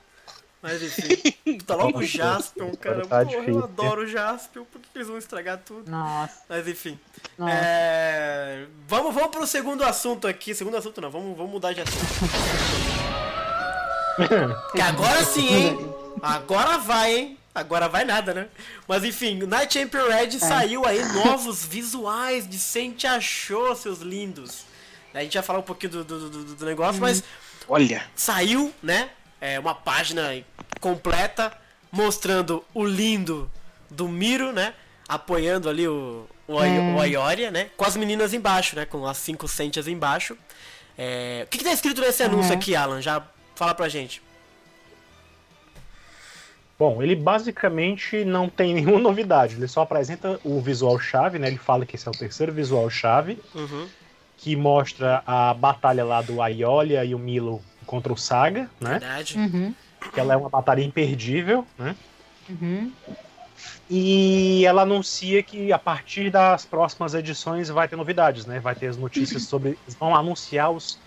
[0.61, 3.05] Mas enfim, tá logo o Jaspion, cara.
[3.07, 5.89] Tá Porra, eu adoro o Jaspion, por que que eles vão estragar tudo?
[5.89, 6.43] Nossa.
[6.47, 6.99] Mas enfim.
[7.35, 7.53] Nossa.
[7.55, 8.67] É...
[8.87, 10.53] Vamos, vamos pro segundo assunto aqui.
[10.53, 12.05] Segundo assunto não, vamos, vamos mudar de assunto.
[14.73, 15.93] que agora sim, hein?
[16.21, 17.37] Agora vai, hein?
[17.53, 18.47] Agora vai nada, né?
[18.87, 24.63] Mas enfim, Night Champion Red saiu aí novos visuais de Sente achou, seus lindos.
[25.13, 27.21] A gente vai falar um pouquinho do, do, do- do negócio, mas
[27.67, 28.03] Olha.
[28.15, 29.09] saiu, né?
[29.41, 30.31] É, uma página
[30.79, 31.51] completa
[31.91, 33.51] mostrando o lindo
[33.89, 34.73] do Miro, né?
[35.09, 36.79] Apoiando ali o, o, É.
[36.95, 37.69] o Aioria, né?
[37.75, 38.85] Com as meninas embaixo, né?
[38.85, 40.37] Com as cinco Sentias embaixo.
[40.97, 42.57] É, O que, que tá escrito nesse anúncio Uhum.
[42.57, 43.01] aqui, Alan?
[43.01, 43.21] Já
[43.61, 44.23] fala pra gente.
[46.79, 49.53] Bom, ele basicamente não tem nenhuma novidade.
[49.55, 51.47] Ele só apresenta o visual chave, né?
[51.47, 53.87] Ele fala que esse é o terceiro visual chave, Uhum.
[54.35, 58.97] que mostra a batalha lá do Aiolia e o Milo contra o Saga, né?
[58.97, 59.37] Verdade.
[59.37, 59.75] Uhum.
[60.11, 61.95] Que ela é uma batalha imperdível, né?
[62.49, 62.91] Uhum.
[63.87, 68.59] E ela anuncia que a partir das próximas edições vai ter novidades, né?
[68.59, 69.77] Vai ter as notícias sobre.
[69.83, 70.97] Eles vão anunciar os,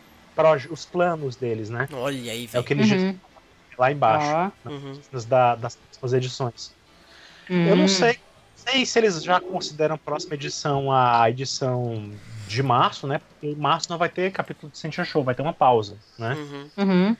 [0.70, 1.86] os planos deles, né?
[1.92, 2.64] Olha aí, É o velho.
[2.64, 3.18] que eles Uhum.
[3.78, 4.70] lá embaixo, Ó.
[4.70, 5.00] Uhum.
[5.28, 6.74] da- das próximas edições.
[7.48, 7.88] Eu não Hum.
[7.88, 8.16] sei,
[8.54, 12.10] sei se eles já consideram a próxima edição a edição
[12.48, 13.18] de março, né?
[13.18, 16.34] Porque em março não vai ter capítulo de Sentia Show, vai ter uma pausa, né?
[16.34, 16.70] Uhum.
[16.78, 17.16] Uhum.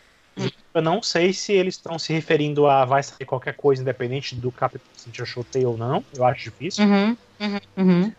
[0.75, 4.51] Eu não sei se eles estão se referindo a vai sair qualquer coisa, independente do
[4.51, 6.05] capítulo de Sentia Show ter ou não.
[6.12, 6.85] Eu acho difícil.
[6.85, 7.17] Uhum.
[7.77, 8.12] Uhum.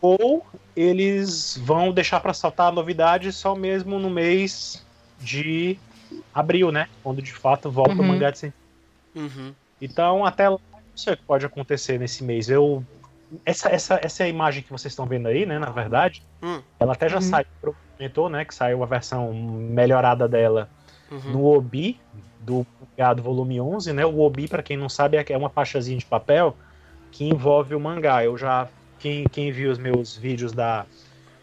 [0.00, 4.84] Ou eles vão deixar pra saltar a novidade só mesmo no mês
[5.18, 5.78] de
[6.34, 6.86] abril, né?
[7.02, 8.08] Quando de fato volta o Uhum.
[8.08, 8.52] mangá de
[9.14, 9.54] Uhum.
[9.80, 12.48] Então, até lá, não sei o que pode acontecer nesse mês.
[12.48, 12.84] Eu.
[13.44, 15.58] Essa, essa, essa é a imagem que vocês estão vendo aí, né?
[15.58, 16.22] Na verdade.
[16.42, 16.60] Hum.
[16.78, 17.22] Ela até já Uhum.
[17.22, 17.46] saiu,
[17.96, 18.44] comentou, né?
[18.44, 20.68] Que saiu a versão melhorada dela
[21.10, 21.32] Uhum.
[21.32, 21.98] no Obi,
[22.40, 24.04] do mangá do volume 11, né?
[24.04, 26.56] O Obi, pra quem não sabe, é é uma faixazinha de papel
[27.12, 28.22] que envolve o mangá.
[28.24, 28.68] Eu já.
[28.98, 30.88] Quem, quem viu os meus vídeos da,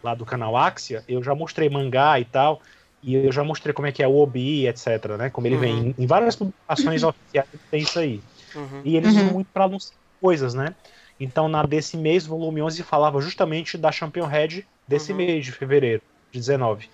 [0.03, 2.61] lá do canal Axia, eu já mostrei mangá e tal.
[3.01, 5.29] E eu já mostrei como é que é o Obi, etc, né?
[5.29, 5.57] Como ele Uhum.
[5.57, 5.89] vem.
[5.89, 8.23] Em, em várias publicações oficiais tem isso aí.
[8.53, 8.83] Uhum.
[8.83, 9.15] E eles Uhum.
[9.15, 10.75] usam muito para anunciar coisas, né?
[11.19, 15.13] Então, na desse mês, volume 11 falava justamente da Champion Head desse Uhum.
[15.13, 16.01] mês de fevereiro
[16.31, 16.89] de 19.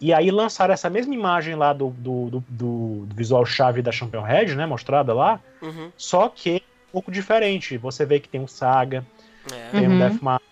[0.00, 4.22] E aí lançaram essa mesma imagem lá do, do, do, do- visual chave da Champion
[4.22, 4.66] Head, né?
[4.66, 5.92] Mostrada lá, Uhum.
[5.96, 7.78] só que um pouco diferente.
[7.78, 9.06] Você vê que tem um Saga,
[9.52, 9.70] É.
[9.70, 9.98] tem um Uhum.
[9.98, 10.42] Deathmatch,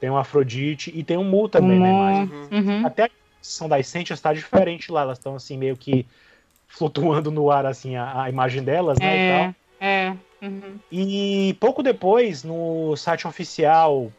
[0.00, 2.24] tem um Afrodite e tem um Mu também na imagem.
[2.24, 2.48] Uhum.
[2.52, 2.86] Uhum.
[2.86, 3.10] Até a
[3.40, 6.06] posição das Sentias está diferente lá, elas estão assim meio que
[6.66, 9.54] flutuando no ar assim a, a imagem delas, né, e tal.
[9.80, 10.16] É, é.
[10.42, 10.78] Uhum.
[10.92, 14.12] E pouco depois, no site oficial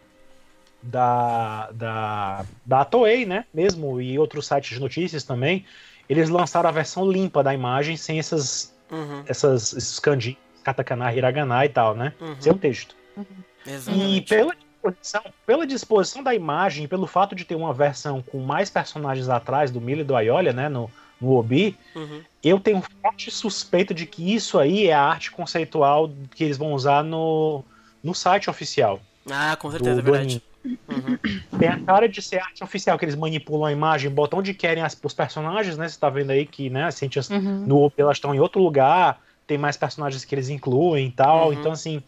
[0.81, 5.65] da, da, da Toei, né, mesmo, e outros sites de notícias também,
[6.09, 9.23] eles lançaram a versão limpa da imagem, sem essas, Uhum.
[9.27, 12.35] essas, esses kanji, katakana, hiragana e tal, né, Uhum.
[12.39, 12.95] sem o texto.
[13.17, 13.21] E
[13.67, 14.29] Exatamente.
[14.29, 18.69] pela disposição, pela disposição da imagem, e pelo fato de ter uma versão com mais
[18.69, 20.89] personagens atrás do Mila e do Aiolia, né, no,
[21.19, 22.21] no Obi, Uhum.
[22.43, 26.73] eu tenho forte suspeito de que isso aí é a arte conceitual que eles vão
[26.73, 27.63] usar no,
[28.03, 28.99] no site oficial.
[29.29, 30.41] Ah, com Do, certeza, é do verdade.
[30.65, 30.79] anime.
[30.89, 31.17] Uhum.
[31.59, 34.83] Tem a cara de ser arte oficial, que eles manipulam a imagem, botam onde querem
[34.83, 35.87] as, os personagens, né?
[35.87, 37.63] Você tá vendo aí que né, as Cintias Uhum.
[37.65, 41.47] no Obi elas estão em outro lugar, tem mais personagens que eles incluem e tal.
[41.47, 41.53] Uhum.
[41.53, 42.03] Então, assim,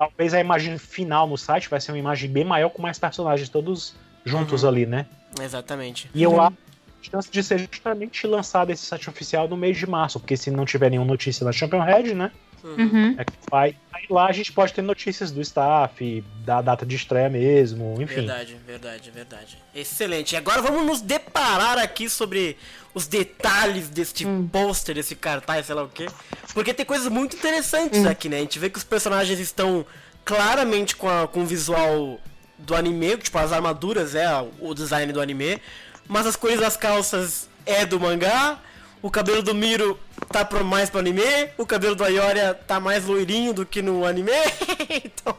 [0.00, 3.50] talvez a imagem final no site vai ser uma imagem bem maior com mais personagens
[3.50, 3.94] todos
[4.24, 4.68] juntos Uhum.
[4.70, 5.04] ali, né?
[5.38, 6.10] Exatamente.
[6.14, 6.40] E eu Uhum.
[6.40, 10.18] acho que a chance de ser justamente lançado esse site oficial no mês de março,
[10.18, 12.32] porque se não tiver nenhuma notícia na Champion Head, né?
[12.64, 13.14] Uhum.
[13.18, 13.74] É que vai.
[13.92, 18.16] Aí lá a gente pode ter notícias do staff, da data de estreia mesmo, enfim.
[18.16, 19.58] Verdade, verdade, verdade.
[19.74, 20.32] Excelente.
[20.32, 22.56] E agora vamos nos deparar aqui sobre
[22.94, 24.48] os detalhes deste Hum.
[24.50, 26.06] pôster, desse cartaz, sei lá o quê.
[26.54, 28.38] Porque tem coisas muito interessantes aqui, né?
[28.38, 29.86] A gente vê que os personagens estão
[30.24, 32.20] claramente com, a- com o visual
[32.58, 34.26] do anime, tipo, as armaduras é
[34.60, 35.60] o design do anime,
[36.06, 38.58] mas as cores das calças é do mangá.
[39.02, 39.98] O cabelo do Miro
[40.30, 41.22] tá pro, mais pro anime,
[41.56, 44.30] o cabelo do Ayoria tá mais loirinho do que no anime.
[45.04, 45.36] então,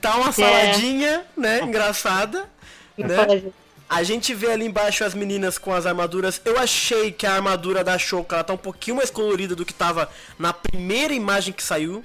[0.00, 1.60] tá uma saladinha, né?
[1.60, 2.48] Engraçada.
[2.96, 3.52] Né?
[3.88, 6.40] A gente vê ali embaixo as meninas com as armaduras.
[6.44, 9.72] Eu achei que a armadura da Shouka ela tá um pouquinho mais colorida do que
[9.72, 12.04] tava na primeira imagem que saiu.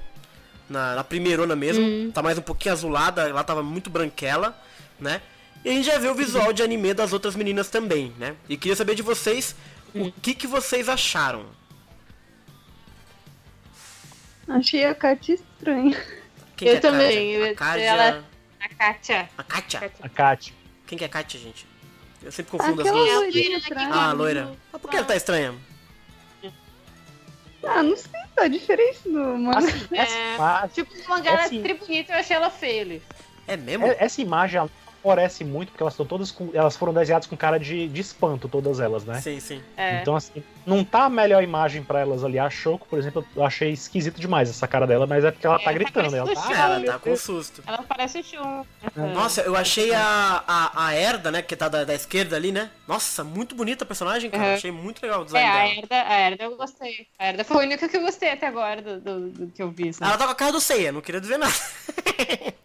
[0.70, 2.12] Na, na primeirona mesmo.
[2.12, 4.58] Tá mais um pouquinho azulada, ela tava muito branquela,
[5.00, 5.22] né?
[5.64, 8.36] E a gente já vê o visual de anime das outras meninas também, né?
[8.50, 9.56] E queria saber de vocês
[9.96, 11.46] o que, que vocês acharam.
[14.48, 15.98] Achei a Katia estranha.
[16.56, 17.82] Quem Eu que é também, A Kátia...
[17.84, 18.24] ela-
[18.60, 19.30] A Kátia.
[19.38, 19.91] A Kátia?
[20.02, 20.54] A Kátia.
[20.86, 21.66] Quem que é a Kátia, gente?
[22.22, 23.18] Eu sempre confundo as Aquela duas.
[23.18, 23.89] loirinha atrás.
[23.91, 24.56] Ah, a loira.
[24.72, 25.54] Mas por que ela tá estranha?
[27.66, 29.58] Ah, não sei, tá diferente do mano.
[29.58, 30.68] Assim, essa, É.
[30.70, 33.02] Tipo, o mangá era Assim- tri bonito, eu achei ela feia ali.
[33.48, 33.86] É mesmo?
[33.88, 34.70] é- essa imagem ela
[35.04, 36.49] favorece muito, porque elas estão todas com.
[36.54, 39.20] Elas foram desenhadas com cara de, de espanto, todas elas, né?
[39.22, 39.62] Sim, sim.
[39.76, 39.99] É.
[40.01, 42.39] Então, assim, não tá a melhor imagem pra elas ali.
[42.39, 45.56] A Shoko, por exemplo, eu achei esquisito demais essa cara dela, mas é porque ela
[45.58, 46.16] É, tá tá gritando.
[46.16, 46.54] Ela tá, Shun.
[46.54, 47.62] ah, ela tá com susto.
[47.68, 48.66] Ela parece o Shun.
[49.14, 51.41] Nossa, eu achei a, a, a Erda, né?
[51.41, 52.70] Que tá da, da esquerda ali, né?
[52.88, 54.43] Nossa, muito bonita a personagem, cara.
[54.43, 54.54] Uhum.
[54.54, 55.68] Achei muito legal o É, design a dela.
[55.76, 57.08] Herda, a Herda eu gostei.
[57.20, 59.70] A Herda foi a única que eu gostei até agora do, do, do que eu
[59.72, 59.91] vi.
[59.93, 60.10] sabe?
[60.10, 61.54] Ela tá com a cara do Seiya, não queria dizer nada.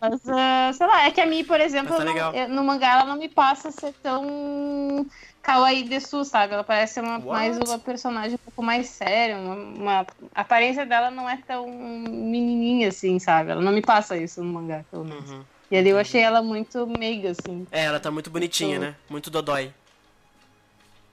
[0.00, 2.92] Mas, ah, sei lá, é que a Mi, por exemplo, tá não- eu- no mangá
[2.92, 5.06] ela não me passa a ser tão
[5.42, 6.54] kawaii desu, sabe?
[6.54, 7.26] Ela parece ser uma, What?
[7.26, 9.36] mais uma personagem um pouco mais séria.
[9.36, 13.50] Uma, uma- A aparência dela não é tão menininha assim, sabe?
[13.50, 15.30] Ela não me passa isso no mangá, pelo menos.
[15.30, 15.42] Uhum.
[15.70, 17.66] E ali eu achei ela muito meiga, assim.
[17.70, 18.94] É, ela tá muito bonitinha, né?
[19.08, 19.72] Muito dodói.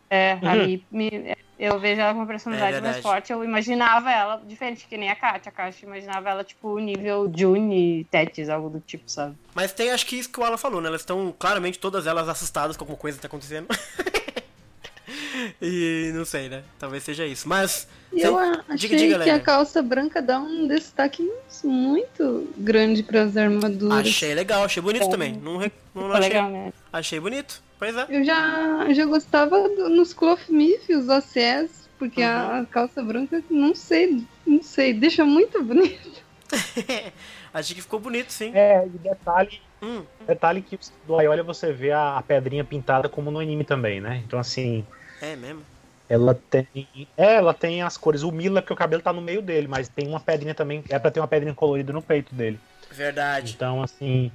[0.09, 0.47] É, Uhum.
[0.49, 3.33] ali me- eu vejo ela com uma personalidade É mais forte.
[3.33, 5.49] Eu imaginava ela diferente, que nem a Katia.
[5.49, 9.35] A Katia eu imaginava ela, tipo, nível June Tetis, algo do tipo, sabe?
[9.53, 10.87] Mas tem, acho que isso que o Alan falou, né?
[10.87, 13.67] Elas estão claramente todas elas assustadas com alguma coisa que tá acontecendo.
[15.61, 16.63] e não sei, né?
[16.77, 17.47] Talvez seja isso.
[17.47, 17.87] Mas.
[18.13, 18.27] E Sim.
[18.27, 19.35] eu achei diga, que Lélia.
[19.35, 21.29] a calça branca dá um destaque
[21.63, 23.99] muito grande pras armaduras.
[24.07, 25.09] Achei legal, achei bonito Bom.
[25.11, 25.33] também.
[25.33, 25.71] Não, re-
[26.07, 26.29] não Ficou achei.
[26.29, 26.73] legal, né?
[26.91, 27.61] Achei bonito.
[27.77, 28.05] Pois é.
[28.09, 32.27] Eu já, já gostava do- nos Cloth-Mif, os OCS, porque Uhum.
[32.27, 36.19] a, a calça branca, não sei, não sei, deixa muito bonito.
[37.53, 38.51] achei que ficou bonito, sim.
[38.53, 43.31] É, e detalhe, Hum, detalhe que do Aiolia você vê a, a pedrinha pintada como
[43.31, 44.21] no anime também, né?
[44.25, 44.85] Então, assim,
[45.21, 45.61] é mesmo.
[46.09, 46.67] ela tem.
[47.15, 48.23] É, ela tem as cores.
[48.23, 50.83] O Mila, porque o cabelo tá no meio dele, mas tem uma pedrinha também.
[50.89, 52.59] É pra ter uma pedrinha colorida no peito dele.
[52.91, 53.53] Verdade.
[53.55, 54.31] Então, assim.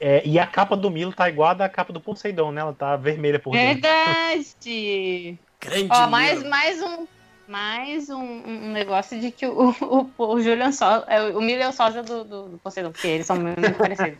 [0.00, 2.60] É, e a capa do Milo tá igual a da capa do Poseidon, né?
[2.62, 3.82] Ela tá vermelha por dentro.
[3.82, 5.38] Verdade!
[5.60, 5.88] Grande.
[5.90, 6.50] Ó, mais, Milo.
[6.50, 7.06] mais um.
[7.46, 11.04] Mais um, um negócio de que o, o, o Julian Sosa.
[11.08, 14.18] é, O Milho é o sósia do, do, do Poseidon, porque eles são muito parecidos.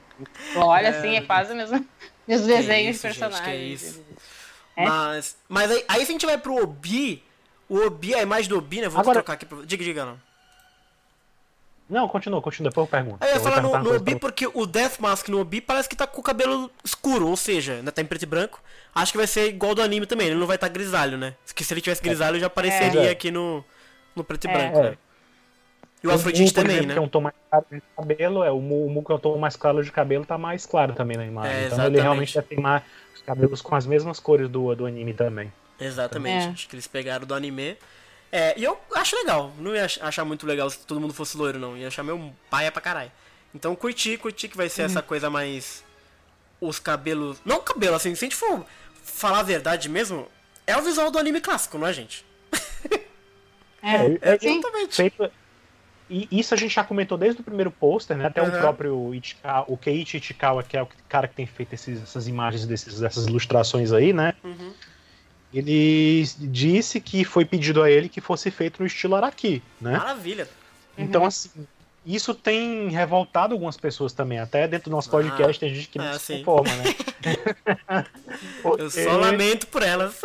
[0.56, 0.90] Olha, É.
[0.98, 1.86] assim, é quase o mesmo,
[2.26, 3.82] mesmo Que desenho isso, de gente, que personagens.
[3.82, 4.04] isso.
[4.76, 4.84] É?
[4.84, 7.22] Mas, mas aí, aí se a gente vai pro Obi,
[7.68, 8.88] o Obi, a imagem do Obi, né?
[8.88, 9.64] Vou Agora- trocar aqui pro.
[9.64, 10.20] Diga, diga, não.
[11.90, 13.16] Não, continua, continua, depois eu pergunto.
[13.20, 15.88] Aí eu ia Eu falar no, no Obi porque o Death Mask no Obi parece
[15.88, 18.62] que tá com o cabelo escuro, ou seja, ainda tá em preto e branco.
[18.94, 21.34] Acho que vai ser igual do anime também, ele não vai estar tá grisalho, né?
[21.44, 23.10] Porque se ele tivesse grisalho já apareceria É.
[23.10, 23.64] aqui no,
[24.14, 24.52] no preto e É.
[24.52, 24.82] branco, É.
[24.90, 24.98] né?
[26.02, 26.94] E o Afrodite também, exemplo, né?
[26.94, 29.14] que é um tom mais claro de cabelo, é o Mu, o Mu que é
[29.16, 31.52] um tom mais claro de cabelo, tá mais claro também na imagem.
[31.52, 31.94] É, então exatamente.
[31.96, 32.82] ele realmente ter mais
[33.14, 35.52] os cabelos com as mesmas cores do, do anime também.
[35.78, 36.50] Exatamente, É.
[36.50, 37.76] acho que eles pegaram do anime.
[38.32, 41.36] É, e eu acho legal, não ia ach- achar muito legal se todo mundo fosse
[41.36, 41.76] loiro, não.
[41.76, 43.10] Ia achar meu paia pra caralho.
[43.54, 45.84] Então curti, curti que vai ser essa coisa mais.
[46.60, 47.38] Os cabelos.
[47.44, 48.64] Não o cabelo, assim, se a gente for
[49.02, 50.28] falar a verdade mesmo,
[50.66, 52.24] é o visual do anime clássico, não é, gente?
[53.82, 54.58] É, É, sim.
[54.58, 54.94] Exatamente.
[54.94, 55.30] Feito,
[56.08, 58.26] e isso a gente já comentou desde o primeiro pôster, né?
[58.26, 58.60] Até o Aham.
[58.60, 62.66] próprio Ichikawa, o Keiichi Ichikawa, que é o cara que tem feito esses- essas imagens
[62.66, 64.34] desses, dessas ilustrações aí, né?
[64.44, 64.74] Uhum.
[65.52, 69.98] Ele disse que foi pedido a ele que fosse feito no estilo Araki, né?
[69.98, 70.48] Maravilha.
[70.96, 71.50] Então, assim,
[72.06, 74.38] isso tem revoltado algumas pessoas também.
[74.38, 78.04] Até dentro do nosso Ah, podcast tem gente que não é, se conforma, né?
[78.78, 80.20] Eu só lamento por elas.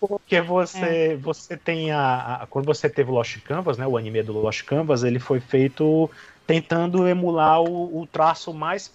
[0.00, 3.86] Porque você, você tem a, a- Quando você teve o Lost Canvas, né?
[3.86, 6.08] O anime do Lost Canvas, ele foi feito
[6.46, 8.92] tentando emular o, o traço mais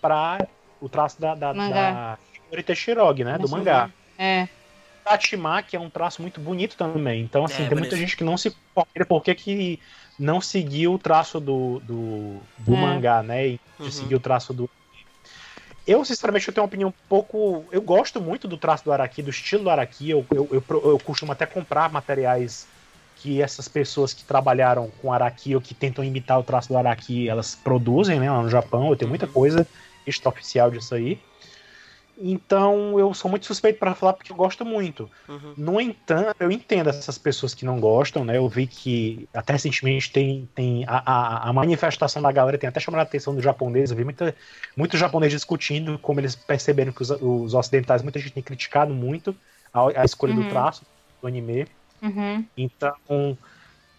[0.00, 0.46] pra.
[0.80, 2.18] O traço da, da, Mangá.
[2.50, 3.34] da Teshirogi, né?
[3.38, 3.90] Do Nossa, mangá.
[4.22, 4.48] É.
[5.04, 7.22] Tatimaki é um traço muito bonito também.
[7.24, 7.96] Então, assim, É, tem muita bonito.
[7.96, 9.80] gente que não se conforma por que que
[10.18, 12.76] não seguiu o traço do, do, do É.
[12.76, 13.48] mangá, né?
[13.48, 13.90] E de Uhum.
[13.90, 14.70] seguir o traço do.
[15.86, 17.68] Eu, sinceramente, eu tenho uma opinião um pouco.
[17.72, 20.08] Eu gosto muito do traço do Araki, do estilo do Araki.
[20.10, 22.68] Eu, eu, eu, eu costumo até comprar materiais
[23.14, 27.28] que essas pessoas que trabalharam com Araki ou que tentam imitar o traço do Araki,
[27.28, 28.88] elas produzem, né, lá no Japão.
[28.90, 29.32] Eu tenho muita Uhum.
[29.32, 29.68] coisa
[30.06, 31.20] extraoficial disso aí.
[32.16, 35.10] Então, eu sou muito suspeito para falar porque eu gosto muito.
[35.28, 35.54] Uhum.
[35.56, 38.36] No entanto, eu entendo essas pessoas que não gostam, né?
[38.36, 42.78] Eu vi que até recentemente tem, tem a, a, a manifestação da galera tem até
[42.80, 43.90] chamado a atenção dos japoneses.
[43.90, 44.36] Eu vi muita,
[44.76, 49.34] muito japonês discutindo como eles perceberam que os, os ocidentais, muita gente tem criticado muito
[49.72, 50.48] a, a escolha do Uhum.
[50.48, 50.84] traço
[51.20, 51.66] do anime.
[52.02, 52.44] Uhum.
[52.56, 53.38] Então,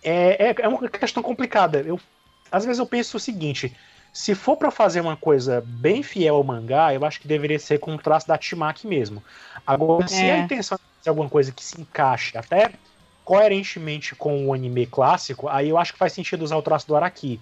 [0.04, 1.80] é, é, é uma questão complicada.
[1.82, 2.00] Eu,
[2.52, 3.76] às vezes eu penso o seguinte:
[4.14, 7.80] se for pra fazer uma coisa bem fiel ao mangá, eu acho que deveria ser
[7.80, 9.24] com o traço da Timaki mesmo.
[9.66, 10.34] Agora, se É.
[10.34, 12.72] a intenção é fazer alguma coisa que se encaixe até
[13.26, 16.96] coerentemente com o anime clássico, aí eu acho que faz sentido usar o traço do
[16.96, 17.42] Araki.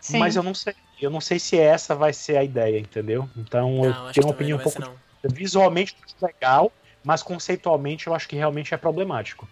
[0.00, 0.18] Sim.
[0.18, 0.74] Mas eu não sei.
[1.00, 3.28] Eu não sei se essa vai ser a ideia, entendeu?
[3.36, 4.80] Então Não, eu tenho uma opinião um ser, pouco.
[4.80, 4.94] não.
[5.24, 6.70] Visualmente legal,
[7.02, 9.48] mas conceitualmente eu acho que realmente é problemático.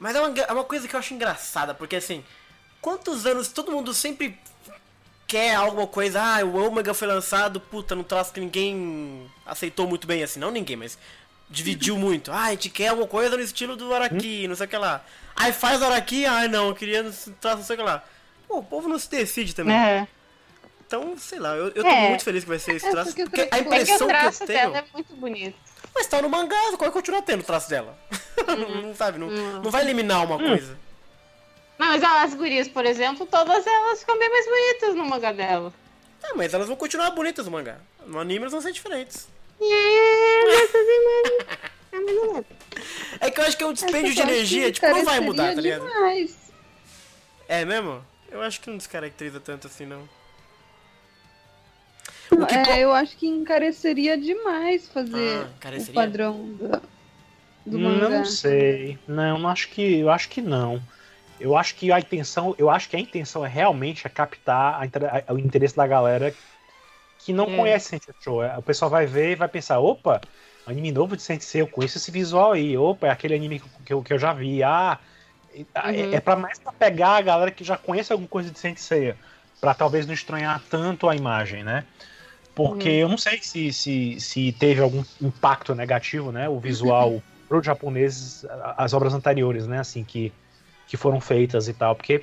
[0.00, 2.24] Mas é uma, é uma coisa que eu acho engraçada, porque assim,
[2.80, 4.36] quantos anos todo mundo sempre
[5.32, 10.06] quer alguma coisa, ah, o Omega foi lançado, puta, num traço que ninguém aceitou muito
[10.06, 10.98] bem, assim, não ninguém, mas
[11.48, 12.30] dividiu muito.
[12.30, 15.02] Ah, a gente quer alguma coisa no estilo do Araki, não sei o que lá.
[15.34, 18.04] Aí faz o Araki, ah, não, eu queria não sei o que lá.
[18.46, 19.74] Pô, o povo não se decide também.
[19.74, 20.06] É.
[20.86, 22.08] Então, sei lá, eu, eu tô É.
[22.10, 23.72] muito feliz que vai ser esse É, traço, porque porque a traço- É que o
[23.74, 24.58] impressão que, eu tenho...
[24.72, 25.56] dela é muito bonito.
[25.94, 27.98] Mas tá no mangá, vai continuar tendo o traço dela.
[28.82, 29.62] não sabe, não, Uhum.
[29.62, 30.76] não vai eliminar uma coisa.
[31.78, 35.72] Não, mas as gurias, por exemplo, todas elas ficam bem mais bonitas no mangá dela.
[36.22, 37.78] Ah, mas elas vão continuar bonitas no mangá.
[38.06, 39.26] No anime elas vão ser diferentes.
[41.92, 42.44] Não
[43.20, 43.30] é.
[43.30, 45.86] Que eu acho que é um dispêndio de energia, tipo, não vai mudar, tá ligado?
[45.86, 46.36] demais.
[47.48, 48.04] É mesmo?
[48.30, 50.08] Eu acho que não descaracteriza tanto assim, não.
[52.30, 55.92] O que É, eu acho que encareceria demais fazer Ah, encareceria?
[55.92, 56.80] o padrão da-
[57.66, 58.08] do mangá.
[58.08, 58.98] Não sei.
[59.06, 59.98] Não, não acho que.
[59.98, 60.82] Eu acho que não.
[61.40, 62.54] Eu acho que a intenção.
[62.58, 66.32] Eu acho que a intenção é realmente é captar a a- o interesse da galera
[67.18, 67.56] que não É.
[67.56, 68.42] conhece Sensei Show.
[68.42, 70.20] É, O pessoal vai ver e vai pensar, opa,
[70.66, 72.76] anime novo de Sensei, eu conheço esse visual aí.
[72.76, 74.62] Opa, é aquele anime que- eu, que eu já vi.
[74.62, 74.98] Ah,
[75.54, 76.14] é, Uhum.
[76.14, 79.14] é pra mais pra pegar a galera que já conhece alguma coisa de Sensei.
[79.60, 81.84] Pra talvez não estranhar tanto a imagem, né?
[82.54, 82.94] Porque Uhum.
[82.96, 86.48] eu não sei se, se, se teve algum impacto negativo, né?
[86.48, 88.44] O visual pro japoneses,
[88.76, 89.78] as obras anteriores, né?
[89.78, 90.32] Assim, que,
[90.92, 91.96] que foram feitas e tal.
[91.96, 92.22] Porque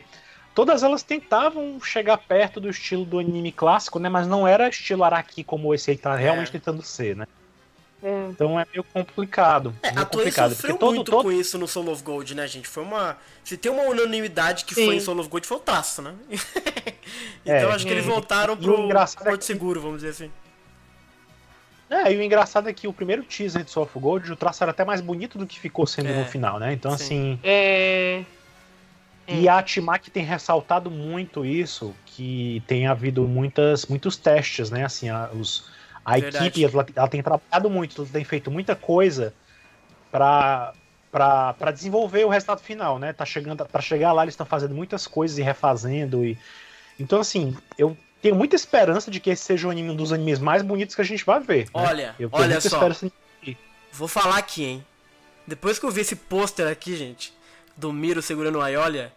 [0.54, 4.08] todas elas tentavam chegar perto do estilo do anime clássico, né?
[4.10, 7.26] Mas não era estilo Araki como esse aí tá realmente tentando ser, né?
[8.04, 8.28] É.
[8.30, 9.74] Então é meio complicado.
[9.82, 10.52] É, meio a Toei complicado.
[10.52, 12.68] sofreu todo, muito todo, com isso no Soul of Gold, né, gente?
[12.68, 13.18] Foi uma.
[13.44, 14.86] Se tem uma unanimidade que Sim.
[14.86, 16.14] foi em Soul of Gold, foi o traço, né?
[17.44, 20.32] É, então acho que eles voltaram o pro é Porto que- Seguro, vamos dizer assim.
[21.90, 24.64] É, e o engraçado é que o primeiro teaser de Soul of Gold, o traço
[24.64, 26.72] era até mais bonito do que ficou sendo É, no final, né?
[26.72, 27.04] Então, sim.
[27.04, 27.40] assim.
[27.44, 28.24] É.
[29.36, 34.86] E a Timaki tem ressaltado muito isso, que tem havido muitas, muitos testes, né?
[34.86, 35.70] Assim, a, os,
[36.04, 36.48] a Verdade.
[36.48, 39.34] equipe ela, ela tem trabalhado muito, tem feito muita coisa
[40.12, 40.74] para
[41.12, 43.14] pra, pra desenvolver o resultado final, né?
[43.14, 46.38] Tá chegando, para chegar lá eles estão fazendo muitas coisas e refazendo e
[47.00, 50.40] então assim, eu tenho muita esperança de que esse seja um, anime, um dos animes
[50.40, 51.66] mais bonitos que a gente vai ver.
[51.66, 51.70] né?
[51.74, 52.76] Olha, Eu tenho olha muita só.
[52.76, 53.12] esperança
[53.92, 54.86] Vou falar aqui, hein.
[55.48, 57.34] Depois que eu vi esse pôster aqui, gente,
[57.76, 59.12] do Miro segurando o Aiolia,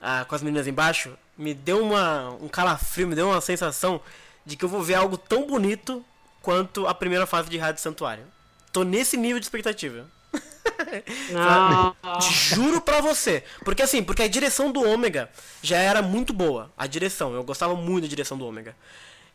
[0.00, 4.00] ah, com as meninas embaixo, me deu uma, um calafrio, me deu uma sensação
[4.44, 6.04] de que eu vou ver algo tão bonito
[6.40, 8.24] quanto a primeira fase de Rádio Santuário.
[8.72, 10.06] Tô nesse nível de expectativa.
[12.20, 13.42] Juro pra você.
[13.64, 15.30] Porque assim, porque a direção do Ômega
[15.62, 16.70] já era muito boa.
[16.76, 18.76] A direção, eu gostava muito da direção do Ômega.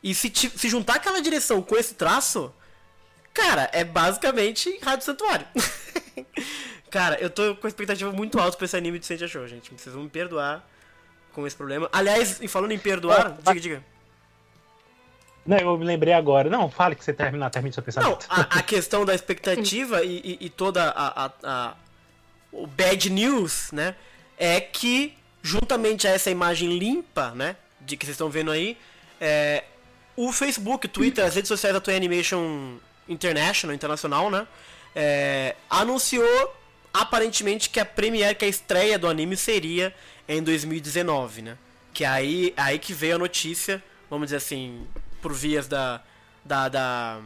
[0.02, 2.54] E se, se juntar aquela direção com esse traço,
[3.34, 5.48] cara, é basicamente Rádio Santuário.
[6.92, 9.72] cara, eu tô com a expectativa muito alta pra esse anime de Sentia Show, gente.
[9.76, 10.64] Vocês vão me perdoar
[11.34, 11.90] com esse problema.
[11.92, 13.84] Aliás, e falando em perdoar, Ó, diga, diga.
[15.46, 16.50] Não, eu me lembrei agora.
[16.50, 18.26] Não, fale que você terminar, termine seu Não, pensamento.
[18.30, 21.76] a, a questão da expectativa e, e- e toda a, a- a-
[22.52, 23.96] o bad news, né,
[24.38, 28.78] é que juntamente a essa imagem limpa, né, de que vocês estão vendo aí,
[29.20, 29.64] é,
[30.16, 32.76] o Facebook, o Twitter, as redes sociais da Toei Animation
[33.08, 34.46] International, internacional, né,
[34.94, 36.54] é, anunciou
[36.94, 39.94] aparentemente que a premiere, que a estreia do anime seria
[40.28, 41.58] em 2019, né,
[41.94, 44.86] que aí aí que veio a notícia, vamos dizer assim,
[45.22, 46.02] por vias da
[46.44, 47.20] da, da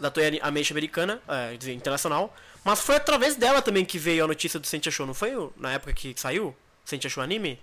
[0.00, 2.34] da Toei Animation americana, é, dizer, internacional.
[2.64, 5.52] Mas foi através dela também que veio a notícia do Sentia Show, não foi o-
[5.56, 6.54] na época que saiu?
[6.84, 7.58] Sentia Show Anime?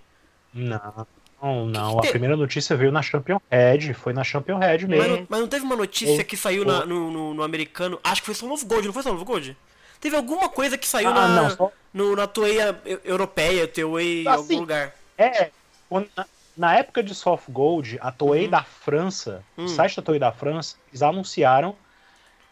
[0.53, 1.07] Não,
[1.41, 1.91] não, não.
[1.95, 5.17] que A te- primeira notícia veio na Champion Head, foi na Champion Head Mas mesmo.
[5.17, 7.99] não, mas não teve uma notícia Ou- que saiu na- no, no, no americano?
[8.03, 9.55] Acho que foi Son of Gold, não foi Son of Gold?
[9.99, 12.57] Teve alguma coisa que saiu Ah, na, não, só- no, na Toei
[13.03, 14.93] europeia, Toei em Ah, algum lugar.
[15.17, 15.51] É,
[15.91, 16.25] na,
[16.55, 18.51] na época de Soft Gold, a Toei Uhum.
[18.51, 19.65] da França, Hum.
[19.65, 21.75] o site da Toei da França, eles anunciaram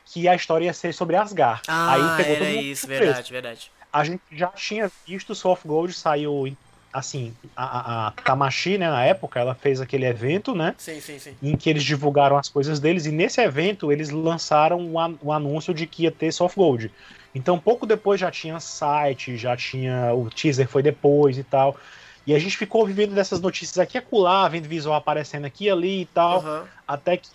[0.06, 1.62] que a história ia ser sobre Asgard.
[1.68, 3.06] Ah, Aí pegou era todo mundo isso, surpresa.
[3.06, 3.72] verdade, verdade.
[3.92, 6.46] A gente já tinha visto Soft Gold saiu
[6.94, 11.20] assim, a, a, a Tamashi, né, na época, ela fez aquele evento, né, Sim, sim,
[11.20, 11.36] sim.
[11.44, 15.32] em que eles divulgaram as coisas deles, e nesse evento eles lançaram o, an- o
[15.32, 16.92] anúncio de que ia ter Soft Gold.
[17.38, 20.14] Então, pouco depois já tinha site, já tinha.
[20.14, 21.78] O teaser foi depois e tal.
[22.26, 25.70] E a gente ficou vivendo dessas notícias aqui e acolá, vendo visual aparecendo aqui e
[25.70, 26.40] ali e tal.
[26.40, 26.68] Aham.
[26.88, 27.30] Até que,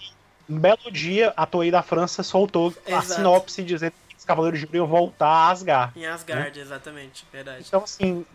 [0.48, 3.14] um belo dia, a Toei da França soltou a Exato.
[3.14, 5.92] sinopse dizendo que os Cavaleiros de Ouro iam voltar a Asgard.
[5.96, 7.64] Em Asgard, exatamente, verdade.
[7.66, 8.26] Então, assim,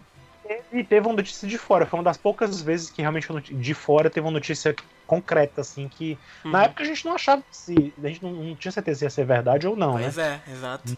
[0.47, 1.85] teve, teve uma notícia de fora.
[1.85, 5.87] Foi uma das poucas vezes que realmente a de fora teve uma notícia concreta, assim,
[5.87, 6.51] que Uhum.
[6.51, 7.93] na época a gente não achava se.
[8.03, 10.03] A gente não, não tinha certeza se ia ser verdade ou não, né?
[10.03, 10.97] Pois é, exato.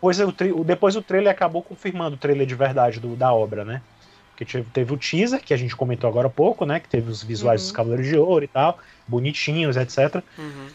[0.00, 3.82] Depois o, depois o trailer acabou confirmando o trailer de verdade do- da obra, né?
[4.30, 6.78] Porque teve, teve o teaser, que a gente comentou agora há pouco, né?
[6.78, 7.66] Que teve os visuais Uhum.
[7.66, 8.78] dos Cavaleiros de Ouro e tal,
[9.08, 10.22] bonitinhos, etc.
[10.38, 10.68] Uhum.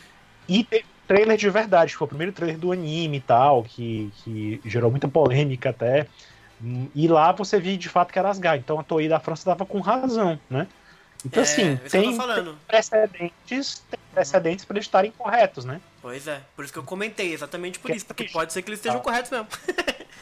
[0.48, 3.64] E teve o trailer de verdade, que foi o primeiro trailer do anime e tal,
[3.64, 6.08] que, que gerou muita polêmica até.
[6.94, 8.62] E lá você via de fato que era Asgard.
[8.62, 10.68] Então a Toei da França tava com razão, né?
[11.26, 12.58] Então, é, assim, que tem falando.
[12.68, 15.80] precedentes, tem precedentes para eles estarem corretos, né?
[16.04, 18.70] Pois é, por isso que eu comentei, exatamente por Que- isso, porque pode ser que
[18.70, 19.02] eles estejam Ah.
[19.04, 19.48] corretos mesmo.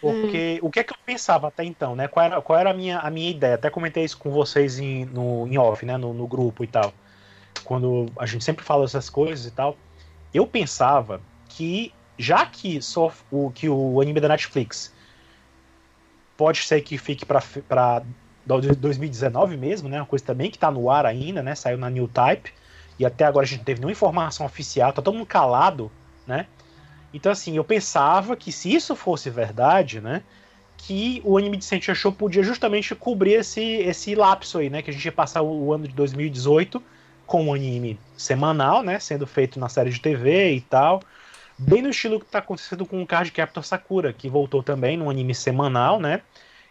[0.00, 2.08] Porque o que é que eu pensava até então, né?
[2.08, 3.54] Qual era, qual era a, minha, a minha ideia?
[3.54, 5.96] Até comentei isso com vocês em, no, em off, né?
[5.98, 6.92] No, no grupo e tal.
[7.64, 9.76] Quando a gente sempre fala essas coisas e tal.
[10.32, 11.20] Eu pensava
[11.50, 14.90] que, já que, só, o, que o anime da Netflix
[16.36, 18.02] pode ser que fique pra, pra
[18.46, 20.00] 2019 mesmo, né?
[20.00, 21.54] Uma coisa também que tá no ar ainda, né?
[21.54, 22.52] Saiu na New Type.
[22.98, 25.94] E até agora a gente não teve nenhuma informação oficial, tá todo mundo calado,
[26.26, 26.50] né?
[27.12, 30.26] Então, assim, eu pensava que se isso fosse verdade, né?
[30.76, 34.82] Que o anime de Sentia Show podia justamente cobrir esse, esse lapso aí, né?
[34.82, 36.84] Que a gente ia passar o, o ano de 2018
[37.26, 38.98] com um anime semanal, né?
[39.00, 41.06] Sendo feito na série de TV e tal.
[41.56, 45.10] Bem no estilo que tá acontecendo com o Card Captor Sakura, que voltou também num
[45.10, 46.24] anime semanal, né?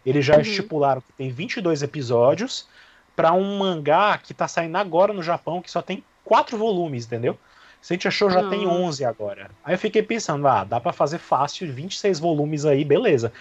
[0.05, 0.41] Eles já Uhum.
[0.41, 2.69] estipularam que tem 22 episódios
[3.15, 7.37] para um mangá que tá saindo agora no Japão, que só tem quatro volumes, entendeu?
[7.81, 8.77] Sentia Show já tem Nossa.
[8.79, 9.49] 11 agora.
[9.63, 13.31] Aí eu fiquei pensando, ah, dá pra fazer fácil 26 volumes aí, beleza.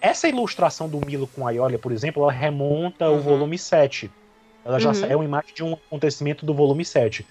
[0.00, 3.20] Essa ilustração do Milo com a Iolia, por exemplo, ela remonta o Uhum.
[3.20, 4.10] volume 7.
[4.62, 5.04] Ela já Uhum.
[5.06, 7.26] é uma imagem de um acontecimento do volume 7.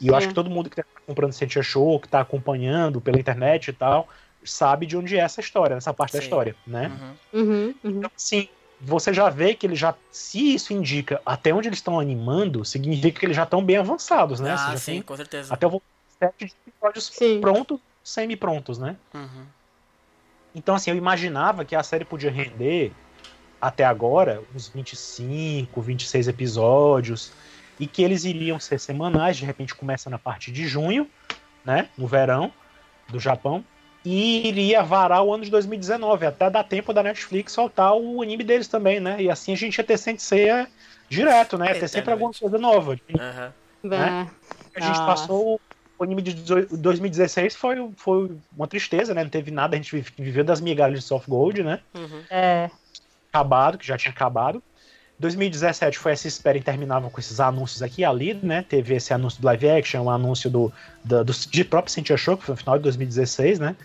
[0.00, 3.18] E eu acho que todo mundo que tá comprando Sentia Show, que tá acompanhando pela
[3.18, 4.08] internet e tal,
[4.42, 6.24] sabe de onde é essa história, essa parte da Sim.
[6.24, 6.90] história, né?
[7.32, 7.42] Uhum.
[7.42, 7.90] Uhum, uhum.
[7.98, 8.48] Então, sim,
[8.80, 9.94] você já vê que ele já.
[10.10, 14.40] Se isso indica até onde eles estão animando, significa que eles já estão bem avançados,
[14.40, 14.56] né?
[14.56, 15.52] Você Ah, já sim, tem com certeza.
[15.52, 15.86] até o volume
[16.18, 17.40] 7 de episódios Sim.
[17.40, 18.96] prontos, semi-prontos, né?
[19.14, 19.46] Uhum.
[20.54, 22.92] Então, assim, eu imaginava que a série podia render
[23.60, 27.32] até agora uns 25, 26 episódios
[27.80, 31.10] e que eles iriam ser semanais, de repente começa na parte de junho,
[31.64, 32.52] né, no verão
[33.08, 33.64] do Japão,
[34.04, 38.44] e iria varar o ano de 2019, até dar tempo da Netflix soltar o anime
[38.44, 39.16] deles também, né?
[39.20, 40.48] E assim a gente ia ter Sensei
[41.08, 41.66] direto, né?
[41.68, 42.98] Ia ter sempre alguma coisa nova.
[43.18, 43.52] Aham.
[43.82, 44.26] Bah.
[44.76, 45.60] A gente passou
[45.98, 49.22] o anime de 18 2016 foi, foi uma tristeza, né?
[49.22, 51.80] Não teve nada, a gente vive- viveu das migalhas de Soft Gold, né?
[51.94, 52.22] Uhum.
[52.28, 52.68] É.
[53.32, 54.62] Acabado, que já tinha acabado.
[55.18, 58.64] 2017 foi essa espera interminável com esses anúncios aqui e ali, né?
[58.68, 60.72] Teve esse anúncio do live action, o anúncio do,
[61.04, 63.76] da- do, de próprio Sentia Show, que foi no final de 2016, né?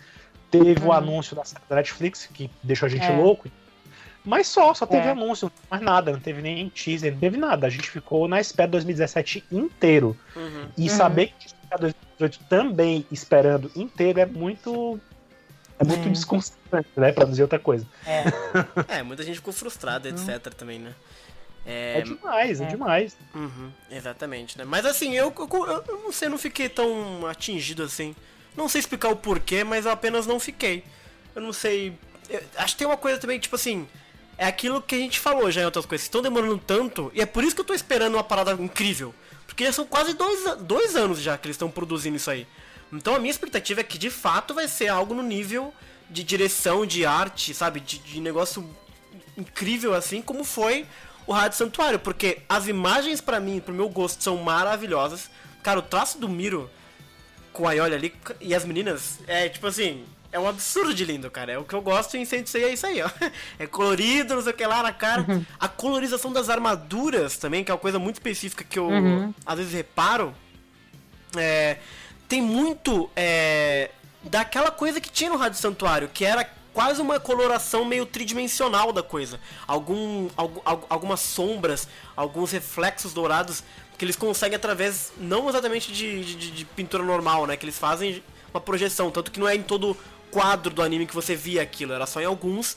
[0.50, 0.92] Teve o Uhum.
[0.92, 1.42] anúncio da,
[1.76, 3.16] Netflix, que deixou a gente É.
[3.16, 3.48] louco.
[4.24, 5.10] Mas só, só teve É.
[5.12, 7.66] anúncio, mais nada, não teve nem teaser, não teve nada.
[7.66, 10.16] A gente ficou na espera de 2017 inteiro.
[10.36, 10.66] Uhum.
[10.76, 10.88] E Uhum.
[10.88, 15.00] saber que ficar 2018 também esperando inteiro é muito.
[15.80, 16.10] É muito É.
[16.12, 17.10] desconcertante, né?
[17.10, 17.86] Pra dizer outra coisa.
[18.88, 20.52] É, muita gente ficou frustrada, etc.
[20.54, 20.94] também, né?
[21.66, 22.66] É, É, demais, é, é.
[22.68, 23.16] demais.
[23.34, 24.64] Uhum, exatamente, né?
[24.64, 28.14] Mas assim, eu, eu, eu não sei, eu não fiquei tão atingido assim.
[28.56, 30.84] Não sei explicar o porquê, mas eu apenas não fiquei.
[31.34, 31.94] Eu não sei.
[32.28, 33.88] eu- acho que tem uma coisa também, tipo assim.
[34.36, 36.04] É aquilo que a gente falou já em outras coisas.
[36.06, 39.14] Estão demorando tanto, e é por isso que eu tô esperando uma parada incrível.
[39.46, 42.46] Porque já são quase dois, dois anos já que eles estão produzindo isso aí.
[42.92, 45.72] Então a minha expectativa é que de fato vai ser algo no nível
[46.08, 47.80] de direção, de arte, sabe?
[47.80, 48.68] De, de negócio
[49.36, 50.86] incrível assim como foi
[51.26, 55.30] o Rádio Santuário, porque as imagens pra mim, pro meu gosto, são maravilhosas.
[55.62, 56.68] Cara, o traço do Miro
[57.52, 61.30] com a Yoli ali e as meninas é tipo assim, é um absurdo de lindo,
[61.30, 61.52] cara.
[61.52, 63.10] É o que eu gosto em Sensei é isso aí, ó.
[63.58, 65.24] É colorido, não sei o que lá na cara.
[65.58, 69.32] A colorização das armaduras também, que é uma coisa muito específica que eu Uhum.
[69.46, 70.34] às vezes reparo.
[71.36, 71.76] É,
[72.30, 73.90] tem muito é,
[74.22, 79.02] daquela coisa que tinha no Rádio Santuário, que era quase uma coloração meio tridimensional da
[79.02, 79.40] coisa.
[79.66, 83.64] Algum, algu- algu- algumas sombras, alguns reflexos dourados
[83.98, 87.56] que eles conseguem através, não exatamente de, de- de pintura normal, né?
[87.56, 88.22] Que eles fazem
[88.54, 89.96] uma projeção, tanto que não é em todo
[90.30, 92.76] quadro do anime que você via aquilo, era só em alguns.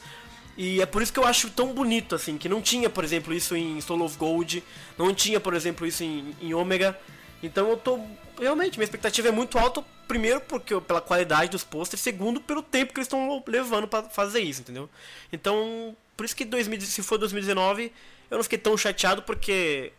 [0.57, 3.33] E é por isso que eu acho tão bonito, assim, que não tinha, por exemplo,
[3.33, 4.63] isso em Soul of Gold,
[4.97, 6.99] não tinha, por exemplo, isso em, em Omega.
[7.43, 7.99] Então eu tô.
[8.39, 12.93] Realmente, minha expectativa é muito alta, primeiro porque pela qualidade dos posters, segundo pelo tempo
[12.93, 14.89] que eles estão levando pra fazer isso, entendeu?
[15.31, 17.91] Então, por isso que 2000, se for 2019,
[18.29, 19.91] eu não fiquei tão chateado porque.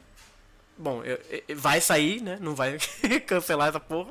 [0.77, 2.36] Bom, eu- eu- vai sair, né?
[2.40, 2.77] Não vai
[3.27, 4.11] cancelar essa porra.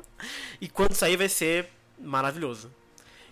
[0.60, 1.68] E quando sair vai ser
[1.98, 2.72] maravilhoso.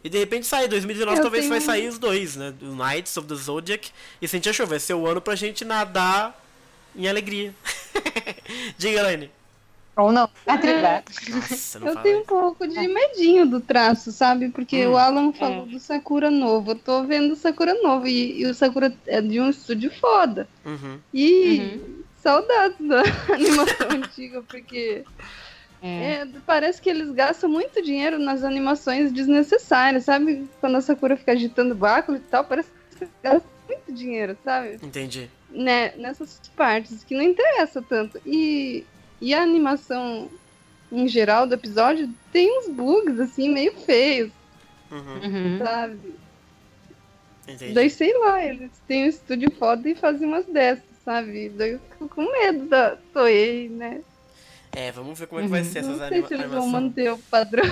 [0.05, 2.53] E de repente sai, 2019 Eu talvez tenho vai sair os dois, né?
[2.61, 3.91] O Knights of the Zodiac
[4.21, 4.67] e Sentia Show.
[4.67, 6.39] Vai ser o ano pra gente nadar
[6.95, 7.55] em alegria.
[8.77, 9.31] Diga, Elaine.
[9.97, 10.29] Ou não.
[10.47, 11.05] Atividade.
[11.31, 12.29] Nossa, não Eu tenho um isso.
[12.29, 14.49] pouco de medinho do traço, sabe?
[14.49, 14.93] Porque Hum.
[14.93, 16.71] o Alan falou do Sakura novo.
[16.71, 18.07] Eu tô vendo o Sakura novo.
[18.07, 20.49] E, e o Sakura é de um estúdio foda.
[20.65, 20.99] Uhum.
[21.13, 21.79] E
[22.23, 23.03] saudades da
[23.35, 25.05] animação antiga, porque
[25.83, 26.23] É.
[26.23, 30.49] é, parece que eles gastam muito dinheiro nas animações desnecessárias, sabe?
[30.61, 34.79] Quando a Sakura fica agitando o báculo e tal, parece que gasta muito dinheiro, sabe?
[34.83, 35.29] Entendi.
[35.51, 38.19] né, nessas partes que não interessa tanto.
[38.25, 38.87] E,
[39.23, 40.29] e a animação
[40.91, 44.31] em geral do episódio tem uns bugs assim meio feios,
[44.91, 44.99] Uhum.
[45.25, 45.59] Uhum.
[45.59, 46.15] sabe?
[47.49, 47.73] Entendi.
[47.73, 51.49] Daí sei lá, eles têm um estúdio foda e fazem umas dessas, sabe?
[51.49, 54.03] Daí eu fico com medo da Toei, né?
[54.71, 56.63] É, vamos ver como é que vai ser essas Não sei anima se eles vão
[56.63, 56.83] animações.
[56.85, 57.65] manter o padrão.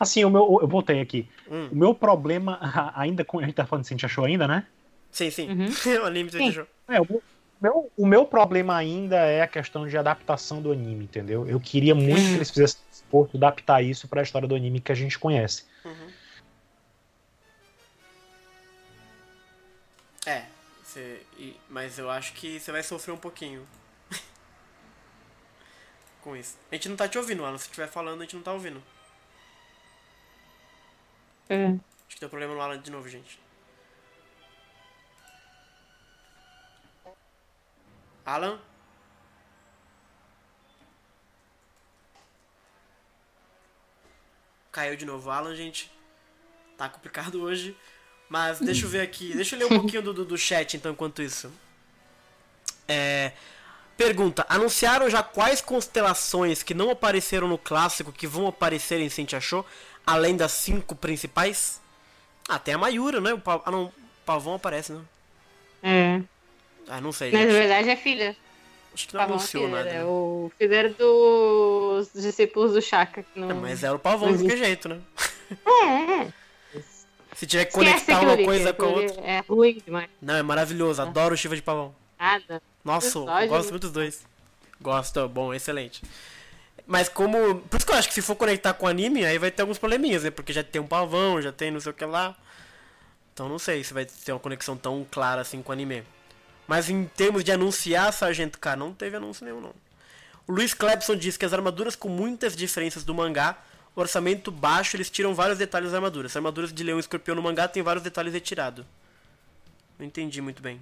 [0.00, 1.28] Assim, o meu, eu voltei aqui.
[1.50, 1.68] Hum.
[1.72, 2.58] O meu problema,
[2.94, 3.38] ainda com.
[3.40, 4.64] A gente tá falando de Sentia Show ainda, né?
[5.10, 5.48] Sim, sim.
[5.50, 5.66] Uhum.
[6.02, 6.38] o anime Sim.
[6.38, 6.66] Sentia Show.
[6.88, 7.22] É, o
[7.60, 11.46] meu, o meu problema ainda é a questão de adaptação do anime, entendeu?
[11.48, 14.80] Eu queria muito que eles fizessem esse esforço de adaptar isso pra história do anime
[14.80, 15.64] que a gente conhece.
[15.84, 16.10] Uhum.
[20.26, 20.44] É,
[20.84, 23.66] você- e- mas eu acho que você vai sofrer um pouquinho.
[26.22, 26.56] Com isso.
[26.70, 27.58] A gente não tá te ouvindo, Alan.
[27.58, 28.82] Se estiver falando, a gente não tá ouvindo.
[31.48, 31.66] É.
[31.68, 31.80] Acho
[32.14, 33.38] que deu problema no Alan de novo, gente.
[38.28, 38.58] Alan?
[44.70, 45.30] Caiu de novo.
[45.30, 45.90] Alan, gente.
[46.76, 47.74] Tá complicado hoje.
[48.28, 49.34] Mas deixa eu ver aqui.
[49.34, 51.50] Deixa eu ler um pouquinho do, do, do chat, então, enquanto isso.
[52.86, 53.32] É.
[53.96, 59.40] Pergunta: Anunciaram já quais constelações que não apareceram no clássico que vão aparecer em Sentia
[59.40, 59.64] Show,
[60.06, 61.80] além das cinco principais?
[62.46, 63.32] Ah, tem a Mayura, né?
[63.32, 63.62] O pa...
[63.64, 63.86] Ah, não.
[63.86, 63.92] O
[64.26, 65.02] Pavão aparece, né?
[65.82, 66.37] É.
[66.88, 68.36] Ah, não sei, Mas na verdade é filha.
[68.94, 69.90] Acho que não anunciou filha, nada.
[69.90, 70.04] É né?
[70.04, 73.24] o filho dos discípulos do Chaka.
[73.34, 73.50] Não...
[73.50, 74.56] É, mas era o Pavão existe.
[74.56, 75.00] jeito, né?
[75.66, 76.32] É, é.
[77.34, 79.20] Se tiver que Esquece conectar uma coisa com a outra.
[79.20, 80.10] É ruim demais.
[80.20, 81.00] Não, é maravilhoso.
[81.00, 81.94] Adoro o Shiva de Pavão.
[82.18, 82.60] Nada.
[82.84, 84.26] Nossa, eu gosto muito dos dois.
[84.80, 86.02] Gosto, bom, excelente.
[86.86, 87.60] Mas como.
[87.60, 89.78] Por isso que eu acho que se for conectar com anime, aí vai ter alguns
[89.78, 90.30] probleminhas, né?
[90.30, 92.34] Porque já tem um pavão, já tem não sei o que lá.
[93.32, 96.02] Então não sei se vai ter uma conexão tão clara assim com o anime.
[96.68, 99.72] Mas em termos de anunciar Sargento K, não teve anúncio nenhum, não.
[100.46, 103.56] O Luiz Clebson diz que as armaduras com muitas diferenças do mangá,
[103.96, 106.30] orçamento baixo, eles tiram vários detalhes das armaduras.
[106.32, 108.84] As armaduras de leão e escorpião no mangá tem vários detalhes retirados.
[109.98, 110.80] Não entendi muito bem.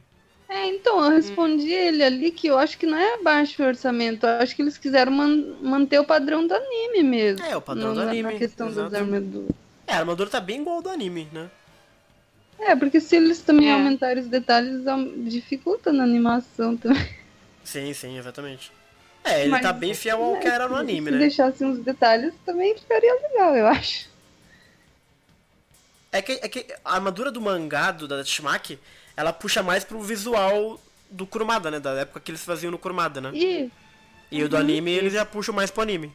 [0.49, 4.27] É, então, eu respondi ele ali que eu acho que não é baixo o orçamento.
[4.27, 7.45] Eu acho que eles quiseram man- manter o padrão do anime mesmo.
[7.45, 9.51] É, o padrão no- do anime, Na questão das armaduras.
[9.87, 11.49] É, a armadura tá bem igual ao do anime, né?
[12.59, 13.73] É, porque se eles também É.
[13.73, 14.83] aumentarem os detalhes,
[15.25, 17.15] dificulta na animação também.
[17.65, 18.73] Sim, sim, exatamente.
[19.25, 21.19] É, ele Mas, tá bem fiel ao que era no se- anime, se né?
[21.19, 24.09] deixassem os detalhes, também ficaria legal, eu acho.
[26.13, 28.79] É que, é que a armadura do mangá, do, da Shimaki,
[29.17, 30.81] ela puxa mais pro visual
[31.11, 31.79] do Kurumada, né?
[31.81, 33.31] Da época que eles faziam no Kurumada, né?
[33.35, 33.71] E
[34.31, 36.13] E o do anime, eles já puxam mais pro anime.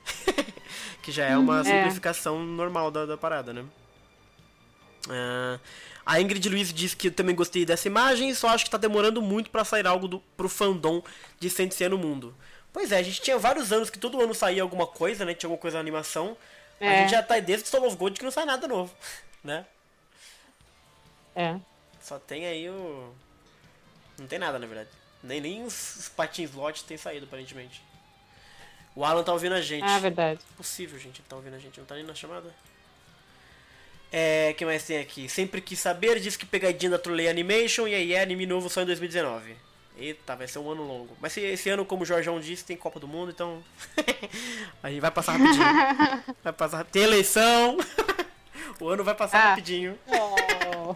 [1.03, 1.63] que já é uma É.
[1.63, 3.63] simplificação normal da, da parada, né?
[5.09, 5.59] Ah,
[6.11, 9.21] a Ingrid Luiz diz que eu também gostei dessa imagem, só acho que tá demorando
[9.21, 11.01] muito pra sair algo do, pro fandom
[11.39, 12.35] de Sensei no mundo.
[12.73, 15.33] Pois é, a gente tinha vários anos que todo ano saía alguma coisa, né?
[15.33, 16.35] Tinha alguma coisa na animação.
[16.79, 17.01] A É.
[17.01, 18.93] gente já tá desde Soul of Gold que não sai nada novo,
[19.43, 19.65] né?
[21.35, 21.57] É.
[22.01, 23.13] Só tem aí o.
[24.17, 24.89] Não tem nada, na verdade.
[25.23, 27.81] Nem, nem os, os patins lot tem saído, aparentemente.
[28.95, 29.83] O Alan tá ouvindo a gente.
[29.85, 30.41] Ah, verdade.
[30.57, 31.79] Possível, gente, ele tá ouvindo a gente.
[31.79, 32.53] Não tá nem na chamada?
[34.11, 35.29] É, que mais tem aqui?
[35.29, 38.81] Sempre quis saber, diz que pegadinha da Trolley Animation e aí é anime novo só
[38.81, 39.55] em 2019.
[39.97, 41.15] Eita, vai ser um ano longo.
[41.21, 43.63] Mas esse, esse ano, como o Jorjão disse, tem Copa do Mundo, então.
[44.83, 46.35] a gente vai passar rapidinho.
[46.43, 47.77] vai passar Tem eleição.
[48.81, 49.49] o ano vai passar Ah.
[49.49, 49.97] rapidinho.
[50.07, 50.95] Oh.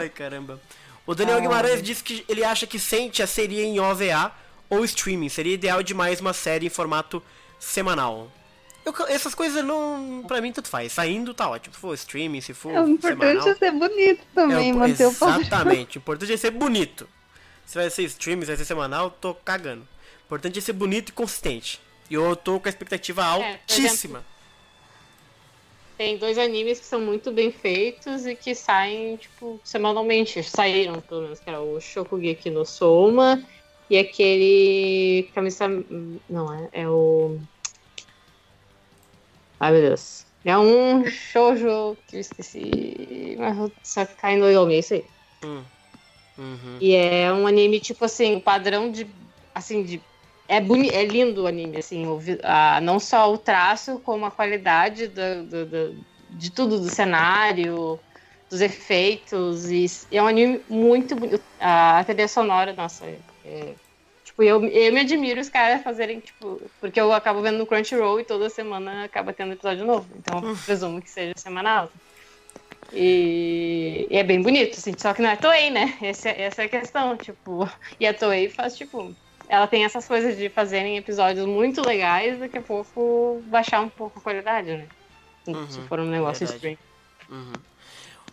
[0.00, 0.60] Ai, caramba.
[1.06, 1.40] O Daniel Ah.
[1.40, 4.32] Guimarães disse que ele acha que Sentia seria em OVA
[4.68, 5.28] ou streaming.
[5.28, 7.22] Seria ideal demais uma série em formato
[7.58, 8.30] semanal.
[8.86, 10.24] Eu- essas coisas não.
[10.26, 10.92] Pra mim, tanto faz.
[10.92, 11.74] Saindo tá ótimo.
[11.74, 12.72] Se for streaming, se for.
[12.72, 15.40] é, o importante semanal, é ser bonito também, é o- manter o padrão.
[15.40, 15.98] Exatamente.
[15.98, 17.08] O importante é ser bonito.
[17.66, 19.82] Se vai ser streaming, se vai ser semanal, tô cagando.
[19.82, 21.80] O importante é ser bonito e consistente.
[22.08, 24.24] E eu tô com a expectativa altíssima.
[25.98, 30.42] Tem dois animes que são muito bem feitos e que saem, tipo, semanalmente.
[30.44, 33.42] Saíram, pelo menos, que era o Shokugeki no Soma
[33.88, 35.66] e aquele camisa...
[36.28, 37.40] Não, é, é o...
[39.60, 40.26] Ai, meu Deus.
[40.44, 43.36] É um shoujo que eu esqueci...
[43.38, 45.10] Mas só cai no Yomi, é isso aí.
[45.44, 45.64] Hum.
[46.38, 46.78] Uhum.
[46.80, 49.06] E é um anime, tipo assim, o padrão de.
[49.54, 50.06] Assim, de.
[50.48, 54.30] É, boni é lindo o anime, assim, o ah, não só o traço, como a
[54.30, 58.00] qualidade do, do- do- de tudo, do cenário,
[58.48, 59.70] dos efeitos.
[59.70, 61.44] E, é um anime muito bonito.
[61.58, 63.06] A trilha sonora, nossa,
[63.42, 63.76] é-
[64.36, 68.20] tipo, eu, eu me admiro os caras fazerem, tipo, porque eu acabo vendo no Crunchyroll
[68.20, 70.06] e toda semana acaba tendo episódio novo.
[70.18, 71.90] Então presumo que seja semanal.
[72.92, 75.96] E, e é bem bonito, assim, só que não é Toei, né?
[76.00, 77.68] Esse é- essa é a questão, tipo.
[77.98, 79.14] E a Toei faz, tipo.
[79.48, 84.18] Ela tem essas coisas de fazerem episódios muito legais, daqui a pouco baixar um pouco
[84.18, 84.86] a qualidade, né?
[85.46, 86.76] Uhum, Se for um negócio stream.
[87.30, 87.52] Uhum.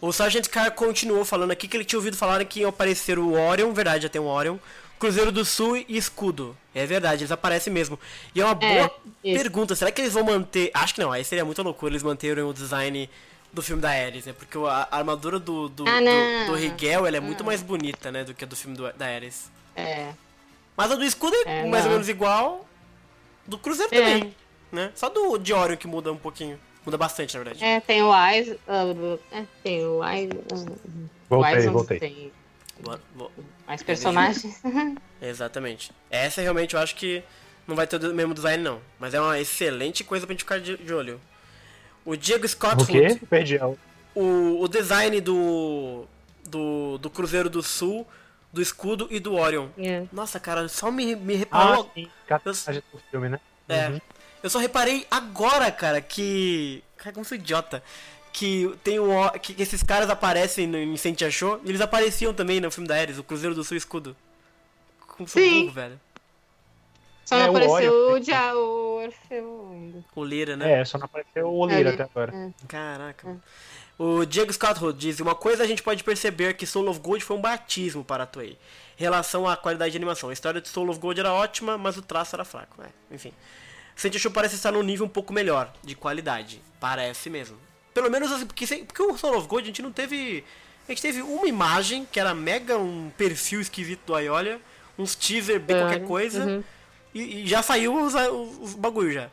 [0.02, 3.34] O Sargent Carr continuou falando aqui que ele tinha ouvido falar que ia aparecer o
[3.34, 4.58] Orion, verdade, já tem um Orion,
[5.00, 6.56] Cruzeiro do Sul e Escudo.
[6.74, 8.00] É verdade, eles aparecem mesmo.
[8.34, 8.92] E é uma boa
[9.24, 9.38] isso.
[9.42, 10.72] pergunta, será que eles vão manter...
[10.74, 13.10] Acho que não, aí seria muita loucura eles manterem o design
[13.52, 14.34] do filme da Ares, né?
[14.34, 18.24] Porque a armadura do, do, Ah, do, do Rigel, ela é muito mais bonita, né,
[18.24, 19.52] do que a do filme do- da Ares.
[19.76, 20.14] É.
[20.76, 21.98] Mas a do Escudo é, É, mais ou não.
[21.98, 22.66] menos igual,
[23.46, 24.00] do Cruzeiro É.
[24.00, 24.36] também,
[24.72, 24.92] né?
[24.96, 26.60] Só do de Orion que muda um pouquinho.
[26.86, 27.64] Muda bastante, na verdade.
[27.64, 28.56] É, tem o Eyes.
[28.68, 28.84] ah,
[29.32, 30.32] é, tem o Eyes.
[30.52, 32.00] ah, Voltei, Wise, voltei.
[32.00, 32.32] Tem
[33.68, 34.62] mais personagens.
[35.22, 35.92] Exatamente.
[36.10, 37.24] Essa realmente eu acho que
[37.68, 38.82] não vai ter o mesmo design não.
[39.00, 41.20] Mas é uma excelente coisa pra gente ficar de, de olho.
[42.06, 43.20] O Diego Scott O quê?
[43.30, 43.58] Perdi.
[44.14, 46.06] o, o design do,
[46.46, 46.98] do.
[46.98, 48.06] do Cruzeiro do Sul,
[48.52, 49.70] do escudo e do Orion.
[49.78, 50.04] É.
[50.12, 51.92] Nossa, cara, só me, me Ah, reparou.
[51.96, 52.10] sim.
[52.28, 53.40] Catarse do filme, né?
[53.70, 53.88] É.
[53.88, 54.02] Uhum.
[54.44, 56.84] Eu só reparei agora, cara, que.
[56.98, 57.82] Cara, como sou idiota.
[58.34, 59.30] Que tem o.
[59.40, 61.62] Que, esses caras aparecem no, em Sentia Show.
[61.64, 64.16] E eles apareciam também no filme da Ares, o Cruzeiro do Sul Escudo.
[65.08, 65.62] Como sou Sim.
[65.62, 66.02] burro, velho.
[67.24, 70.04] Só É, não o apareceu o, Dia, o Orfeu ainda.
[70.16, 70.82] O Lira, né?
[70.82, 72.54] É, só não apareceu o Lira É, até agora.
[72.68, 73.38] Caraca.
[73.98, 77.24] O Diego Scott Hood diz: Uma coisa a gente pode perceber que Soul of Gold
[77.24, 78.58] foi um batismo para a Toei.
[79.00, 80.30] Em relação à qualidade de animação.
[80.30, 82.82] A história de Soul of Gold era ótima, mas o traço era fraco.
[82.82, 83.32] É, enfim.
[83.96, 86.62] Sentia Show parece estar num nível um pouco melhor de qualidade.
[86.80, 87.58] Parece mesmo.
[87.94, 90.44] Pelo menos assim, porque, porque o Soul of Gold a gente não teve.
[90.88, 94.60] A gente teve uma imagem que era mega um perfil esquisito do Aiolia,
[94.98, 96.44] uns teaser bem É, qualquer coisa.
[96.46, 96.64] uhum.
[97.14, 98.14] e, e já saiu os,
[98.62, 99.30] os, bagulho já.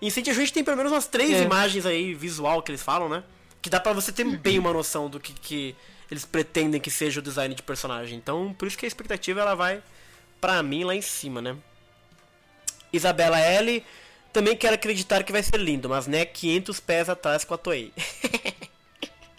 [0.00, 1.42] Em Saint a gente tem pelo menos umas três É.
[1.42, 3.24] imagens aí, visual, que eles falam, né?
[3.60, 5.74] Que dá pra você ter bem uma noção do que, que
[6.10, 8.16] eles pretendem que seja o design de personagem.
[8.18, 9.82] Então, por isso que a expectativa ela vai
[10.40, 11.56] pra mim lá em cima, né?
[12.92, 13.82] Isabela L.
[14.32, 17.92] Também quero acreditar que vai ser lindo, mas né, 500 pés atrás com a Toei.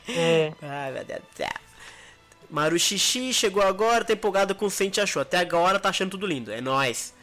[0.06, 0.52] É.
[0.62, 1.48] Ai, meu Deus do céu.
[2.50, 5.22] Maru Xixi chegou agora, tá empolgado com o Sente achou.
[5.22, 6.52] Até agora tá achando tudo lindo.
[6.52, 7.14] É nóis.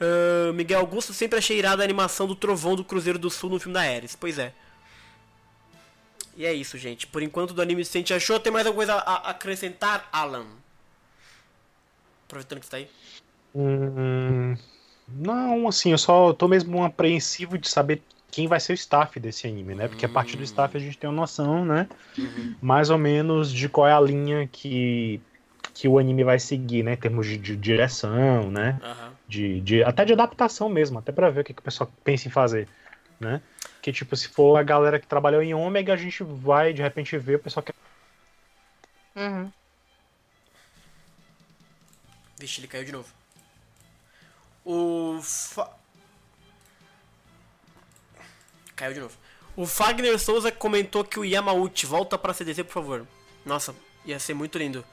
[0.00, 3.60] Ah, Miguel Augusto sempre achei irada a animação do trovão do Cruzeiro do Sul no
[3.60, 4.16] filme da Ares.
[4.16, 4.52] Pois é.
[6.36, 7.06] E é isso, gente.
[7.06, 10.46] Por enquanto do anime Sente achou, tem mais alguma coisa a a acrescentar, Alan?
[12.26, 12.88] Aproveitando que você tá aí.
[13.54, 14.56] Hum,
[15.12, 19.46] não, assim, eu só tô mesmo apreensivo de saber quem vai ser o staff desse
[19.46, 19.88] anime, né?
[19.88, 21.88] Porque a partir do staff a gente tem uma noção, né?
[22.60, 25.20] Mais ou menos de qual é a linha que,
[25.74, 26.94] que o anime vai seguir, né?
[26.94, 28.78] Em termos de, de direção, né?
[28.82, 29.12] Aham.
[29.28, 32.26] De, de, até de adaptação mesmo, até pra ver o que, que o pessoal pensa
[32.28, 32.68] em fazer,
[33.20, 33.40] né?
[33.80, 37.16] Que tipo, se for a galera que trabalhou em Ômega, a gente vai de repente
[37.16, 37.72] ver o pessoal que
[39.16, 39.50] Uhum.
[42.38, 43.19] Vixe, ele caiu de novo.
[44.64, 45.20] O.
[45.22, 45.70] Fa...
[48.76, 49.16] Caiu de novo.
[49.56, 53.06] O Fagner Souza comentou que o Yamauchi volta pra CDC, por favor.
[53.44, 53.74] Nossa,
[54.06, 54.84] ia ser muito lindo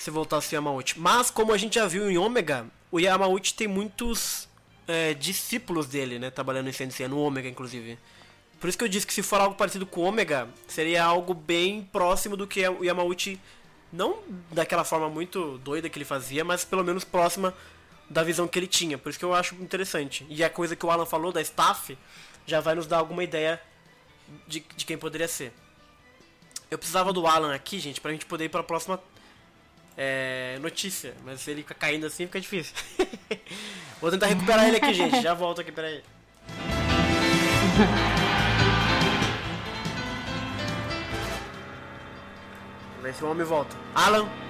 [0.00, 0.98] se voltasse o Yamauchi.
[0.98, 4.48] Mas, como a gente já viu em Ômega, o Yamauchi tem muitos
[4.88, 6.30] é, discípulos dele, né?
[6.30, 7.98] Trabalhando em CNC, no Ômega, inclusive.
[8.58, 11.34] Por isso que eu disse que se for algo parecido com o Ômega, seria algo
[11.34, 13.38] bem próximo do que o Yamauchi.
[13.92, 14.20] Não
[14.50, 17.52] daquela forma muito doida que ele fazia, mas pelo menos próxima
[18.10, 18.98] da visão que ele tinha.
[18.98, 20.26] Por isso que eu acho interessante.
[20.28, 21.96] E a coisa que o Alan falou da staff
[22.44, 23.62] já vai nos dar alguma ideia
[24.48, 25.52] de, de quem poderia ser.
[26.68, 29.00] Eu precisava do Alan aqui, gente, pra gente poder ir pra próxima
[29.96, 31.14] é, notícia.
[31.24, 32.74] Mas se ele fica caindo assim, fica difícil.
[34.00, 35.22] Vou tentar recuperar ele aqui, gente.
[35.22, 36.02] Já volto aqui, peraí.
[43.02, 43.74] Ver se o homem volta.
[43.94, 44.49] Alan!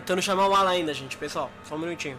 [0.00, 1.50] Tentando chamar o Alan ainda, gente, pessoal.
[1.64, 2.18] Só um minutinho.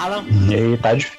[0.00, 1.18] Alan, E aí tá, dif-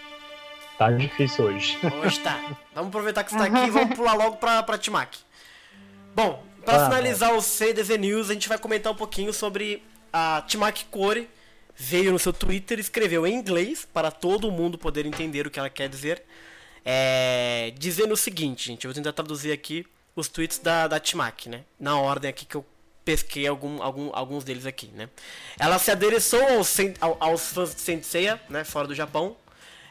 [0.77, 1.77] tá difícil hoje.
[2.03, 2.39] hoje tá.
[2.73, 5.17] Vamos aproveitar que você tá aqui e vamos pular logo pra, pra Timac.
[6.15, 10.43] Bom, pra Ah, finalizar o CDZ News, a gente vai comentar um pouquinho sobre a
[10.47, 11.29] Timac Core.
[11.75, 15.57] Veio no seu Twitter e escreveu em inglês, para todo mundo poder entender o que
[15.59, 16.23] ela quer dizer.
[16.85, 19.85] É, dizendo o seguinte, gente, eu vou tentar traduzir aqui
[20.15, 21.61] os tweets da, da Timac, né?
[21.79, 22.65] Na ordem aqui que eu
[23.03, 25.09] pesquei algum, algum, alguns deles aqui, né?
[25.59, 28.63] Ela se adereçou aos, ao- aos fãs de Saint Seiya, né?
[28.63, 29.35] Fora do Japão,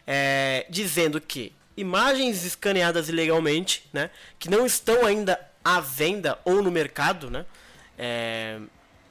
[0.06, 4.10] é, dizendo que imagens escaneadas ilegalmente, né?
[4.38, 7.44] Que não estão ainda à venda ou no mercado, né?
[7.98, 8.58] É,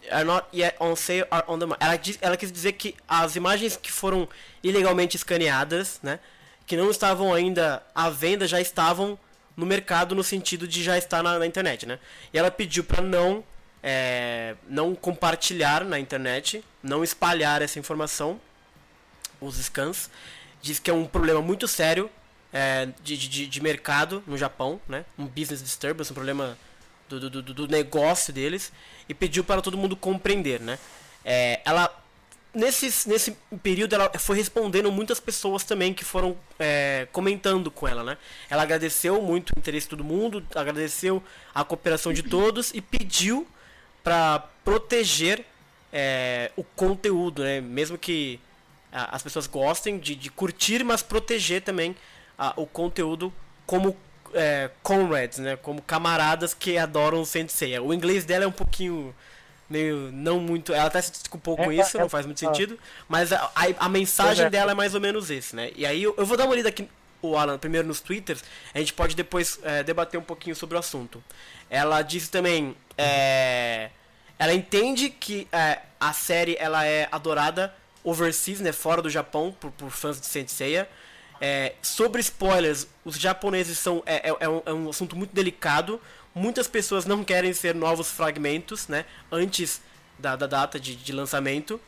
[0.10, 3.36] are not yet on sale are on the ela, diz- ela quis dizer que as
[3.36, 4.28] imagens que foram
[4.64, 6.20] ilegalmente escaneadas, né?
[6.66, 9.18] Que não estavam ainda à venda, já estavam
[9.58, 12.00] no mercado no sentido de já estar na, na internet, né?
[12.34, 13.44] E ela pediu para não
[13.84, 18.40] é, não compartilhar na internet, não espalhar essa informação,
[19.40, 20.10] os scans.
[20.62, 22.10] Diz que é um problema muito sério
[22.52, 25.06] é, de, de, de mercado no Japão, né?
[25.18, 26.58] Um business disturbance, um problema
[27.08, 28.72] do, do, do, negócio deles.
[29.08, 30.78] E pediu para todo mundo compreender, né?
[31.24, 31.94] É, ela
[32.54, 38.04] nesse, nesse período ela foi respondendo muitas pessoas também que foram é, comentando com ela,
[38.04, 38.18] né?
[38.50, 41.24] Ela agradeceu muito o interesse de todo mundo, agradeceu
[41.54, 43.48] a cooperação de todos e pediu
[44.04, 45.46] para proteger
[45.92, 47.62] é, o conteúdo, né?
[47.62, 48.40] Mesmo que
[48.92, 51.96] a, as pessoas gostem de, de, curtir, mas proteger também
[52.38, 53.34] a, o conteúdo
[53.66, 53.96] como
[54.34, 55.56] é, comrades, né?
[55.56, 57.78] Como camaradas que adoram o Sensei.
[57.80, 59.14] O inglês dela é um pouquinho
[59.70, 60.74] meio não muito.
[60.74, 62.78] Ela até se desculpou com é, isso, é, não faz muito sentido.
[63.08, 64.50] Mas a, a, a mensagem é.
[64.50, 65.72] dela é mais ou menos esse, né?
[65.76, 66.90] E aí eu, eu, vou dar uma lida aqui,
[67.22, 68.44] o Alan, primeiro nos twitters,
[68.74, 71.24] a gente pode depois é, debater um pouquinho sobre o assunto.
[71.70, 72.76] Ela disse também.
[72.98, 73.90] É,
[74.38, 77.74] ela entende que é, a série ela é adorada
[78.04, 78.72] overseas, né?
[78.72, 80.90] Fora do Japão, por, por fãs de Senseiya.
[81.42, 86.02] É, sobre spoilers, os japoneses são é, é, um, é um assunto muito delicado
[86.34, 89.06] Muitas pessoas não querem ser novos fragmentos, né?
[89.32, 89.82] Antes
[90.18, 91.82] da, da data de, de lançamento.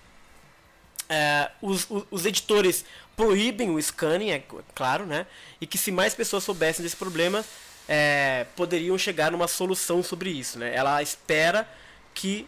[1.08, 2.86] É, os, os, os, editores
[3.16, 4.44] proíbem o scanning, é
[4.74, 5.26] claro, né?
[5.60, 7.44] E que se mais pessoas soubessem desse problema,
[7.88, 10.74] é, poderiam chegar numa solução sobre isso, né?
[10.74, 11.68] Ela espera
[12.14, 12.48] que,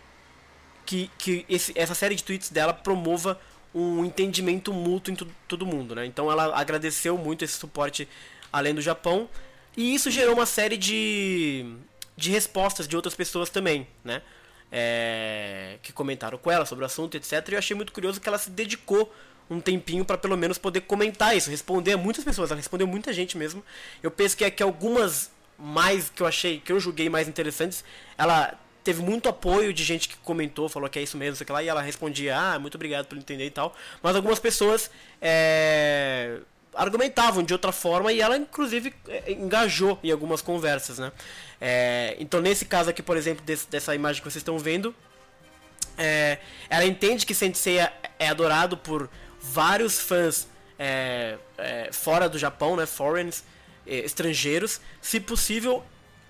[0.86, 3.40] que, que esse, essa série de tweets dela promova
[3.74, 5.18] um entendimento mútuo em
[5.48, 6.06] todo mundo, né?
[6.06, 8.08] Então ela agradeceu muito esse suporte
[8.52, 9.28] além do Japão
[9.76, 11.76] e isso gerou uma série de,
[12.16, 14.22] de respostas de outras pessoas também, né?
[14.72, 17.48] É, que comentaram com ela sobre o assunto, etc.
[17.50, 19.14] E eu achei muito curioso que ela se dedicou
[19.50, 22.52] um tempinho para pelo menos poder comentar isso, responder a muitas pessoas.
[22.52, 23.64] Ela respondeu muita gente mesmo.
[24.02, 27.84] Eu penso que, que algumas mais que eu achei, que eu julguei mais interessantes,
[28.18, 31.64] ela teve muito apoio de gente que comentou, falou que é isso mesmo, sei lá,
[31.64, 33.74] e ela respondia, ah, muito obrigado por entender e tal.
[34.02, 34.92] Mas algumas pessoas
[35.22, 36.40] é,
[36.76, 41.12] argumentavam de outra forma e ela inclusive é, engajou em algumas conversas, né?
[41.62, 44.94] É, então nesse caso aqui, por exemplo, desse, dessa imagem que vocês estão vendo,
[45.98, 46.40] é,
[46.70, 49.10] ela entende que Sensei é, é adorado por
[49.44, 50.48] vários fãs
[50.80, 52.86] é, é, fora do Japão, né?
[52.86, 53.44] Foreigners,
[53.86, 54.80] estrangeiros.
[55.02, 55.84] Se possível,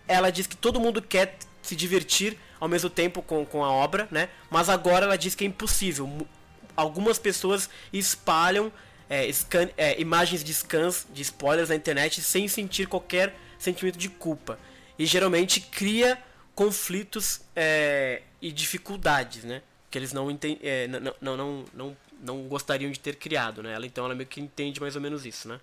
[0.07, 4.07] ela diz que todo mundo quer se divertir ao mesmo tempo com, com a obra,
[4.09, 4.29] né?
[4.49, 6.27] Mas agora ela diz que é impossível.
[6.75, 8.71] Algumas pessoas espalham
[9.09, 14.09] é, scan, é, imagens de scans, de spoilers na internet sem sentir qualquer sentimento de
[14.09, 14.57] culpa.
[14.97, 16.17] E geralmente cria
[16.55, 19.61] conflitos é, e dificuldades, né?
[19.91, 20.27] Que eles não,
[20.61, 23.73] é, não, não, não, não, não gostariam de ter criado, né?
[23.73, 25.59] Ela, então ela meio que entende mais ou menos isso, né?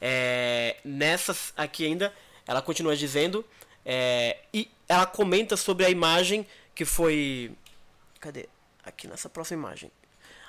[0.00, 2.12] É, nessas aqui ainda,
[2.46, 3.44] ela continua dizendo
[3.84, 7.52] é, e ela comenta sobre a imagem que foi...
[8.20, 8.48] Cadê?
[8.84, 9.90] Aqui nessa próxima imagem.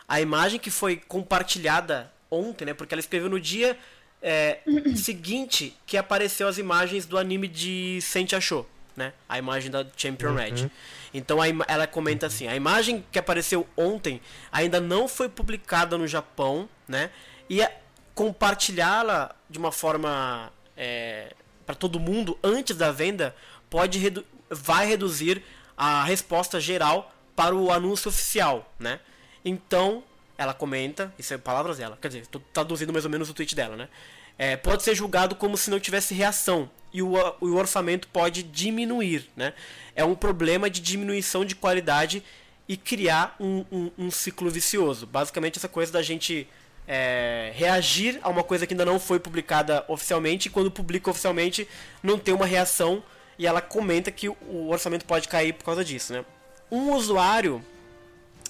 [0.08, 2.74] A imagem que foi compartilhada ontem, né?
[2.74, 3.78] Porque ela escreveu no dia
[4.22, 4.60] é,
[4.96, 9.14] seguinte que apareceu as imagens do anime de Sente Achou, né?
[9.28, 10.36] A imagem da Champion uhum.
[10.36, 10.72] Red.
[11.14, 16.70] Então ela comenta assim: a imagem que apareceu ontem ainda não foi publicada no Japão,
[16.88, 17.10] né?
[17.50, 17.66] E
[18.14, 21.34] compartilhá-la de uma forma é,
[21.66, 23.36] para todo mundo antes da venda
[23.70, 25.44] pode redu vai reduzir
[25.76, 29.00] a resposta geral para o anúncio oficial, né?
[29.44, 30.04] Então
[30.38, 33.56] ela comenta, isso é palavras dela, quer dizer, estou traduzindo mais ou menos o tweet
[33.56, 33.90] dela, né?
[34.38, 39.30] É, pode ser julgado como se não tivesse reação e o, o orçamento pode diminuir,
[39.36, 39.54] né?
[39.96, 42.24] É um problema de diminuição de qualidade
[42.68, 45.06] e criar um, um, um ciclo vicioso.
[45.06, 46.48] Basicamente essa coisa da gente
[46.88, 51.68] é, reagir a uma coisa que ainda não foi publicada oficialmente e quando publica oficialmente
[52.02, 53.04] não tem uma reação
[53.38, 56.26] e ela comenta que o orçamento pode cair por causa disso, né?
[56.72, 57.64] Um usuário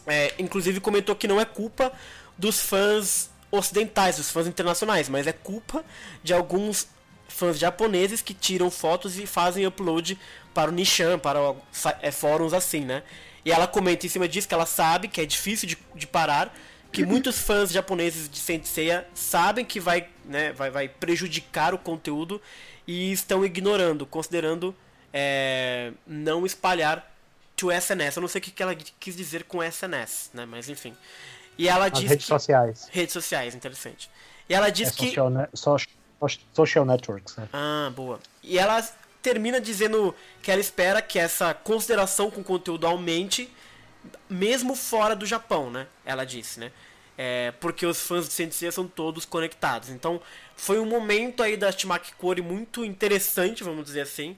[0.08, 1.92] é, inclusive comentou que não é culpa
[2.38, 5.84] dos fãs ocidentais, dos fãs internacionais, mas é culpa
[6.24, 6.88] de alguns
[7.28, 10.18] fãs japoneses que tiram fotos e fazem upload
[10.54, 11.40] para o Nishan, para
[12.02, 13.04] é, fóruns assim, né?
[13.44, 16.56] E ela comenta em cima disso que ela sabe que é difícil de, de parar,
[16.92, 22.42] que muitos fãs japoneses de Senseiya sabem que vai, né, vai, vai prejudicar o conteúdo
[22.88, 24.76] e estão ignorando, considerando
[25.14, 27.12] é, não espalhar
[27.56, 28.18] to SNS.
[28.18, 30.46] Eu não sei o que ela quis dizer com SNS, né?
[30.46, 30.96] Mas enfim.
[31.58, 32.10] E ela diz.
[32.10, 32.30] Redes que...
[32.30, 32.90] sociais.
[32.92, 34.10] Redes sociais, interessante.
[34.50, 35.08] E ela diz é que.
[35.08, 35.48] Social, ne...
[36.54, 37.48] social networks, né?
[37.54, 38.20] Ah, boa.
[38.44, 38.82] E ela
[39.22, 43.50] termina dizendo que ela espera que essa consideração com o conteúdo aumente,
[44.30, 45.88] mesmo fora do Japão, né?
[46.06, 46.72] Ela disse, né?
[47.18, 49.90] É, porque os fãs de Sensei são todos conectados.
[49.90, 50.22] Então,
[50.56, 54.38] foi um momento aí da Timaki Kori muito interessante, vamos dizer assim,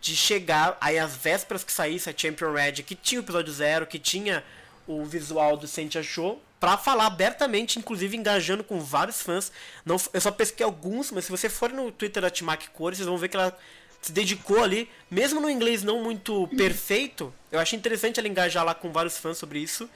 [0.00, 3.86] de chegar aí às vésperas que saísse a Champion Red, que tinha o episódio zero,
[3.86, 4.44] que tinha
[4.86, 9.52] o visual do Sentia Show, para falar abertamente, inclusive engajando com vários fãs.
[9.84, 13.06] Não, eu só pesquei alguns, mas se você for no Twitter da Timaki Core, vocês
[13.06, 13.56] vão ver que ela
[14.00, 18.74] se dedicou ali, mesmo no inglês não muito perfeito, eu achei interessante ela engajar lá
[18.74, 19.88] com vários fãs sobre isso.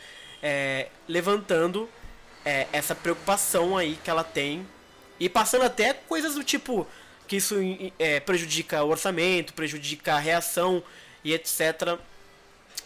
[0.43, 1.89] é, levantando
[2.45, 4.67] é, essa preocupação aí que ela tem
[5.21, 6.87] e passando até coisas do tipo
[7.29, 7.55] que isso
[7.99, 10.83] é, prejudica o orçamento, prejudica a reação
[11.25, 11.99] e etc.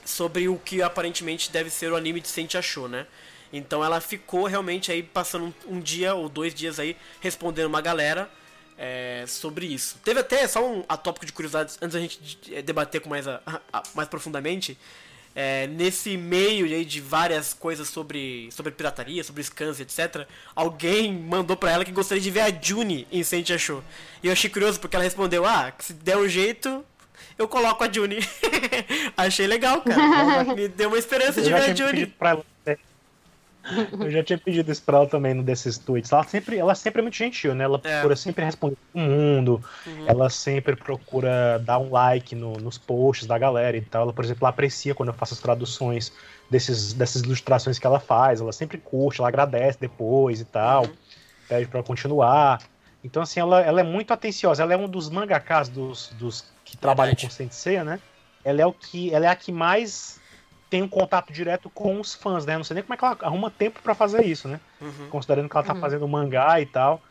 [0.04, 3.06] Sobre o que aparentemente deve ser o anime de Sente achou, né?
[3.52, 7.80] Então ela ficou realmente aí passando um, um dia ou dois dias aí respondendo uma
[7.80, 8.28] galera
[8.78, 9.98] é, sobre isso.
[10.04, 13.40] Teve até só um atópico de curiosidades antes da gente é, debater com mais, a,
[13.72, 14.76] a, mais profundamente.
[15.38, 21.54] É, nesse meio aí de várias coisas sobre, sobre pirataria, sobre scans, etc., alguém mandou
[21.54, 23.84] pra ela que gostaria de ver a June em Saint Achou.
[24.22, 26.82] E eu achei curioso porque ela respondeu: Ah, se der um jeito,
[27.36, 28.16] eu coloco a June.
[29.14, 30.44] achei legal, cara.
[30.56, 32.46] Me deu uma esperança Eu de ver a pedido pra ela.
[32.64, 32.78] né?
[34.00, 36.12] Eu já tinha pedido isso pra ela também no desses tweets.
[36.12, 37.64] Ela sempre, ela sempre é muito gentil, né?
[37.64, 37.94] Ela É.
[37.96, 39.64] procura sempre responder todo mundo.
[39.86, 40.04] Uhum.
[40.08, 44.02] Ela sempre procura dar um like no- nos posts da galera e tal.
[44.02, 46.12] Ela, por exemplo, ela aprecia quando eu faço as traduções
[46.50, 48.40] desses, dessas ilustrações que ela faz.
[48.40, 50.84] Ela sempre curte, ela agradece depois e tal.
[50.84, 50.92] Uhum.
[51.48, 52.60] Pede pra eu continuar.
[53.04, 54.62] Então, assim, ela, ela é muito atenciosa.
[54.62, 57.26] Ela é um dos mangakas dos, dos que trabalham Verdade.
[57.28, 58.00] com Sensei, né?
[58.44, 60.20] Ela é, o que, ela é a que mais
[60.68, 62.56] tem um contato direto com os fãs, né?
[62.56, 64.60] Não sei nem como é que ela arruma tempo pra fazer isso, né?
[64.80, 65.08] Uhum.
[65.10, 65.80] Considerando que ela tá Uhum.
[65.80, 67.02] fazendo mangá e tal.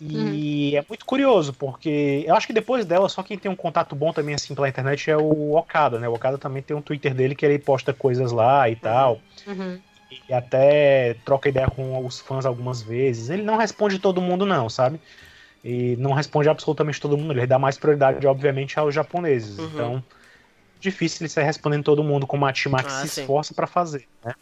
[0.00, 3.94] E é muito curioso, porque eu acho que depois dela, só quem tem um contato
[3.94, 6.08] bom também, assim, pela internet é o Okada, né?
[6.08, 9.20] O Okada também tem um Twitter dele que ele posta coisas lá e tal.
[9.46, 9.78] Uhum.
[10.28, 13.30] E até troca ideia com os fãs algumas vezes.
[13.30, 15.00] Ele não responde todo mundo, não, sabe?
[15.62, 17.32] E não responde absolutamente todo mundo.
[17.32, 19.58] Ele dá mais prioridade, obviamente, aos japoneses.
[19.58, 19.68] Uhum.
[19.72, 20.04] Então,
[20.84, 23.20] difícil ele sair respondendo todo mundo como a Timax Ah, se sim.
[23.22, 24.32] esforça pra fazer, né?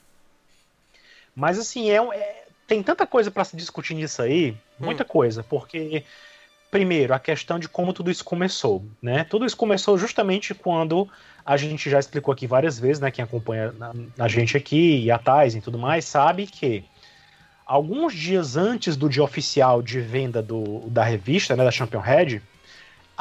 [1.35, 4.87] Mas assim, é, é- tem tanta coisa pra se discutir nisso aí, Hum.
[4.87, 6.05] muita coisa, porque
[6.71, 9.25] primeiro a questão de como tudo isso começou, né?
[9.25, 11.09] Tudo isso começou justamente quando
[11.45, 13.11] a gente já explicou aqui várias vezes, né?
[13.11, 13.75] Quem acompanha
[14.19, 16.85] a gente aqui e a Thais e tudo mais sabe que
[17.67, 22.43] alguns dias antes do dia oficial de venda do, da revista, né, da Champion Head,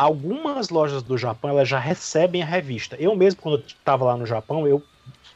[0.02, 2.96] algumas lojas do Japão elas já recebem a revista.
[3.00, 4.82] Eu mesmo, quando eu estava lá no Japão, eu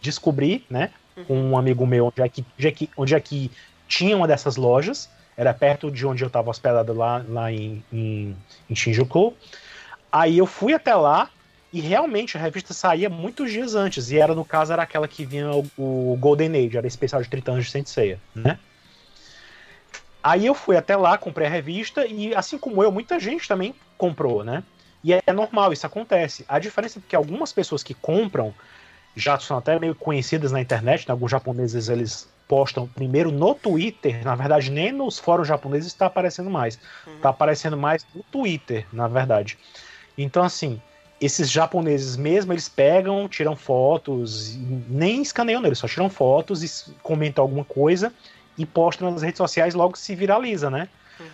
[0.02, 0.90] descobri, né,
[1.28, 3.52] com um amigo meu, onde é que, onde é que, onde é que
[3.88, 8.36] tinha uma dessas lojas, era perto de onde eu estava hospedado lá, lá em, em,
[8.68, 9.36] em Shinjuku.
[10.12, 11.30] Aí eu fui até lá
[11.72, 15.26] e realmente a revista saía muitos dias antes, e era, no caso, era aquela que
[15.26, 18.58] vinha o, o Golden Age, era especial de 30 anos de Senseiya, né?
[20.24, 23.76] Aí eu fui até lá, comprei a revista e, assim como eu, muita gente também
[23.98, 24.64] comprou, né?
[25.04, 26.44] E é normal, isso acontece.
[26.48, 28.54] A diferença é que algumas pessoas que compram
[29.16, 31.12] já são até meio conhecidas na internet, né?
[31.12, 36.50] alguns japoneses eles postam primeiro no Twitter, na verdade nem nos fóruns japoneses está aparecendo
[36.50, 36.80] mais,
[37.16, 39.58] está aparecendo mais no Twitter, na verdade.
[40.18, 40.82] Então assim,
[41.20, 44.56] esses japoneses mesmo, eles pegam, tiram fotos,
[44.90, 48.14] nem escaneiam neles, só tiram fotos e comentam alguma coisa
[48.58, 50.90] e postam nas redes sociais logo se viraliza, né?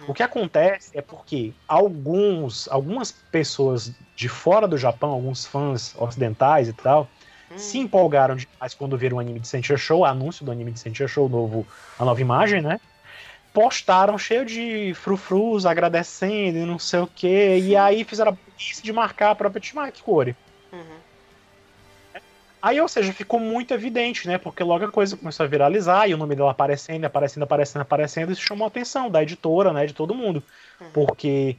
[0.07, 6.67] O que acontece é porque alguns, algumas pessoas de fora do Japão, alguns fãs ocidentais
[6.67, 7.09] e tal,
[7.55, 10.79] se empolgaram demais quando viram o anime de Sentia Show, o anúncio do anime de
[10.79, 11.67] Sentia Show, novo,
[11.99, 12.79] a nova imagem, né?
[13.53, 18.81] Postaram cheio de frufrus, agradecendo e não sei o que, e aí fizeram a isso
[18.81, 20.35] de marcar a própria Timaki Kori.
[20.71, 21.00] Uhum.
[22.61, 24.37] Aí, ou seja, ficou muito evidente, né?
[24.37, 28.31] Porque logo a coisa começou a viralizar e o nome dela aparecendo, aparecendo, aparecendo, aparecendo,
[28.31, 29.85] isso chamou a atenção da editora, né?
[29.87, 30.43] De todo mundo.
[30.93, 31.57] Porque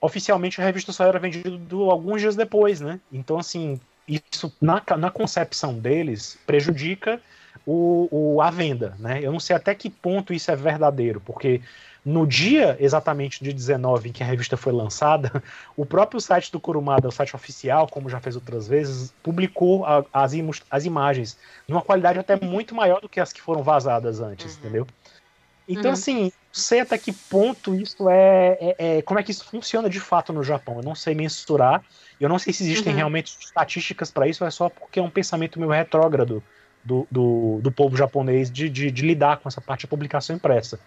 [0.00, 3.00] oficialmente a revista só era vendida do- alguns dias depois, né?
[3.10, 7.20] Então, assim, isso na, na concepção deles prejudica
[7.66, 9.20] o, o- a venda, né?
[9.22, 11.62] Eu não sei até que ponto isso é verdadeiro, porque
[12.08, 15.42] no dia exatamente de 19 em que a revista foi lançada,
[15.76, 20.04] o próprio site do Kurumada, o site oficial, como já fez outras vezes, publicou a-
[20.12, 21.36] as, imus- as imagens
[21.68, 24.58] numa qualidade até muito maior do que as que foram vazadas antes, Uhum.
[24.58, 24.86] entendeu?
[25.68, 25.92] Então, Uhum.
[25.92, 30.00] assim, sei até que ponto isso é, é- é- Como é que isso funciona de
[30.00, 30.78] fato no Japão?
[30.78, 31.82] Eu não sei mensurar.
[32.18, 32.96] Eu não sei se existem Uhum.
[32.96, 36.42] realmente estatísticas para isso, ou é só porque é um pensamento meio retrógrado
[36.82, 40.80] do, do, do povo japonês de, de, de lidar com essa parte da publicação impressa.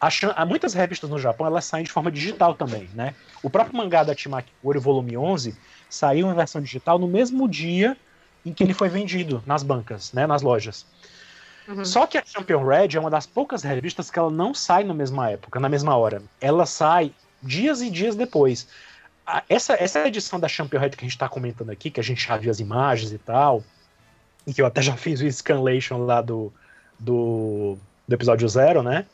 [0.00, 3.14] Há muitas revistas no Japão elas saem de forma digital também, né?
[3.42, 5.56] O próprio mangá da Timaki Kori, volume 11,
[5.88, 7.96] saiu em versão digital no mesmo dia
[8.44, 10.84] em que ele foi vendido nas bancas, né, nas lojas.
[11.66, 11.84] Uhum.
[11.84, 14.92] Só que a Champion Red é uma das poucas revistas que ela não sai na
[14.92, 16.22] mesma época, na mesma hora.
[16.40, 17.12] Ela sai
[17.42, 18.68] dias e dias depois.
[19.48, 22.26] Essa, essa edição da Champion Red que a gente está comentando aqui, que a gente
[22.26, 23.64] já viu as imagens e tal,
[24.46, 26.52] e que eu até já fiz o scanlation lá do,
[26.98, 29.06] do, do episódio zero, né?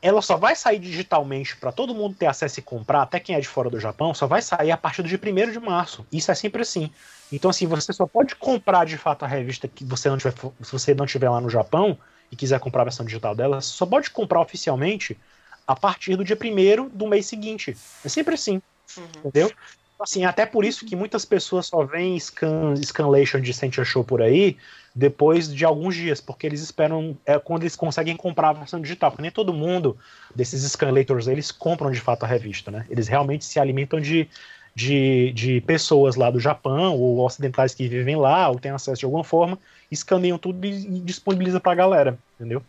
[0.00, 3.40] Ela só vai sair digitalmente para todo mundo ter acesso e comprar, até quem é
[3.40, 6.06] de fora do Japão, só vai sair a partir do dia 1 de março.
[6.12, 6.90] Isso é sempre assim.
[7.32, 10.72] Então, assim, você só pode comprar de fato a revista que você não tiver, se
[10.72, 11.98] você não tiver lá no Japão
[12.30, 15.18] e quiser comprar a versão digital dela, só pode comprar oficialmente
[15.66, 17.76] a partir do dia 1 do mês seguinte.
[18.04, 18.62] É sempre assim.
[18.96, 19.04] Uhum.
[19.24, 19.52] Entendeu?
[19.98, 24.22] Assim, até por isso que muitas pessoas só veem scan, scanlation de Sentia Show por
[24.22, 24.56] aí
[24.96, 29.10] depois de alguns dias, porque eles esperam é quando eles conseguem comprar a versão digital,
[29.10, 29.98] porque nem todo mundo
[30.34, 32.86] desses scanlators eles compram de fato a revista, né?
[32.88, 34.26] Eles realmente se alimentam de,
[34.74, 39.04] de, de pessoas lá do Japão ou ocidentais que vivem lá ou têm acesso de
[39.04, 39.58] alguma forma,
[39.90, 42.62] escaneiam tudo e, e disponibilizam pra galera, entendeu?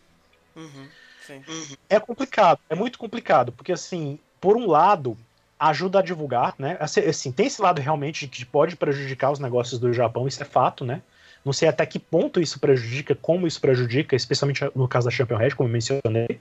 [0.54, 0.86] Uhum.
[1.26, 1.40] Sim.
[1.88, 5.16] É complicado, é muito complicado, porque assim, por um lado,
[5.58, 6.76] ajuda a divulgar, né?
[6.78, 10.46] Assim, assim, tem esse lado realmente que pode prejudicar os negócios do Japão, isso é
[10.46, 11.00] fato, né?
[11.48, 15.38] Não sei até que ponto isso prejudica, como isso prejudica, especialmente no caso da Champion
[15.38, 16.38] Red, como eu mencionei.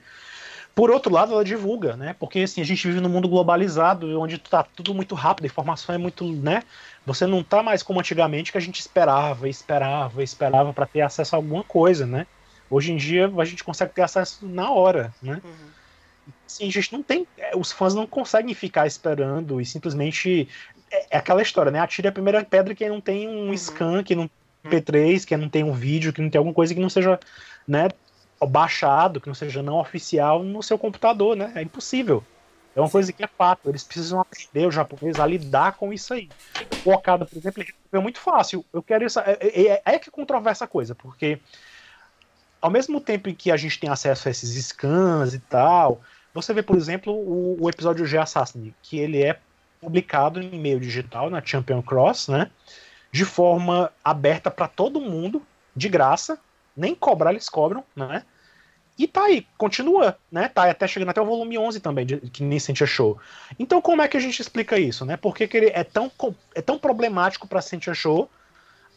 [0.75, 2.13] Por outro lado, ela divulga, né?
[2.19, 5.95] Porque assim, a gente vive num mundo globalizado, onde tá tudo muito rápido, a informação
[5.95, 6.61] é muito, né?
[7.05, 11.35] Você não tá mais como antigamente que a gente esperava, esperava, esperava para ter acesso
[11.35, 12.27] a alguma coisa, né?
[12.69, 15.41] Hoje em dia a gente consegue ter acesso na hora, né?
[15.41, 16.33] Uhum.
[16.45, 17.25] Assim, a gente não tem.
[17.37, 20.49] é, Os fãs não conseguem ficar esperando e simplesmente.
[20.91, 21.79] É, é aquela história, né?
[21.79, 23.57] Atire a primeira pedra quem não tem um Uhum.
[23.57, 24.29] scan, que não
[24.67, 27.19] tem P3, que não tem um vídeo, que não tem alguma coisa que não seja,
[27.67, 27.89] né?
[28.39, 31.51] Baixado, que não seja não oficial no seu computador, né?
[31.55, 32.23] É impossível.
[32.75, 33.69] É uma coisa que é fato.
[33.69, 36.29] Eles precisam aprender, os japoneses, a lidar com isso aí.
[36.85, 38.63] O Okada, por exemplo, resolveu muito fácil.
[38.71, 39.19] Eu quero isso.
[39.19, 41.39] É, é, é que controversa a coisa, porque
[42.61, 46.01] ao mesmo tempo em que a gente tem acesso a esses scans e tal,
[46.33, 49.39] você vê, por exemplo, o, o episódio G Assassin, que ele é
[49.81, 52.51] publicado em meio digital na Champion Cross, né?
[53.11, 55.41] De forma aberta para todo mundo,
[55.75, 56.39] de graça,
[56.75, 58.23] nem cobrar eles cobram, né?
[58.97, 60.47] E tá aí, continua, né?
[60.47, 63.17] Tá até chegando até o volume 11 também, de, que nem Sentia Show.
[63.59, 65.15] Então como é que a gente explica isso, né?
[65.15, 66.11] Por que, que ele é tão,
[66.55, 68.29] é tão problemático para Sentia Show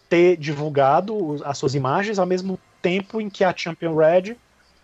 [0.08, 4.36] ter divulgado as suas imagens ao mesmo tempo em que a Champion Red,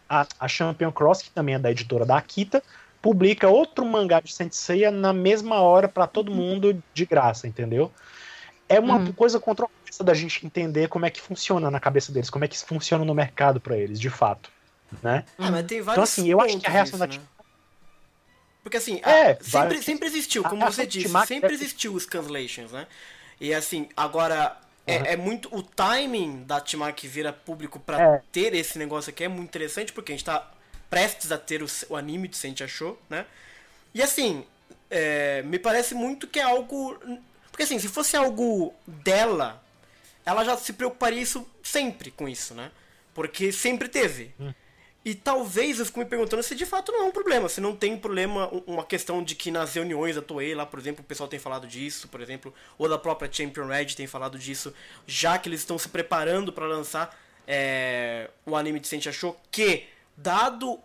[0.08, 2.62] a, a Champion Cross, que também é da editora da Akita,
[3.00, 7.90] publica outro mangá de Senseiya na mesma hora para todo mundo de graça, entendeu?
[8.68, 9.12] É uma Uhum.
[9.12, 12.56] coisa controversa da gente entender como é que funciona na cabeça deles, como é que
[12.56, 14.50] isso funciona no mercado para eles, de fato,
[15.02, 15.24] né?
[15.38, 17.20] Ah, mas tem vários assim, eu acho que a reação da né?
[18.62, 21.94] Porque assim, É, a- sempre, sempre existiu, como a- a você disse, sempre é- existiu
[21.94, 22.88] os cancellations, né?
[23.40, 24.56] E assim, agora
[24.88, 25.04] é, Uhum.
[25.06, 25.48] é muito.
[25.56, 28.22] O timing da Timac vira público pra É.
[28.32, 30.48] ter esse negócio aqui é muito interessante, porque a gente tá
[30.90, 33.26] prestes a ter o, o anime de Sente Achou, né?
[33.94, 34.44] E assim,
[34.90, 36.96] é, me parece muito que é algo.
[37.56, 39.64] Porque assim, se fosse algo dela,
[40.26, 42.70] ela já se preocuparia isso sempre com isso, né?
[43.14, 44.34] Porque sempre teve.
[45.02, 47.74] E talvez eu fico me perguntando se de fato não é um problema, se não
[47.74, 51.06] tem problema, um- uma questão de que nas reuniões da Toei lá, por exemplo, o
[51.06, 54.74] pessoal tem falado disso, por exemplo, ou da própria Champion Red tem falado disso,
[55.06, 57.16] já que eles estão se preparando para lançar
[57.48, 60.78] é, o anime de Sente Achou, que, dado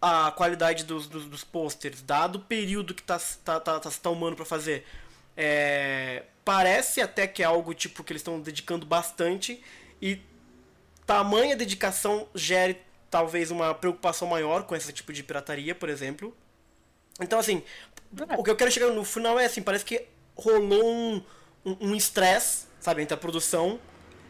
[0.00, 4.00] a qualidade dos, dos, dos posters, dado o período que tá, tá, tá, tá se
[4.00, 4.86] tomando pra fazer,
[5.36, 9.62] é, parece até que é algo tipo que eles estão dedicando bastante
[10.00, 10.20] e
[11.06, 12.78] tamanha dedicação gere
[13.10, 16.36] talvez uma preocupação maior com esse tipo de pirataria, por exemplo.
[17.20, 17.62] Então, assim,
[18.36, 20.06] o que eu quero chegar no final é assim, parece que
[20.36, 21.22] rolou um
[21.64, 23.80] um um estresse, sabe, entre a produção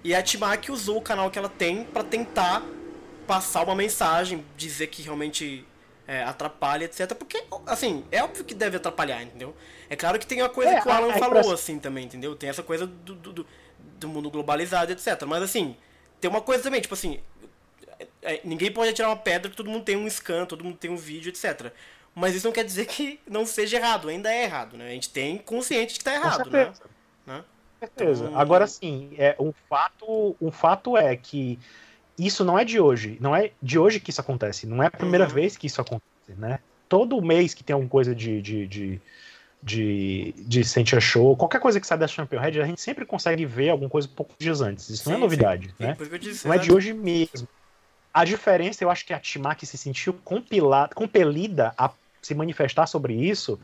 [0.04, 2.62] e a Timaki usou o canal que ela tem pra tentar
[3.26, 5.66] passar uma mensagem, dizer que realmente
[6.06, 7.14] é, atrapalha, etc.
[7.14, 9.54] Porque, assim, é óbvio que deve atrapalhar, entendeu?
[9.88, 11.78] É claro que tem a coisa É, que o a- Alan a falou, impressão- assim,
[11.78, 12.34] também, entendeu?
[12.36, 13.46] Tem essa coisa do, do, do-
[13.98, 15.22] do mundo globalizado, etc.
[15.26, 15.76] Mas, assim,
[16.20, 17.20] tem uma coisa também, tipo assim,
[18.22, 20.90] é, ninguém pode atirar uma pedra que todo mundo tem um scan, todo mundo tem
[20.90, 21.72] um vídeo, etc.
[22.14, 24.88] Mas isso não quer dizer que não seja errado, ainda é errado, né?
[24.88, 26.64] A gente tem consciente de que tá Com errado, né?
[26.64, 26.82] certeza.
[27.26, 27.44] né?
[27.80, 28.24] Com certeza.
[28.26, 31.58] Então- Agora sim, é, um, fato, um fato é que
[32.18, 33.18] isso não é de hoje.
[33.20, 34.66] Não é de hoje que isso acontece.
[34.66, 35.30] Não é a primeira Uhum.
[35.30, 36.58] vez que isso acontece, né?
[36.88, 38.40] Todo mês que tem alguma coisa de.
[38.42, 39.00] de, de
[39.66, 43.46] de, de Sentia Show, qualquer coisa que sai da Champion Red, a gente sempre consegue
[43.46, 44.90] ver alguma coisa um pouco dias antes.
[44.90, 45.74] Isso não é Sim, novidade, sim.
[45.78, 45.96] né?
[46.20, 47.48] Disse, Não é de hoje mesmo.
[48.12, 53.14] A diferença, eu acho que a Timaki se sentiu compilada, compelida a se manifestar sobre
[53.14, 53.58] isso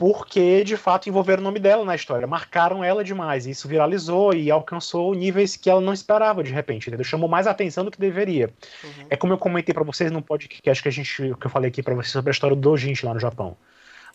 [0.00, 2.26] porque, de fato, envolveram o nome dela na história.
[2.26, 3.44] Marcaram ela demais.
[3.44, 6.88] E isso viralizou e alcançou níveis que ela não esperava, de repente.
[6.88, 7.04] Entendeu?
[7.04, 8.48] Chamou mais atenção do que deveria.
[8.82, 9.06] Uhum.
[9.10, 11.82] É como eu comentei pra vocês no podcast que a gente que eu falei aqui
[11.82, 13.54] pra vocês sobre a história do Dojinshi lá no Japão.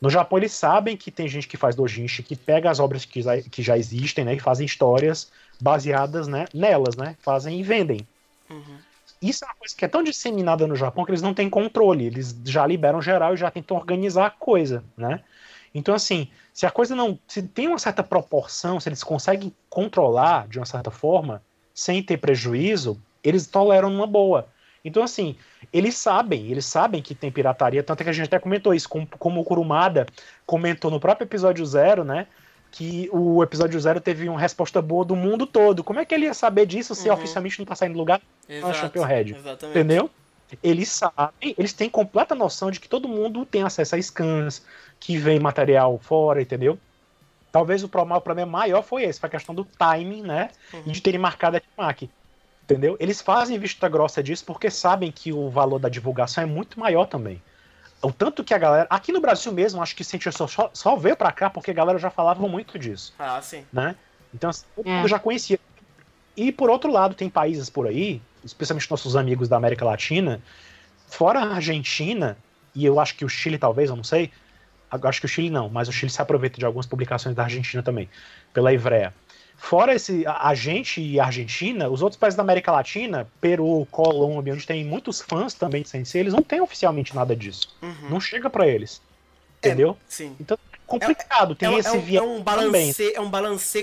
[0.02, 3.22] No Japão eles sabem que tem gente que faz Dojinshi, que pega as obras que
[3.22, 5.32] já, que já existem, né, e fazem histórias
[5.62, 8.00] baseadas, né, nelas, né, fazem e vendem.
[8.50, 8.78] Uhum.
[9.22, 12.08] isso é uma coisa que é tão disseminada no Japão que eles não têm controle.
[12.08, 15.22] Eles já liberam geral e já tentam organizar a coisa, né?
[15.76, 17.20] Então, assim, se a coisa não.
[17.28, 21.44] Se tem uma certa proporção, se eles conseguem controlar de uma certa forma,
[21.74, 24.48] sem ter prejuízo, eles toleram numa boa.
[24.86, 25.36] Então, assim,
[25.74, 28.88] eles sabem, eles sabem que tem pirataria, tanto é que a gente até comentou isso,
[28.88, 30.06] como, como o Kurumada
[30.46, 32.28] comentou no próprio episódio zero, né?
[32.72, 35.84] Que o episódio zero teve uma resposta boa do mundo todo.
[35.84, 37.16] Como é que ele ia saber disso se Uhum.
[37.16, 39.36] oficialmente não tá saindo lugar na Exato, Champion Red?
[39.36, 39.78] Exatamente.
[39.80, 40.10] Entendeu?
[40.64, 44.64] Eles sabem, eles têm completa noção de que todo mundo tem acesso a scans,
[45.00, 46.78] que vem material fora, entendeu?
[47.52, 50.50] Talvez o problema, o problema maior foi esse, foi a questão do timing, né?
[50.74, 50.84] Uhum.
[50.88, 52.10] E de terem marcado a Timac.
[52.64, 52.98] Entendeu?
[53.00, 57.06] Eles fazem vista grossa disso porque sabem que o valor da divulgação é muito maior
[57.06, 57.42] também.
[58.02, 58.88] O tanto que a galera.
[58.90, 61.74] Aqui no Brasil mesmo, acho que Sentia só, só, só veio pra cá porque a
[61.74, 63.64] galera já falava muito disso Ah, sim.
[63.72, 63.96] né?
[64.34, 64.98] Então, assim, todo É.
[64.98, 65.60] mundo já conhecia.
[66.36, 70.42] E por outro lado, tem países por aí, especialmente nossos amigos da América Latina,
[71.08, 72.38] fora a Argentina,
[72.74, 74.32] e eu acho que o Chile talvez, eu não sei,
[74.92, 77.82] acho que o Chile não, mas o Chile se aproveita de algumas publicações da Argentina
[77.82, 78.10] também,
[78.54, 79.14] pela Ivrea.
[79.58, 83.88] Fora esse, a, a gente e a Argentina, os outros países da América Latina, Peru,
[83.90, 87.74] Colômbia, onde tem muitos fãs também de Sensei, eles não têm oficialmente nada disso.
[87.82, 88.10] Uhum.
[88.10, 89.02] Não chega pra eles.
[89.62, 89.98] É, Entendeu?
[90.08, 90.36] Sim.
[90.40, 92.44] Então é complicado, tem é, esse é um, é um também.
[92.44, 93.22] balance, é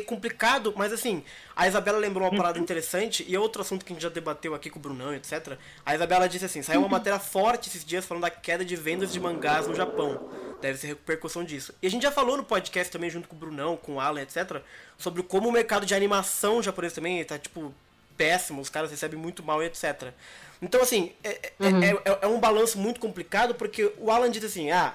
[0.01, 1.23] um complicado, mas assim,
[1.57, 2.63] a Isabela lembrou uma parada Uhum.
[2.65, 5.57] interessante, e é outro assunto que a gente já debateu aqui com o Brunão, etc.
[5.85, 6.87] A Isabela disse assim, saiu Uhum.
[6.87, 10.29] uma matéria forte esses dias falando da queda de vendas de mangás no Japão.
[10.61, 11.75] Deve ser repercussão disso.
[11.83, 14.23] E a gente já falou no podcast também, junto com o Brunão, com o Alan,
[14.23, 14.61] etc.,
[14.97, 17.75] sobre como o mercado de animação japonês também tá, tipo,
[18.17, 20.13] péssimo, os caras recebem muito mal, etc.
[20.61, 24.47] Então, assim, é, é- é- é- é um balanço muito complicado, porque o Alan disse
[24.47, 24.95] assim, ah,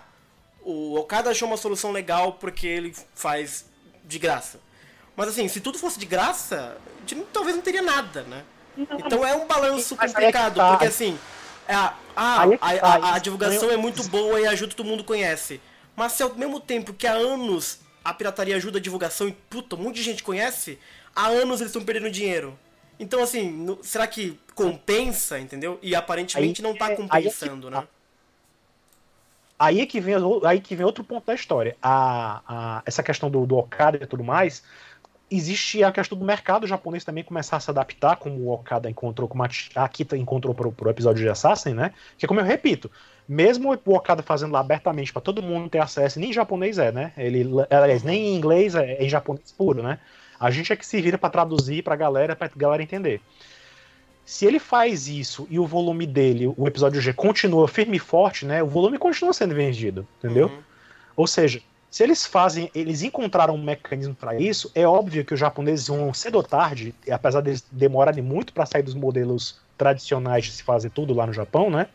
[0.70, 3.66] o Okada achou uma solução legal porque ele faz
[4.06, 4.60] de graça.
[5.16, 6.78] Mas assim, se tudo fosse de graça,
[7.08, 8.44] gente talvez não teria nada, né?
[8.78, 11.18] Então é um balanço complicado, porque assim,
[11.68, 15.60] a, a, a, a- divulgação é- muito boa e ajuda todo mundo conhece.
[15.96, 19.76] Mas se ao mesmo tempo que há anos a pirataria ajuda a divulgação e puta,
[19.76, 20.78] um monte de gente conhece,
[21.16, 22.58] há anos eles estão perdendo dinheiro.
[23.00, 25.80] Então assim, será que compensa, entendeu?
[25.82, 27.82] E aparentemente não tá é- é compensando, tá.
[27.82, 27.88] né?
[29.60, 30.16] Aí é que vem,
[30.46, 31.78] aí que vem outro ponto da história.
[31.82, 34.64] A, a- essa questão do, do Okada e tudo mais,
[35.30, 39.28] existe a questão do mercado japonês também começar a se adaptar, como o Okada encontrou,
[39.30, 41.94] como a Akita encontrou pro, pro episódio de Assassin, né?
[42.18, 42.92] Que como eu repito,
[43.28, 46.92] mesmo o Okada fazendo lá abertamente para todo mundo ter acesso, nem em japonês é,
[46.92, 47.14] né?
[47.18, 50.00] Ele, aliás, nem em inglês é, é em japonês puro, né?
[50.40, 53.24] A gente é que se vira para traduzir pra galera, pra galera entender.
[54.28, 58.46] Se ele faz isso e o volume dele, o episódio G, continua firme e forte,
[58.46, 58.62] né?
[58.62, 60.48] O volume continua sendo vendido, entendeu?
[60.48, 60.60] Uhum.
[61.16, 65.40] Ou seja, se eles fazem, eles encontraram um mecanismo para isso, é óbvio que os
[65.40, 70.44] japoneses vão cedo ou tarde, e apesar deles demorarem muito para sair dos modelos tradicionais
[70.44, 71.88] de se fazer tudo lá no Japão, né?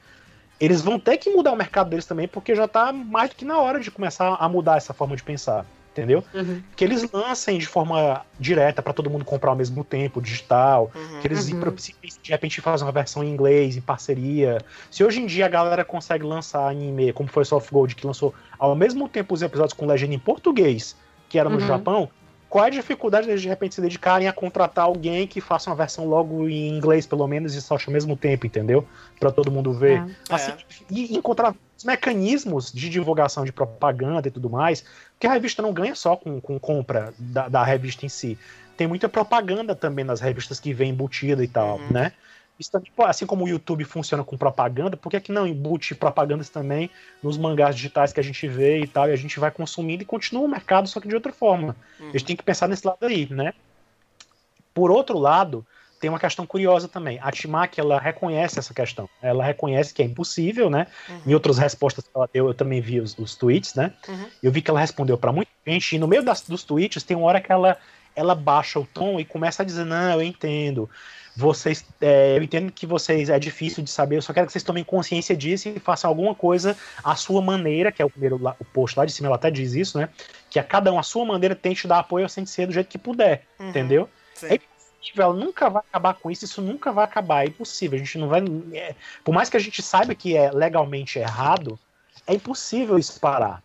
[0.59, 3.45] Eles vão ter que mudar o mercado deles também, porque já tá mais do que
[3.45, 6.25] na hora de começar a mudar essa forma de pensar, entendeu?
[6.35, 6.63] Uhum.
[6.75, 11.21] Que eles lancem de forma direta para todo mundo comprar ao mesmo tempo, digital, Uhum.
[11.21, 11.77] que eles Uhum.
[11.77, 14.59] se- de repente fazem uma versão em inglês, em parceria.
[14.91, 18.07] Se hoje em dia a galera consegue lançar anime, como foi o Soft Gold, que
[18.07, 20.97] lançou ao mesmo tempo os episódios com legenda em português,
[21.29, 21.67] que era no Uhum.
[21.67, 22.09] Japão,
[22.49, 25.77] qual é a dificuldade deles de repente se dedicarem a contratar alguém que faça uma
[25.77, 28.87] versão logo em inglês, pelo menos, e solte ao mesmo tempo, entendeu?
[29.19, 30.05] Pra todo mundo ver.
[30.29, 30.35] É.
[30.35, 30.53] Assim,
[30.91, 34.85] e encontrar os mecanismos de divulgação de propaganda e tudo mais,
[35.23, 38.37] porque a revista não ganha só com, com compra da, da revista em si.
[38.77, 41.93] Tem muita propaganda também nas revistas que vem embutida e tal, Uhum.
[41.93, 42.13] né?
[42.59, 45.95] Isso também, pô, assim como o YouTube funciona com propaganda, por que, que não embute
[45.95, 46.91] propagandas também
[47.23, 50.07] nos mangás digitais que a gente vê e tal, e a gente vai consumindo e
[50.07, 51.77] continua o mercado, só que de outra forma.
[52.01, 52.09] Uhum.
[52.09, 53.55] A gente tem que pensar nesse lado aí, né?
[54.75, 55.65] Por outro lado,
[56.03, 57.21] tem uma questão curiosa também.
[57.23, 59.09] A Timac, ela reconhece essa questão.
[59.23, 60.89] Ela reconhece que é impossível, né?
[61.09, 61.21] Uhum.
[61.29, 63.93] Em outras respostas que ela deu, eu também vi os, os tweets, né?
[64.09, 64.27] Uhum.
[64.43, 67.17] Eu vi que ela respondeu para muita gente, e no meio das, dos tweets tem
[67.17, 67.79] uma hora que ela,
[68.17, 70.91] ela baixa o tom e começa a dizer, não, eu entendo.
[71.37, 74.65] Vocês, é, eu entendo que vocês é difícil de saber, eu só quero que vocês
[74.65, 78.57] tomem consciência disso e façam alguma coisa à sua maneira, que é o primeiro lá-
[78.59, 80.09] o post lá de cima, ela até diz isso, né?
[80.51, 82.99] Que a cada um à sua maneira tente dar apoio ao Sensei do jeito que
[82.99, 83.69] puder, Uhum.
[83.71, 84.11] entendeu?
[84.35, 84.47] Sim.
[84.51, 84.59] É
[85.03, 87.97] impossível, ela nunca vai acabar com isso, isso nunca vai acabar, é impossível.
[87.97, 88.43] A gente não vai.
[88.73, 91.79] é, por mais que a gente saiba que é legalmente errado,
[92.27, 93.63] é impossível isso parar.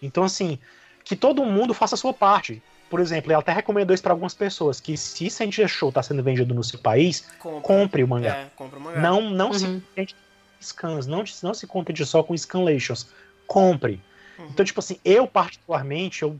[0.00, 0.58] Então, assim,
[1.02, 2.62] que todo mundo faça a sua parte.
[2.90, 6.22] Por exemplo, ela até recomendou isso para algumas pessoas: que se Sentia Show está sendo
[6.22, 7.60] vendido no seu país, Compra.
[7.62, 8.36] compre o mangá.
[8.36, 9.00] É, compra o mangá.
[9.00, 9.80] Não, não se Uhum.
[9.80, 13.08] contente com scans, não, não se contente só com scanlations.
[13.46, 14.00] Compre.
[14.38, 14.46] Uhum.
[14.50, 16.38] Então, tipo assim, eu particularmente, eu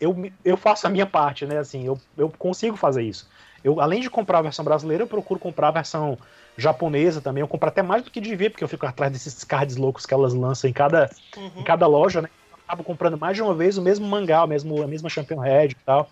[0.00, 1.58] eu, eu faço a minha parte, né?
[1.58, 3.28] Assim, eu, eu consigo fazer isso.
[3.62, 6.18] Eu, além de comprar a versão brasileira, eu procuro comprar a versão
[6.56, 7.40] japonesa também.
[7.40, 10.14] Eu compro até mais do que devia, porque eu fico atrás desses cards loucos que
[10.14, 11.10] elas lançam em cada,
[11.56, 12.28] em cada loja, né?
[12.50, 15.40] Eu acabo comprando mais de uma vez o mesmo mangá, o mesmo, a mesma Champion
[15.40, 16.10] Head e tal.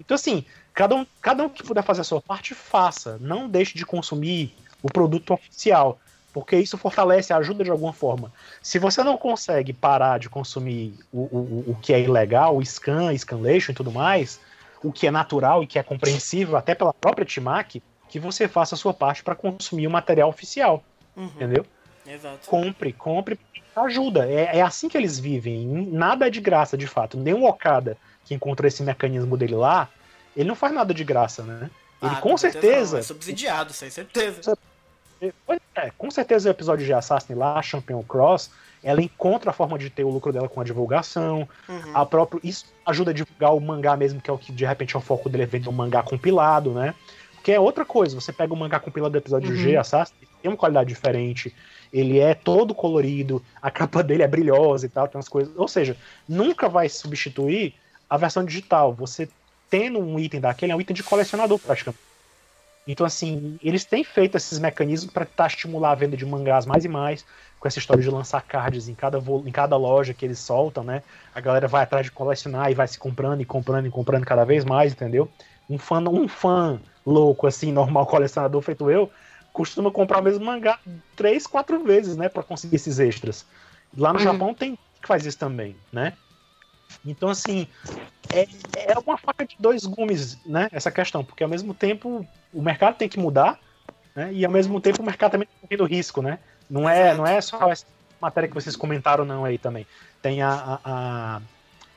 [0.00, 0.44] Então, assim,
[0.74, 3.18] cada um, cada um que puder fazer a sua parte, faça.
[3.20, 5.98] Não deixe de consumir o produto oficial,
[6.32, 8.30] porque isso fortalece, ajuda de alguma forma.
[8.62, 13.16] Se você não consegue parar de consumir o, o, o que é ilegal, o scan,
[13.16, 14.38] scanlation e tudo mais,
[14.82, 18.74] o que é natural e que é compreensível até pela própria Timac, que você faça
[18.74, 20.82] a sua parte para consumir o material oficial,
[21.16, 21.64] Uhum, entendeu?
[22.06, 22.46] Exato.
[22.46, 23.40] compre, compre,
[23.74, 24.28] ajuda.
[24.28, 25.66] É, é assim que eles vivem.
[25.66, 27.16] Nada é de graça, de fato.
[27.16, 29.88] Nem o Okada, que encontrou esse mecanismo dele lá,
[30.36, 31.70] ele não faz nada de graça, né?
[32.02, 32.98] Ele Ah, com certeza.
[32.98, 34.56] É subsidiado, aí, certeza.
[35.46, 38.50] Pois é, com certeza o episódio de Assassin lá, Champion Cross,
[38.86, 41.48] ela encontra a forma de ter o lucro dela com a divulgação.
[41.68, 41.90] Uhum.
[41.92, 44.94] A própria, isso ajuda a divulgar o mangá mesmo, que é o que de repente
[44.94, 46.94] é o foco dele, é vender um mangá compilado, né?
[47.34, 49.56] Porque é outra coisa, você pega o mangá compilado do episódio Uhum.
[49.56, 51.52] G, Assassin, tem uma qualidade diferente,
[51.92, 55.52] ele é todo colorido, a capa dele é brilhosa e tal, tem umas coisas.
[55.56, 55.96] Ou seja,
[56.28, 57.74] nunca vai substituir
[58.08, 58.94] a versão digital.
[58.94, 59.28] Você
[59.68, 62.05] tendo um item daquele, é um item de colecionador praticamente.
[62.86, 66.84] Então, assim, eles têm feito esses mecanismos para tentar estimular a venda de mangás mais
[66.84, 67.24] e mais,
[67.58, 71.02] com essa história de lançar cards em cada, em cada loja que eles soltam, né?
[71.34, 74.44] A galera vai atrás de colecionar e vai se comprando e comprando e comprando cada
[74.44, 75.32] vez mais, entendeu?
[75.68, 79.10] Um fã, um fã louco, assim, normal, colecionador feito eu,
[79.52, 80.78] costuma comprar o mesmo mangá
[81.16, 82.28] três, quatro vezes, né?
[82.28, 83.46] para conseguir esses extras.
[83.96, 84.24] Lá no Uhum.
[84.24, 86.16] Japão tem que faz isso também, né?
[87.04, 87.68] Então, assim,
[88.32, 88.46] é,
[88.92, 90.68] é uma faca de dois gumes, né?
[90.72, 93.58] Essa questão, porque ao mesmo tempo o mercado tem que mudar,
[94.14, 94.32] né?
[94.32, 96.38] E ao mesmo tempo o mercado também está correndo risco, né?
[96.68, 97.86] Não é, não é só essa
[98.20, 99.86] matéria que vocês comentaram, não, aí também.
[100.20, 100.50] Tem a.
[100.50, 101.40] a, a-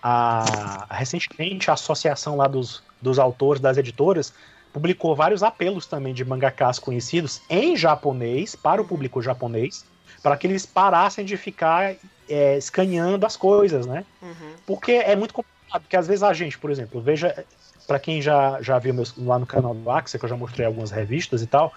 [0.02, 4.34] a- recentemente a associação lá dos, dos autores, das editoras,
[4.72, 9.86] publicou vários apelos também de mangakas conhecidos em japonês, para o público japonês,
[10.22, 11.96] para que eles parassem de ficar
[12.30, 14.06] é, escaneando as coisas, né?
[14.22, 14.54] Uhum.
[14.66, 17.46] Porque é muito complicado, porque às vezes a gente, por exemplo, veja,
[17.88, 20.66] para quem já, já viu meus, lá no canal do Axel, que eu já mostrei
[20.66, 21.74] algumas revistas e tal,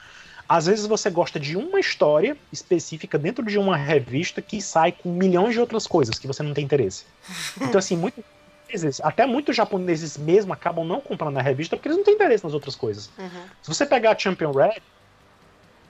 [0.48, 5.10] às vezes você gosta de uma história específica dentro de uma revista que sai com
[5.10, 7.06] milhões de outras coisas que você não tem interesse.
[7.60, 8.22] Então, assim, muitas
[8.68, 12.44] vezes, até muitos japoneses mesmo acabam não comprando a revista porque eles não têm interesse
[12.44, 13.10] nas outras coisas.
[13.18, 13.44] Uhum.
[13.62, 14.82] Se você pegar a Champion Red,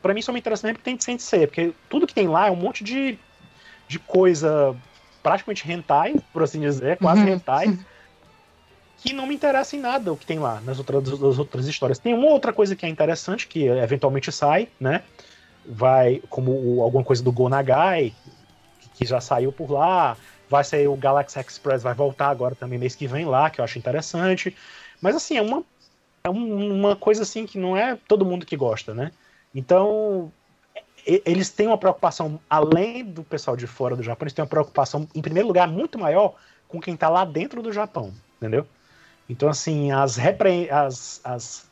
[0.00, 2.46] pra mim só me interessa mesmo porque tem de Sensei, porque tudo que tem lá
[2.46, 3.18] é um monte de,
[3.88, 4.78] de coisa
[5.22, 7.28] praticamente hentai, por assim dizer, quase Uhum.
[7.28, 7.76] hentai,
[8.96, 11.98] que não me interessa em nada o que tem lá nas outras, das outras histórias.
[11.98, 15.04] Tem uma outra coisa que é interessante, que eventualmente sai, né?
[15.64, 18.18] Vai, como o- alguma coisa do Gonagai,
[18.94, 20.18] que já saiu por lá,
[20.48, 23.64] vai sair o Galaxy Express, vai voltar agora também mês que vem lá, que eu
[23.64, 24.56] acho interessante.
[25.00, 25.64] Mas assim, é uma,
[26.24, 29.12] é um- uma coisa assim que não é todo mundo que gosta, né?
[29.54, 30.34] Então,
[31.04, 35.08] eles têm uma preocupação, além do pessoal de fora do Japão, eles têm uma preocupação,
[35.14, 36.34] em primeiro lugar, muito maior
[36.68, 38.66] com quem tá lá dentro do Japão, entendeu?
[39.28, 40.70] Então, assim, as, repre...
[40.70, 41.70] as, as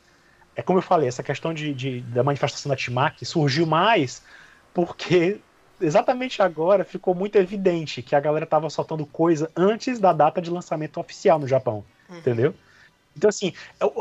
[0.56, 4.22] é como eu falei, essa questão de, de- da manifestação da Timac surgiu mais
[4.74, 5.38] porque
[5.80, 10.50] exatamente agora ficou muito evidente que a galera tava soltando coisa antes da data de
[10.50, 12.18] lançamento oficial no Japão, Uhum.
[12.18, 12.54] entendeu?
[13.20, 13.52] Então, assim,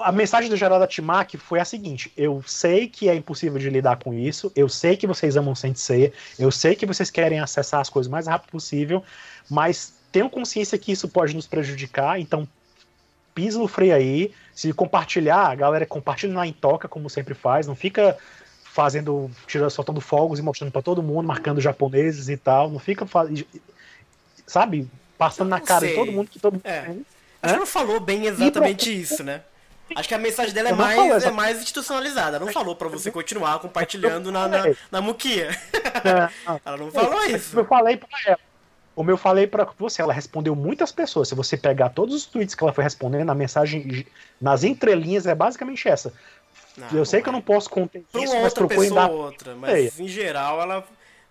[0.02, 3.70] a mensagem do geral da Timac foi a seguinte: eu sei que é impossível de
[3.70, 7.82] lidar com isso, eu sei que vocês amam Sensei, eu sei que vocês querem acessar
[7.82, 9.04] as coisas o mais rápido possível,
[9.50, 12.48] mas tenham consciência que isso pode nos prejudicar, então
[13.36, 14.32] pisa no freio aí.
[14.56, 18.18] Se compartilhar, a galera compartilha na toca, como sempre faz, não fica
[18.64, 23.06] fazendo, tirando, soltando fogos e mostrando pra todo mundo, marcando japoneses e tal, não fica,
[24.48, 24.88] sabe,
[25.18, 25.90] passando na cara sei.
[25.90, 26.84] de todo mundo que todo mundo É.
[26.84, 27.06] tem.
[27.41, 29.41] Acho que não falou bem exatamente isso, né?
[29.95, 32.38] Acho que a mensagem dela é mais, falei é mais institucionalizada.
[32.38, 35.49] Ela não falou pra você continuar compartilhando na, na, na muquia.
[35.74, 36.30] É.
[36.64, 37.57] Ela não falou isso.
[37.57, 38.40] Eu falei pra ela.
[38.95, 41.30] Como eu falei pra você, ela respondeu muitas pessoas.
[41.30, 44.06] Se você pegar todos os tweets que ela foi respondendo, a mensagem
[44.41, 46.11] nas entrelinhas é basicamente essa.
[46.76, 49.10] Não, eu sei que eu não posso conter Pra isso, mas outra procurem pessoa dar.
[49.10, 50.86] ou outra, mas em geral ela.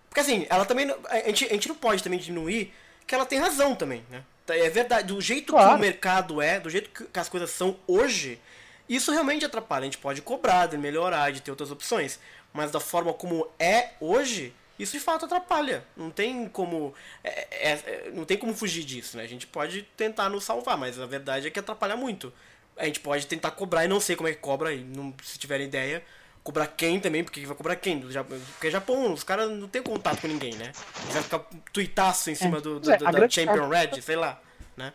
[0.09, 0.91] Porque assim, ela também.
[1.09, 2.73] A gente, a gente não pode também diminuir
[3.05, 4.23] que ela tem razão também, né?
[4.55, 5.75] É verdade, do jeito que Claro.
[5.75, 8.39] o mercado é, do jeito que que as coisas são hoje,
[8.87, 9.81] isso realmente atrapalha.
[9.83, 12.19] A gente pode cobrar, de melhorar, de ter outras opções.
[12.51, 15.83] Mas da forma como é hoje, isso de fato atrapalha.
[15.95, 16.93] Não tem como.
[17.23, 19.23] é- é- é- não tem como fugir disso, né?
[19.23, 22.33] A gente pode tentar nos salvar, mas a verdade é que atrapalha muito.
[22.75, 25.37] A gente pode tentar cobrar e não sei como é que cobra, e não, se
[25.37, 26.01] tiverem ideia.
[26.43, 27.99] Cobrar quem também, porque vai cobrar quem?
[27.99, 28.07] Do
[28.53, 30.71] porque Japão, os caras não tem contato com ninguém, né?
[31.11, 31.39] Vai ficar
[31.71, 34.39] tuitaço em cima do, do- É, do- a da grande Champion Red, sei lá,
[34.75, 34.93] né?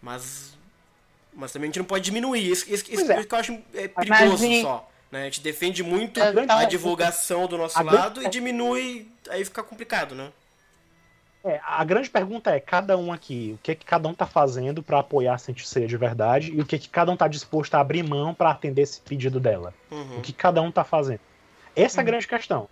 [0.00, 0.52] Mas
[1.34, 2.46] Mas também a gente não pode diminuir.
[2.50, 3.24] Isso, isso, isso, é.
[3.24, 4.90] que eu acho é perigoso só.
[5.10, 5.22] Né?
[5.22, 9.10] A gente defende muito Eu a tava- divulgação do nosso A grande- lado e diminui.
[9.30, 10.30] Aí fica complicado, né?
[11.44, 14.82] É, a grande pergunta é, cada um aqui, o que que cada um tá fazendo
[14.82, 17.74] pra apoiar a Saint Seiya de verdade e o que que cada um tá disposto
[17.74, 19.74] a abrir mão pra atender esse pedido dela?
[19.90, 20.18] Uhum.
[20.18, 21.20] O que cada um tá fazendo?
[21.74, 22.68] Essa é a grande questão,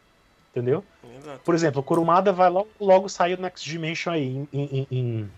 [0.52, 0.84] entendeu?
[1.18, 1.40] Exato.
[1.44, 5.30] Por exemplo, o Kurumada vai logo, logo sair do Next Dimension aí em, em, em,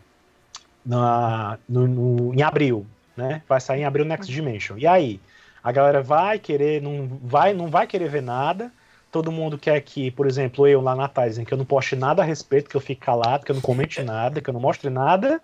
[0.84, 2.86] na, no, no- em abril,
[3.16, 3.42] né?
[3.48, 4.76] Vai sair em abril Next Dimension.
[4.76, 5.20] E aí,
[5.62, 8.70] a galera vai querer, não vai, não vai querer ver nada.
[9.12, 12.22] Todo mundo quer que, por exemplo, eu lá na Tizen, que eu não poste nada
[12.22, 14.88] a respeito, que eu fique calado, que eu não comente nada, que eu não mostre
[14.88, 15.40] nada.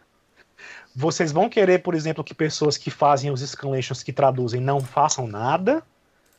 [0.96, 5.28] Vocês vão querer, por exemplo, que pessoas que fazem os scanlations que traduzem não façam
[5.28, 5.82] nada.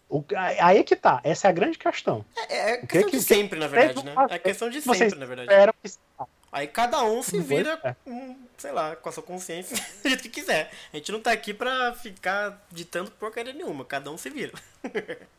[0.09, 0.23] O-
[0.59, 1.21] aí é que tá.
[1.23, 2.25] Essa é a grande questão.
[2.49, 4.15] É, é que questão que- de sempre, na verdade, né?
[4.31, 5.71] É questão de Vocês sempre, na verdade.
[5.83, 5.91] Que
[6.51, 7.93] Aí cada um se vira, é.
[8.03, 10.71] com, sei lá, com a sua consciência, do jeito que quiser.
[10.91, 14.51] A gente não tá aqui pra ficar ditando porcaria nenhuma, cada um se vira.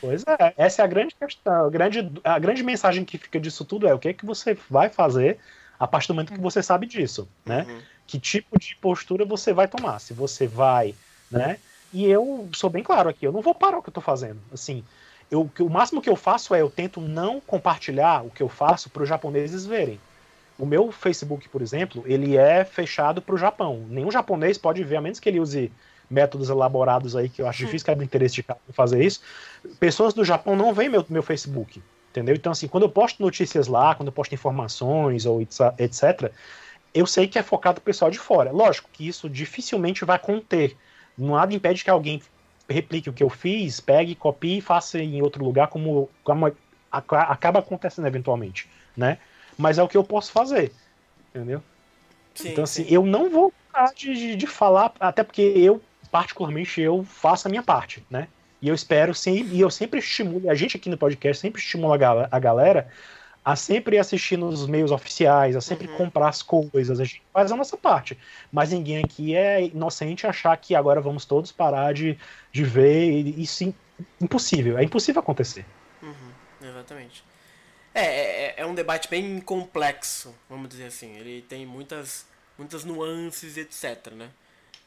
[0.00, 1.66] Pois é, essa é a grande questão.
[1.66, 4.56] A grande, a grande mensagem que fica disso tudo é o que é que você
[4.70, 5.38] vai fazer
[5.78, 7.66] a partir do momento que você sabe disso, né?
[7.68, 7.80] Uhum.
[8.06, 9.98] Que tipo de postura você vai tomar?
[9.98, 10.94] Se você vai,
[11.30, 11.58] né?
[11.92, 14.40] E eu sou bem claro aqui, eu não vou parar o que eu tô fazendo.
[14.52, 14.84] Assim,
[15.30, 18.90] eu, o máximo que eu faço é eu tento não compartilhar o que eu faço
[18.90, 20.00] para os japoneses verem.
[20.58, 23.84] O meu Facebook, por exemplo, ele é fechado para o Japão.
[23.88, 25.70] Nenhum japonês pode ver, a menos que ele use
[26.10, 29.20] métodos elaborados aí, que eu acho difícil que é do interesse de fazer isso.
[29.80, 32.34] Pessoas do Japão não veem meu, meu Facebook, entendeu?
[32.34, 36.32] Então, assim, quando eu posto notícias lá, quando eu posto informações ou etc-
[36.94, 38.50] eu sei que é focado pro pessoal de fora.
[38.50, 40.76] Lógico que isso dificilmente vai conter.
[41.16, 42.22] Nada impede que alguém
[42.68, 46.50] replique o que eu fiz, pegue, copie e faça em outro lugar, como, como
[46.90, 49.18] aca- acaba acontecendo eventualmente, né?
[49.58, 50.72] Mas é o que eu posso fazer,
[51.30, 51.62] entendeu?
[52.34, 52.92] Sim, então, assim, sim.
[52.92, 57.50] eu não vou parar de, de, de falar, até porque eu, particularmente, eu faço a
[57.50, 58.28] minha parte, né?
[58.60, 61.94] E eu espero, sim, e eu sempre estimulo, a gente aqui no podcast sempre estimula
[61.94, 62.90] a, gal- a galera
[63.44, 65.92] a sempre assistir nos meios oficiais, a sempre Uhum.
[65.92, 68.18] comprar as coisas, a gente faz a nossa parte.
[68.50, 72.18] Mas ninguém aqui é inocente achar que agora vamos todos parar de,
[72.52, 73.72] de ver, isso é
[74.20, 75.64] impossível, é impossível acontecer.
[76.02, 77.24] Uhum, exatamente.
[77.94, 81.16] É, é, é um debate bem complexo, vamos dizer assim.
[81.16, 82.26] Ele tem muitas,
[82.58, 84.30] muitas nuances, etc, né?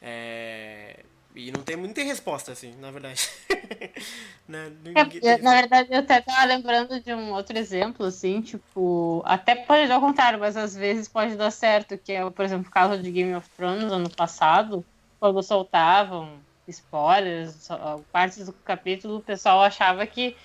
[0.00, 1.04] É,
[1.34, 3.28] e não tem, não tem resposta, assim, na verdade.
[4.48, 4.72] né?
[4.94, 9.22] É, tem eu- na verdade, eu até tava lembrando de um outro exemplo, assim, tipo,
[9.24, 12.68] até pode dar o contrário, mas às vezes pode dar certo, que é, por exemplo,
[12.68, 14.84] o caso de Game of Thrones ano passado,
[15.20, 17.68] quando soltavam spoilers,
[18.12, 20.36] partes do capítulo, o pessoal achava que,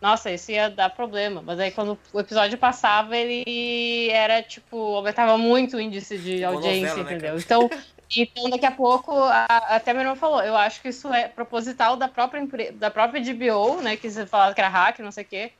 [0.00, 5.36] nossa, isso ia dar problema, mas aí quando o episódio passava, ele era, tipo, aumentava
[5.36, 7.30] muito o índice de audiência, novela, né, entendeu?
[7.30, 7.40] cara?
[7.40, 7.70] Então,
[8.16, 9.44] então, daqui a pouco, a-
[9.76, 13.80] até meu irmão falou, eu acho que isso é proposital da própria, da própria DBO,
[13.82, 15.52] né, que você falava que era hack, não sei o quê,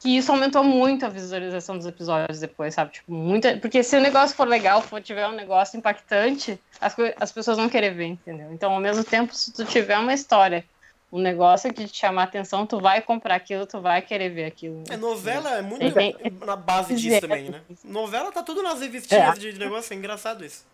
[0.00, 2.92] que isso aumentou muito a visualização dos episódios depois, sabe?
[2.92, 3.56] Tipo, muita...
[3.58, 7.68] Porque se o negócio for legal, for tiver um negócio impactante, as, as pessoas vão
[7.68, 8.52] querer ver, entendeu?
[8.52, 10.64] Então, ao mesmo tempo, se tu tiver uma história,
[11.12, 14.46] um negócio que te chamar a atenção, tu vai comprar aquilo, tu vai querer ver
[14.46, 14.82] aquilo.
[14.90, 17.60] É, novela é muito Tem- na base disso Dizer- também, né?
[17.84, 19.38] Novela tá tudo nas revistinhas É.
[19.38, 20.64] de, de negócio, é engraçado isso.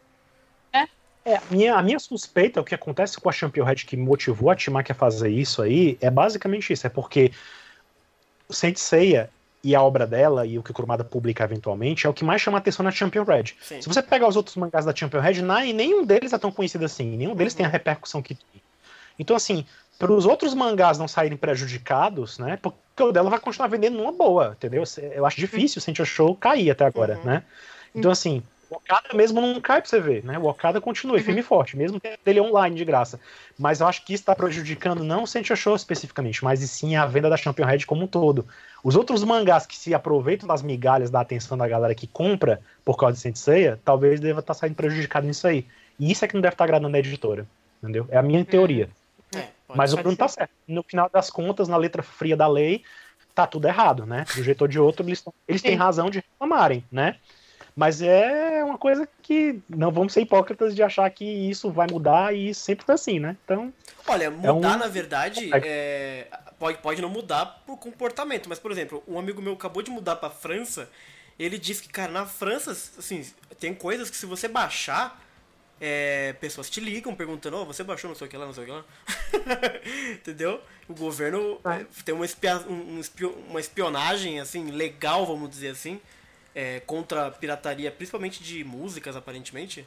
[0.73, 0.87] É,
[1.27, 4.93] a minha, a minha suspeita, o que acontece com a Championhead que motivou a Timaki
[4.93, 6.87] a fazer isso aí, é basicamente isso.
[6.87, 7.33] É porque
[8.49, 9.29] o Saint Seiya
[9.63, 12.41] e a obra dela, e o que o Kurumada publica eventualmente, é o que mais
[12.41, 13.55] chama atenção na Champion Red.
[13.61, 13.83] Sim.
[13.83, 17.17] Se você pegar os outros mangás da Champion Red, nenhum deles é tão conhecido assim,
[17.17, 18.63] nenhum deles tem a repercussão que tem.
[19.19, 19.67] Então, assim,
[19.99, 22.57] para os outros mangás não saírem prejudicados, né?
[22.63, 24.85] Porque o dela vai continuar vendendo numa boa, entendeu?
[25.13, 27.25] Eu acho difícil o Saint Show cair até agora, Uhum.
[27.25, 27.43] né?
[27.93, 30.39] Então, assim, o Okada mesmo não cai pra você ver, né?
[30.39, 33.19] O Okada continua firme e forte, mesmo tendo ele online de graça.
[33.59, 36.95] Mas eu acho que isso está prejudicando não o Saint Show especificamente, mas e sim
[36.95, 38.47] a venda da Champion Red como um todo.
[38.85, 42.97] Os outros mangás que se aproveitam das migalhas da atenção da galera que compra por
[42.97, 45.67] causa de Saint Seiya, talvez deva estar saindo prejudicado nisso aí.
[45.99, 47.47] E isso é que não deve estar agradando a editora,
[47.83, 48.07] entendeu?
[48.11, 48.91] É a minha teoria.
[49.35, 49.97] É, Mas o.
[49.97, 50.51] Bruno tá certo.
[50.67, 52.83] No final das contas, na letra fria da lei,
[53.35, 54.25] tá tudo errado, né?
[54.33, 57.17] De um jeito ou de outro, eles, eles têm razão de reclamarem, né?
[57.79, 62.35] Mas é uma coisa que não vamos ser hipócritas de achar que isso vai mudar
[62.35, 63.37] e isso sempre foi assim, né?
[63.45, 63.73] Então,
[64.05, 66.27] Olha, mudar um- na verdade é,
[66.59, 70.17] pode, pode não mudar por comportamento, mas por exemplo, um amigo meu acabou de mudar
[70.17, 70.91] pra França,
[71.39, 73.25] ele disse que, cara, na França, assim,
[73.61, 75.23] tem coisas que se você baixar,
[75.81, 78.65] é, pessoas te ligam perguntando, ó, você baixou não sei o que lá, não sei
[78.65, 78.85] o que lá.
[80.15, 80.61] Entendeu?
[80.89, 85.69] O governo é, tem uma, espia- um- um espio- uma espionagem, assim, legal, vamos dizer
[85.69, 86.01] assim,
[86.59, 89.87] é, contra a pirataria, principalmente de músicas, aparentemente.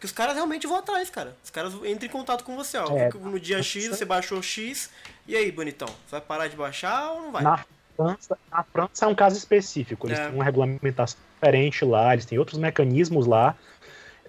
[0.00, 1.36] Que os caras realmente vão atrás, cara.
[1.44, 2.86] Os caras entram em contato com você, ó.
[2.96, 3.10] É.
[3.12, 4.90] no dia X você baixou X,
[5.26, 5.88] e aí, bonitão?
[5.88, 7.42] Você vai parar de baixar ou não vai?
[7.42, 7.64] Na
[7.96, 10.06] França, na França é um caso específico.
[10.06, 10.24] Eles É.
[10.26, 13.54] têm uma regulamentação diferente lá, eles têm outros mecanismos lá.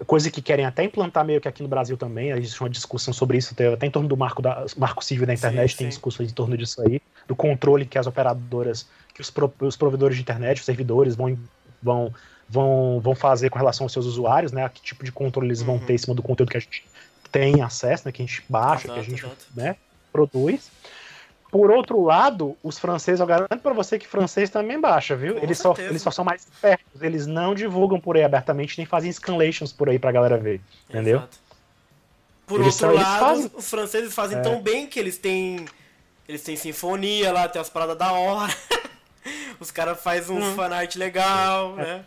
[0.06, 2.30] Coisa que querem até implantar meio que aqui no Brasil também.
[2.30, 5.72] Existe uma discussão sobre isso, até em torno do marco, da, marco civil da internet,
[5.72, 5.88] Sim, tem sim.
[5.90, 10.16] discussões em torno disso aí, do controle que as operadoras, que os, pro- os provedores
[10.16, 11.36] de internet, os servidores vão,
[11.82, 12.12] vão,
[12.48, 14.68] vão, vão fazer com relação aos seus usuários, né?
[14.72, 15.84] Que tipo de controle eles vão Uhum.
[15.86, 16.84] ter em cima do conteúdo que a gente
[17.30, 18.12] tem acesso, né?
[18.12, 19.46] Que a gente baixa, que a Exato, gente exato.
[19.54, 19.76] né,
[20.12, 20.70] produz.
[21.50, 25.34] Por outro lado, os franceses, eu garanto pra você que francês também baixa, viu?
[25.36, 28.86] Com Eles só, eles só são mais espertos, eles não divulgam por aí abertamente, nem
[28.86, 30.60] fazem scanlations por aí pra galera ver,
[30.90, 31.18] entendeu?
[31.18, 31.38] Exato.
[32.46, 34.40] Por Eles outro são- lado, fazem- os franceses fazem É.
[34.42, 35.64] tão bem que eles têm.
[36.28, 38.52] Eles têm sinfonia lá, tem as paradas da hora.
[39.60, 40.54] os caras fazem uns Hum.
[40.54, 42.04] fanart legal, né?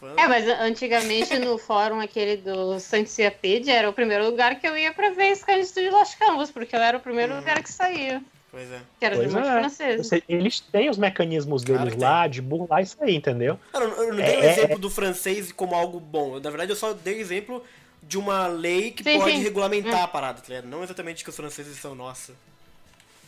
[0.00, 4.76] Fã- É, mas antigamente no fórum aquele do Santiapedia era o primeiro lugar que eu
[4.76, 7.38] ia pra ver Scandido de Lost Canvas, porque ela era o primeiro Uhum.
[7.40, 8.80] lugar que saía, Pois é.
[8.98, 9.60] que era de Pois monte é.
[9.60, 10.10] francês.
[10.28, 13.58] Eles têm os mecanismos Claro deles lá de burlar isso aí, entendeu?
[13.72, 16.38] Eu não, eu não É, dei o é, exemplo do francês como algo bom.
[16.38, 17.64] Na verdade, eu só dei exemplo
[18.02, 19.42] de uma lei que Sim, pode sim.
[19.42, 20.66] regulamentar a parada, tá ligado?
[20.66, 22.34] Não exatamente que os franceses são, nossa.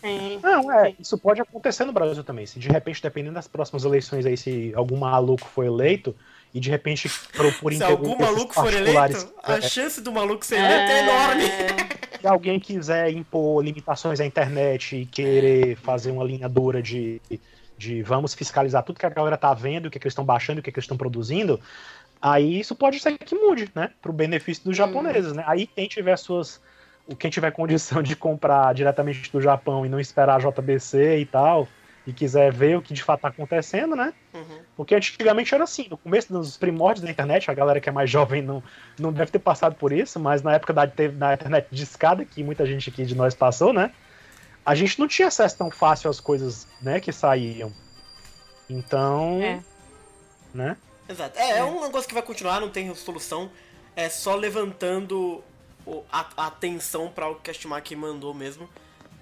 [0.01, 0.39] Sim.
[0.43, 2.47] Não, é, isso pode acontecer no Brasil também.
[2.47, 6.15] Se de repente, dependendo das próximas eleições aí, se algum maluco for eleito,
[6.55, 10.45] e de repente, por, por Se algum maluco for eleito, a é, chance do maluco
[10.45, 11.45] ser eleito é enorme.
[12.21, 17.21] se alguém quiser impor limitações à internet e querer fazer uma linha dura de,
[17.77, 20.61] de vamos fiscalizar tudo que a galera tá vendo, o que, que eles estão baixando,
[20.61, 21.61] o que, que eles estão produzindo,
[22.21, 23.91] aí isso pode ser que mude, né?
[24.01, 25.45] Pro benefício dos japoneses, né?
[25.47, 26.61] Aí quem tiver suas.
[27.07, 31.27] O- Quem tiver condição de comprar diretamente do Japão e não esperar a JBC e
[31.27, 31.69] tal,
[32.07, 34.13] e quiser ver o que de fato tá acontecendo, né?
[34.33, 34.61] Uhum.
[34.77, 38.09] Porque antigamente era assim, no começo dos primórdios da internet, a galera que é mais
[38.09, 38.63] jovem não,
[38.99, 42.25] não deve ter passado por isso, mas na época da, teve, da internet de escada,
[42.25, 43.91] que muita gente aqui de nós passou, né?
[44.65, 47.73] A gente não tinha acesso tão fácil às coisas né, que saíam.
[48.69, 49.61] Então, É.
[50.55, 50.77] né?
[51.09, 51.39] Exato.
[51.39, 53.51] É, é um negócio que vai continuar, não tem solução.
[53.95, 55.43] É só levantando
[56.13, 58.69] a, a atenção pra o que a Shimaki mandou mesmo.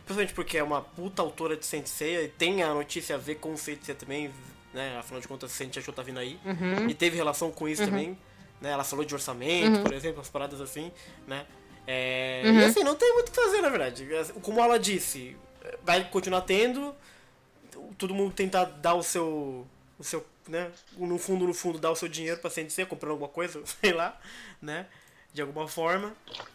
[0.05, 3.55] Principalmente porque é uma puta autora de Sensei e tem a notícia a ver com
[3.55, 4.31] o Sensei também,
[4.73, 4.99] né?
[4.99, 6.39] Afinal de contas, Sensei Show tá vindo aí.
[6.45, 6.89] Uhum.
[6.89, 8.19] E teve relação com isso também.
[8.61, 8.71] Né?
[8.71, 10.91] Ela falou de orçamento, por exemplo, as paradas assim,
[11.27, 11.47] né?
[11.87, 12.61] É, Uhum.
[12.61, 14.07] E assim, não tem muito o que fazer, na verdade.
[14.43, 15.37] Como ela disse,
[15.83, 16.95] vai continuar tendo,
[17.99, 19.67] todo mundo tentar dar o seu.
[19.99, 20.25] o seu.
[20.49, 20.71] né?
[20.97, 24.19] No fundo, no fundo, dar o seu dinheiro pra CNC, comprando alguma coisa, sei lá,
[24.61, 24.87] né?
[25.35, 26.15] De alguma forma.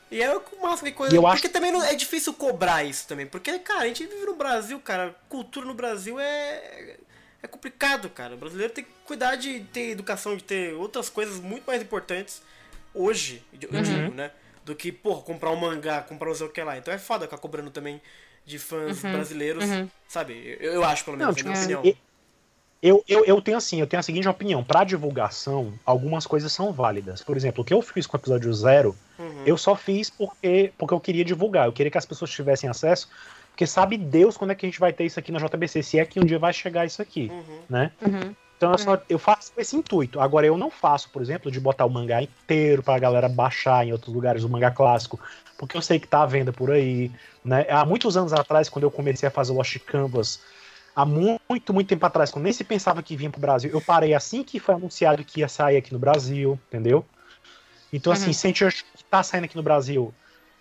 [0.09, 1.13] E é o máximo de coisa.
[1.15, 3.27] Eu porque acho- também não- é difícil cobrar isso também.
[3.27, 5.13] Porque, cara, a gente vive no Brasil, cara.
[5.27, 6.95] Cultura no Brasil é.
[7.43, 8.33] É complicado, cara.
[8.35, 12.41] O brasileiro tem que cuidar de ter educação, de ter outras coisas muito mais importantes
[12.93, 13.81] hoje, eu Uhum.
[13.81, 14.31] digo, né?
[14.65, 16.77] Do que, porra, comprar um mangá, comprar não sei o que lá.
[16.77, 18.01] Então é foda ficar cobrando também
[18.45, 19.89] de fãs brasileiros, uhum.
[20.07, 20.57] sabe?
[20.59, 21.97] Eu, eu acho, pelo menos, Não, é minha tipo, opinião.
[22.81, 24.63] Eu, eu, eu tenho assim, eu tenho a seguinte opinião.
[24.63, 27.21] Pra divulgação, algumas coisas são válidas.
[27.21, 29.43] Por exemplo, o que eu fiz com o episódio zero, Uhum.
[29.45, 31.65] eu só fiz porque, porque eu queria divulgar.
[31.65, 33.09] Eu queria que as pessoas tivessem acesso.
[33.51, 35.99] Porque sabe Deus quando é que a gente vai ter isso aqui na JBC, se
[35.99, 37.59] é que um dia vai chegar isso aqui, Uhum.
[37.69, 37.91] né?
[38.01, 38.33] Uhum.
[38.55, 40.19] Então eu, só, eu faço com esse intuito.
[40.21, 43.91] Agora eu não faço, por exemplo, de botar o mangá inteiro pra galera baixar em
[43.91, 45.19] outros lugares, o mangá clássico,
[45.57, 47.11] porque eu sei que tá à venda por aí.
[47.43, 47.65] Né?
[47.69, 50.39] Há muitos anos atrás, quando eu comecei a fazer Lost Canvas,
[50.95, 54.13] há muito, muito tempo atrás, quando nem se pensava que vinha pro Brasil, eu parei
[54.13, 57.09] assim que foi anunciado que ia sair aqui no Brasil, entendeu?
[57.91, 58.33] Então, assim, Uhum.
[58.33, 60.15] gente que tá saindo aqui no Brasil,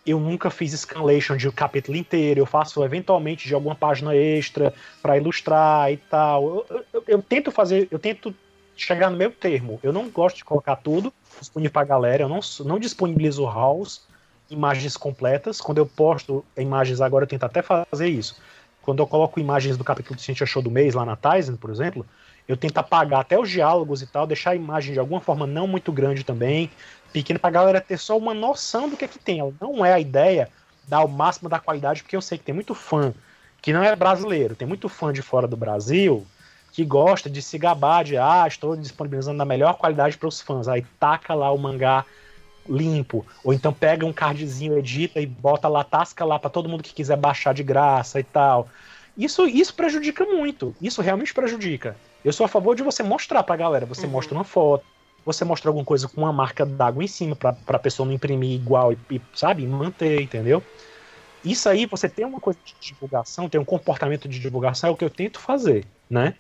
[0.05, 4.75] eu nunca fiz scanlation de um capítulo inteiro, eu faço eventualmente de alguma página extra
[5.03, 6.67] para ilustrar e tal.
[6.71, 8.35] Eu, eu- eu- tento fazer, eu tento
[8.75, 9.79] chegar no meu termo.
[9.83, 14.07] Eu não gosto de colocar tudo disponível pra galera, eu não, não disponibilizo RAWs,
[14.49, 15.61] imagens completas.
[15.61, 18.41] Quando eu posto imagens agora, eu tento até fazer isso.
[18.89, 21.69] Quando eu coloco imagens do capítulo do Ciência Show do mês lá na Tizen, por
[21.69, 22.07] exemplo,
[22.49, 25.67] eu tento apagar até os diálogos e tal, deixar a imagem de alguma forma não
[25.67, 26.71] muito grande também,
[27.13, 29.41] pequena pra galera ter só uma noção do que é que tem.
[29.61, 30.49] Não é a ideia
[30.87, 33.13] dar o máximo da qualidade, porque eu sei que tem muito fã
[33.61, 36.27] que não é brasileiro, tem muito fã de fora do Brasil
[36.73, 40.67] que gosta de se gabar de ah, estou disponibilizando na melhor qualidade para os fãs.
[40.67, 42.07] Aí taca lá o mangá
[42.69, 46.83] limpo, ou então pega um cardzinho, edita e bota lá, tasca lá para todo mundo
[46.83, 48.69] que quiser baixar de graça e tal.
[49.17, 50.75] Isso, isso prejudica muito.
[50.81, 51.97] Isso realmente prejudica.
[52.25, 53.85] Eu sou a favor de você mostrar pra galera.
[53.87, 54.13] Você Uhum.
[54.13, 54.85] mostra uma foto,
[55.25, 58.53] você mostra alguma coisa com uma marca d'água em cima pra, pra pessoa não imprimir
[58.53, 60.63] igual e, e, sabe, manter, entendeu?
[61.45, 64.97] Isso aí, você tem uma coisa de divulgação, tem um comportamento de divulgação, é o
[64.97, 66.35] que eu tento fazer, né?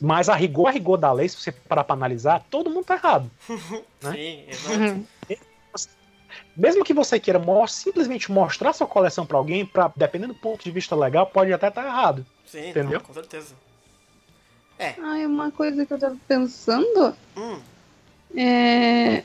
[0.00, 2.94] Mas a rigor, a rigor da lei, se você parar pra analisar, todo mundo tá
[2.94, 3.30] errado.
[4.02, 4.12] né?
[4.12, 5.17] Sim, exato.
[6.56, 10.62] Mesmo que você queira mo- simplesmente mostrar sua coleção pra alguém, pra, dependendo do ponto
[10.62, 12.24] de vista legal, pode até estar errado.
[12.46, 12.98] Sim, Entendeu?
[12.98, 13.54] não, com certeza.
[14.78, 17.60] Ah, é uma coisa que eu tava pensando Hum,
[18.36, 19.24] é.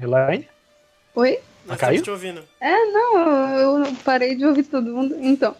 [0.00, 0.48] Elaine?
[1.14, 1.38] Oi?
[1.64, 2.02] nós caiu?
[2.02, 2.42] te ouvindo.
[2.60, 5.16] É, não, eu parei de ouvir todo mundo.
[5.20, 5.56] Então,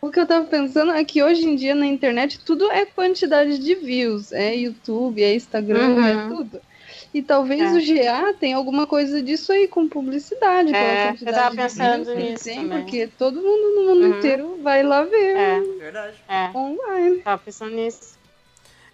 [0.00, 3.58] o que eu tava pensando é que hoje em dia na internet tudo é quantidade
[3.58, 4.32] de views.
[4.32, 6.06] É YouTube, é Instagram, Uhum.
[6.06, 6.60] é tudo.
[7.12, 7.76] E talvez É.
[7.76, 10.74] o GA tenha alguma coisa disso aí com publicidade.
[10.74, 12.80] É, eu quantidade tava pensando views nisso tem, também.
[12.80, 14.18] Porque todo mundo no mundo Uhum.
[14.18, 16.16] inteiro vai lá ver É, Verdade.
[16.28, 16.50] é.
[16.58, 17.18] online.
[17.18, 18.18] Tava pensando nisso.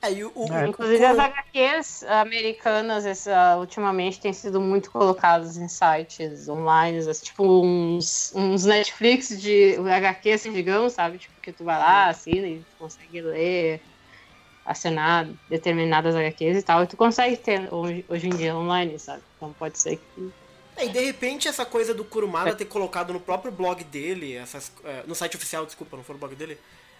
[0.02, 0.64] É, o, o- É.
[0.64, 6.98] o- Inclusive o- as HQs americanas essa, ultimamente têm sido muito colocadas em sites online,
[6.98, 11.18] assim, tipo uns, uns Netflix de HQ, assim, digamos, sabe?
[11.18, 13.82] Tipo, que tu vai lá, assina e tu consegue ler,
[14.64, 19.22] assinar determinadas HQs e tal, e tu consegue ter hoje, hoje em dia online, sabe?
[19.36, 20.32] Então pode ser que.
[20.77, 24.72] É, e de repente essa coisa do Kurumada ter colocado no próprio blog dele, essas,
[24.85, 26.56] é, no site oficial, desculpa, não foi no blog dele,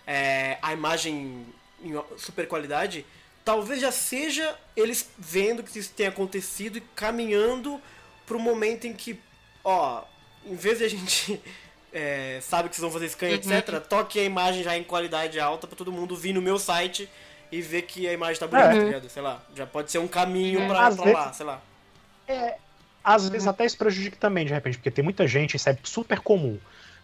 [0.06, 1.47] é, a imagem
[1.82, 3.05] em super qualidade,
[3.44, 7.81] talvez já seja eles vendo que isso tem acontecido e caminhando
[8.27, 9.19] pro momento em que,
[9.65, 10.02] ó,
[10.47, 11.40] em vez de a gente
[11.93, 13.35] é, sabe que vocês vão fazer scan, Uhum.
[13.35, 17.09] etc., toque a imagem já em qualidade alta pra todo mundo vir no meu site
[17.51, 18.78] e ver que a imagem tá bonita, É.
[18.78, 19.09] tá ligado?
[19.09, 20.69] Sei lá, já pode ser um caminho Uhum.
[20.69, 21.62] pra, Às pra vezes- lá, sei lá.
[23.02, 26.20] Às vezes até isso prejudica também, de repente, porque tem muita gente, isso é super
[26.20, 26.59] comum,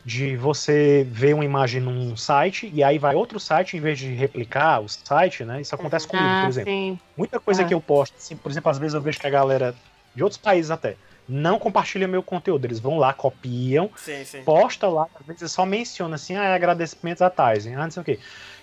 [0.07, 4.07] de você ver uma imagem num site e aí vai outro site em vez de
[4.15, 5.61] replicar o site, né?
[5.61, 6.71] Isso acontece comigo, ah, por exemplo.
[6.73, 6.97] sim.
[7.17, 7.65] Muita coisa Ah.
[7.65, 9.75] que eu posto, assim, por exemplo, às vezes eu vejo que a galera
[10.15, 10.95] de outros países até
[11.29, 14.43] não compartilha meu conteúdo, eles vão lá, copiam, Sim, sim.
[14.45, 18.05] posta lá, às vezes só menciona assim, ah, agradecimentos a Tyson, ah, não sei o
[18.05, 18.21] quê.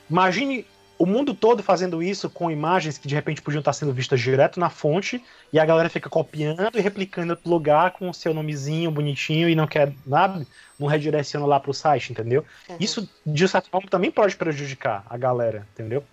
[0.10, 0.66] Imagine
[1.04, 4.58] o mundo todo fazendo isso com imagens que de repente podiam estar sendo vistas direto
[4.58, 5.22] na fonte
[5.52, 9.50] e a galera fica copiando e replicando em outro lugar com o seu nomezinho bonitinho
[9.50, 10.48] e não quer nada,
[10.80, 12.46] não redireciona lá pro site, entendeu?
[12.70, 12.78] Uhum.
[12.80, 16.06] Isso, de certa forma, também pode prejudicar a galera, entendeu?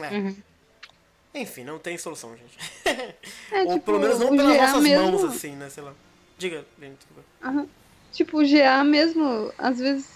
[0.00, 0.14] É.
[0.14, 0.36] Uhum.
[1.34, 2.56] Enfim, não tem solução, gente.
[3.50, 5.68] É, Ou tipo, pelo menos não pelas nossas mesmo, mãos, assim, né?
[5.68, 5.92] Sei lá.
[6.38, 7.22] Diga, desculpa.
[7.42, 7.66] Aham.
[8.16, 10.08] Tipo, o GA mesmo, às vezes,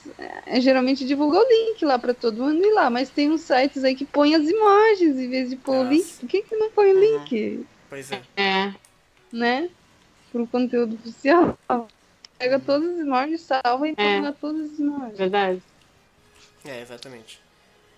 [0.46, 3.84] é, geralmente divulga o link lá pra todo mundo ir lá, mas tem uns sites
[3.84, 5.90] aí que põem as imagens em vez de pôr o Nossa.
[5.94, 6.16] link.
[6.20, 7.00] Por que, que não põe o Uhum.
[7.18, 8.22] link, Pois é.
[8.36, 8.74] É.
[9.30, 9.68] né?
[10.32, 11.58] Pro conteúdo oficial.
[12.38, 14.20] Pega todas as imagens, salva e É.
[14.22, 15.18] põe todas as imagens.
[15.18, 15.62] Verdade.
[16.64, 17.40] É, exatamente.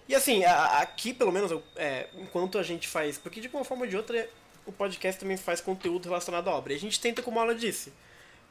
[0.09, 3.19] E assim, a- a- aqui pelo menos, é, enquanto a gente faz.
[3.19, 4.29] Porque de uma forma ou de outra,
[4.67, 6.73] o podcast também faz conteúdo relacionado à obra.
[6.73, 7.93] E a gente tenta, como a aula disse,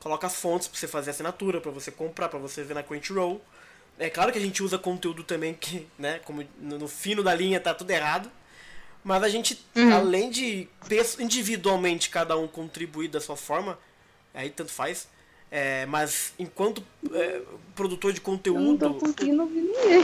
[0.01, 3.39] coloca as fontes pra você fazer assinatura, pra você comprar, pra você ver na Crunchyroll.
[3.97, 7.33] É claro que a gente usa conteúdo também que, né, como no, no fino da
[7.33, 8.29] linha tá tudo errado.
[9.03, 9.63] Mas a gente,
[9.95, 10.67] além de
[11.19, 13.77] individualmente cada um contribuir da sua forma,
[14.33, 15.07] aí tanto faz.
[15.49, 17.41] é, mas enquanto é,
[17.75, 20.03] produtor de Eu não conteúdo, tô conseguindo ouvir ninguém.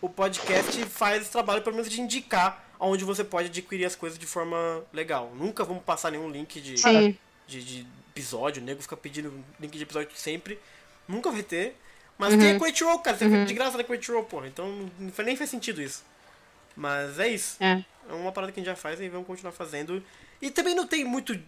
[0.00, 4.18] o podcast faz esse trabalho, pelo menos, de indicar onde você pode adquirir as coisas
[4.18, 5.32] de forma legal.
[5.36, 7.16] Nunca vamos passar nenhum link de, Sim.
[7.48, 10.58] De, de episódio, o nego fica pedindo link de episódio sempre.
[11.08, 11.74] Nunca vai ter.
[12.18, 14.46] Mas tem a Crunchyroll, cara, fica de graça na Crunchyroll, porra.
[14.48, 14.90] Então
[15.24, 16.04] nem faz sentido isso.
[16.76, 17.56] Mas é isso.
[17.62, 17.84] É.
[18.08, 20.02] É uma parada que a gente já faz e vamos continuar fazendo.
[20.40, 21.38] E também não tem muito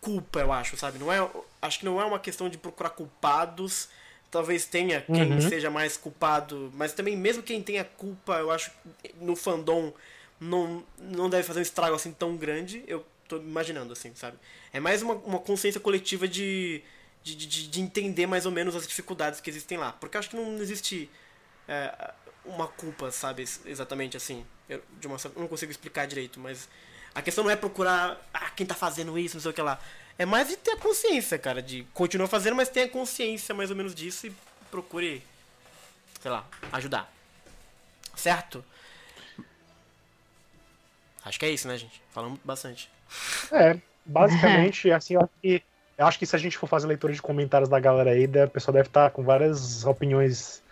[0.00, 0.98] culpa, eu acho, sabe?
[0.98, 1.28] Não é,
[1.62, 3.88] acho que não é uma questão de procurar culpados.
[4.30, 5.40] Talvez tenha quem Uhum.
[5.40, 8.70] seja mais culpado, mas também mesmo quem tenha culpa, eu acho
[9.20, 9.92] no fandom
[10.38, 12.84] não, não deve fazer um estrago assim tão grande.
[12.86, 14.36] Eu tô imaginando assim, sabe?
[14.72, 16.82] É mais uma, uma consciência coletiva de,
[17.22, 19.92] de, de, de entender mais ou menos as dificuldades que existem lá.
[19.92, 21.10] Porque eu acho que não existe
[21.68, 22.12] é,
[22.44, 23.42] uma culpa, sabe?
[23.42, 24.44] ex- Exatamente assim.
[24.68, 26.68] Eu, de uma, não consigo explicar direito, mas
[27.14, 29.80] a questão não é procurar ah, quem tá fazendo isso, não sei o que lá.
[30.18, 33.76] É mais de ter a consciência, cara, de continuar fazendo, mas tenha consciência mais ou
[33.76, 34.32] menos disso e
[34.70, 35.22] procure,
[36.20, 37.10] sei lá, ajudar.
[38.14, 38.62] Certo?
[41.24, 42.00] Acho que é isso, né, gente?
[42.12, 42.90] Falamos bastante.
[43.52, 45.62] É, basicamente, assim, eu acho que,
[45.98, 48.46] eu acho que se a gente for fazer leitura de comentários da galera aí, a
[48.46, 50.62] pessoa deve estar com várias opiniões,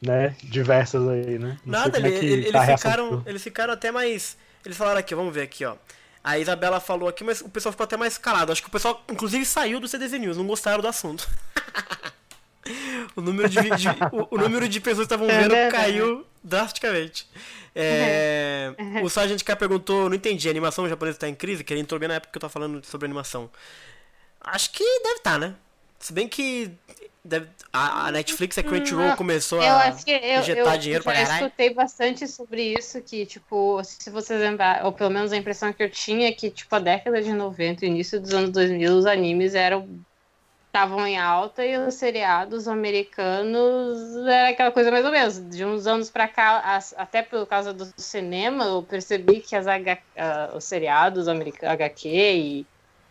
[0.00, 1.58] né, diversas aí, né?
[1.64, 4.36] Não Nada, é ele- que ele- tá a eles, reação ficaram, eles ficaram até mais.
[4.64, 5.74] Eles falaram aqui, vamos ver aqui, ó.
[6.24, 8.52] A Isabela falou aqui, mas o pessoal ficou até mais calado.
[8.52, 11.28] Acho que o pessoal, inclusive, saiu do CDZ News, não gostaram do assunto.
[13.16, 17.26] o, número de, de- o, o número de pessoas que estavam É vendo caiu drasticamente.
[17.74, 21.64] É, o Sargent K perguntou, não entendi, a animação japonesa tá em crise?
[21.64, 23.50] Que ele entrou bem na época que eu tava falando sobre animação.
[24.40, 25.54] Acho que deve estar, né?
[25.98, 26.70] Se bem que
[27.24, 30.78] deve- a, a Netflix, a Crunchyroll Não, começou Eu a acho que eu, injetar eu
[30.80, 31.44] dinheiro pra caralho.
[31.46, 35.82] escutei bastante sobre isso, que, tipo, se vocês lembrar, ou pelo menos a impressão que
[35.82, 39.06] eu tinha é que, tipo, a década de 90 e início dos anos 2000, os
[39.06, 39.88] animes eram
[40.72, 45.38] estavam em alta e os seriados americanos era aquela coisa mais ou menos.
[45.50, 50.02] De uns anos pra cá, até por causa do cinema, eu percebi que as H-
[50.16, 52.66] ah, os seriados america- HQ e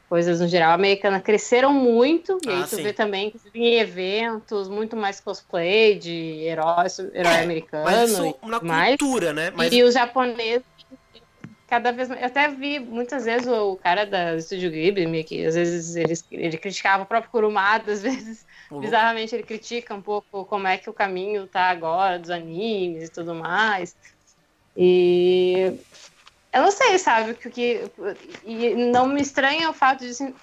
[0.10, 2.38] coisas no geral americanas cresceram muito.
[2.44, 2.84] E aí Ah, tu sim.
[2.84, 7.86] vê também que em eventos, muito mais cosplay de heróis, herói É, americano.
[7.86, 8.98] Mas isso na tudo mais.
[8.98, 9.52] cultura, né?
[9.56, 10.66] Mas E os japoneses,
[11.72, 12.22] cada vez mais.
[12.22, 16.57] Eu até vi muitas vezes o cara da Estúdio Ghibli, que às vezes ele, ele
[16.57, 20.89] criticava o próprio Kurumada, às vezes, o- bizarramente, ele critica um pouco como é que
[20.89, 23.95] o caminho tá agora dos animes e tudo mais.
[24.76, 25.80] E.
[26.53, 27.91] Eu não sei, sabe, que, que
[28.43, 30.35] e não me estranha o fato de, assim,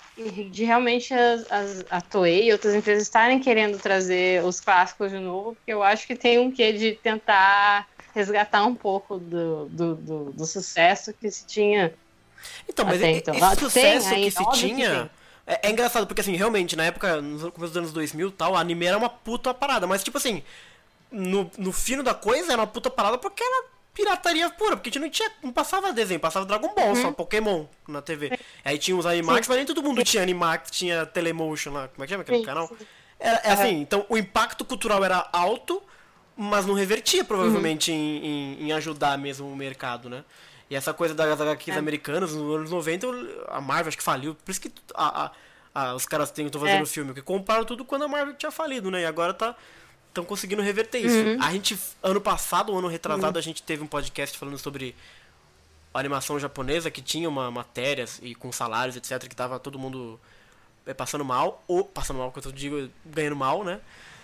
[0.50, 5.18] de realmente as, as, a Toei e outras empresas estarem querendo trazer os clássicos de
[5.18, 7.86] novo, porque eu acho que tem um quê de tentar
[8.18, 11.94] resgatar um pouco do, do, do, do sucesso que se tinha.
[12.68, 13.34] Então, mas Até então.
[13.34, 14.90] esse Ah, tem sucesso que se que tinha.
[15.46, 15.54] tem.
[15.54, 18.54] É, é engraçado, porque assim, realmente, na época, no começo dos anos 2000 e tal,
[18.56, 19.86] a anime era uma puta parada.
[19.86, 20.42] Mas, tipo assim,
[21.10, 23.64] no, no fino da coisa era uma puta parada porque era
[23.94, 24.76] pirataria pura.
[24.76, 25.30] Porque a gente não tinha.
[25.42, 27.02] Não passava desenho, passava Dragon Ball, Uhum.
[27.02, 28.38] só Pokémon na TV.
[28.64, 31.88] Aí tinha os Animax, mas nem todo mundo tinha Animax, tinha Telemotion lá.
[31.88, 32.68] Como é que chama aquele Sim, canal?
[32.68, 32.76] sim.
[33.20, 35.82] Era, é assim, então o impacto cultural era alto,
[36.40, 40.24] mas não revertia provavelmente em, em, em ajudar mesmo o mercado, né?
[40.70, 41.78] E essa coisa das HQs É.
[41.78, 43.06] americanas, nos anos 90,
[43.48, 44.34] a Marvel acho que faliu.
[44.36, 45.30] Por isso que a, a-
[45.74, 46.86] a- os caras estão fazendo É.
[46.86, 49.02] filme, que compraram tudo quando a Marvel tinha falido, né?
[49.02, 49.56] E agora tá
[50.08, 51.42] estão conseguindo reverter isso.
[51.42, 54.94] A gente, ano passado, ano retrasado, a gente teve um podcast falando sobre
[55.92, 60.18] animação japonesa, que tinha uma matérias e com salários, etc, que tava todo mundo
[60.86, 63.80] é, passando mal, ou passando mal, que eu digo, ganhando mal, né?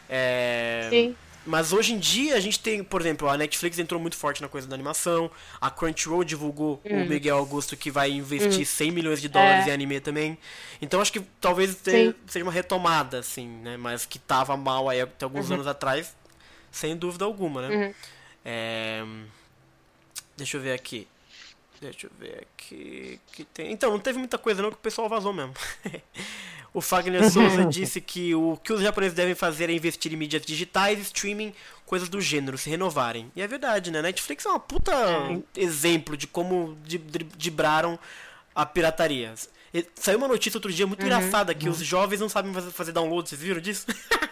[0.08, 1.16] É, Sim.
[1.46, 4.48] Mas hoje em dia a gente tem, por exemplo, a Netflix entrou muito forte na
[4.48, 5.30] coisa da animação,
[5.60, 9.70] a Crunchyroll divulgou o Miguel Augusto que vai investir 100 milhões de dólares É.
[9.70, 10.38] em anime também.
[10.80, 12.14] Então acho que talvez seja
[12.44, 13.76] uma retomada, assim, né?
[13.76, 16.14] Mas que tava mal aí até alguns anos atrás,
[16.70, 17.76] sem dúvida alguma, né?
[17.76, 17.94] Uhum.
[18.44, 19.04] É,
[20.36, 21.06] Deixa eu ver aqui.
[21.90, 23.20] Deixa eu ver aqui.
[23.32, 23.70] Que tem...
[23.70, 25.52] Então, não teve muita coisa não que o pessoal vazou mesmo.
[26.72, 30.42] o Fagner Souza disse que o que os japoneses devem fazer é investir em mídias
[30.42, 31.52] digitais, streaming,
[31.84, 33.30] coisas do gênero, se renovarem.
[33.36, 34.00] E é verdade, né?
[34.00, 34.92] Netflix é uma puta
[35.56, 36.76] exemplo de como
[37.36, 37.98] dibraram
[38.54, 39.34] a pirataria.
[39.96, 43.28] Saiu uma notícia outro dia muito engraçada que os jovens não sabem fazer, fazer download,
[43.28, 43.86] vocês viram disso?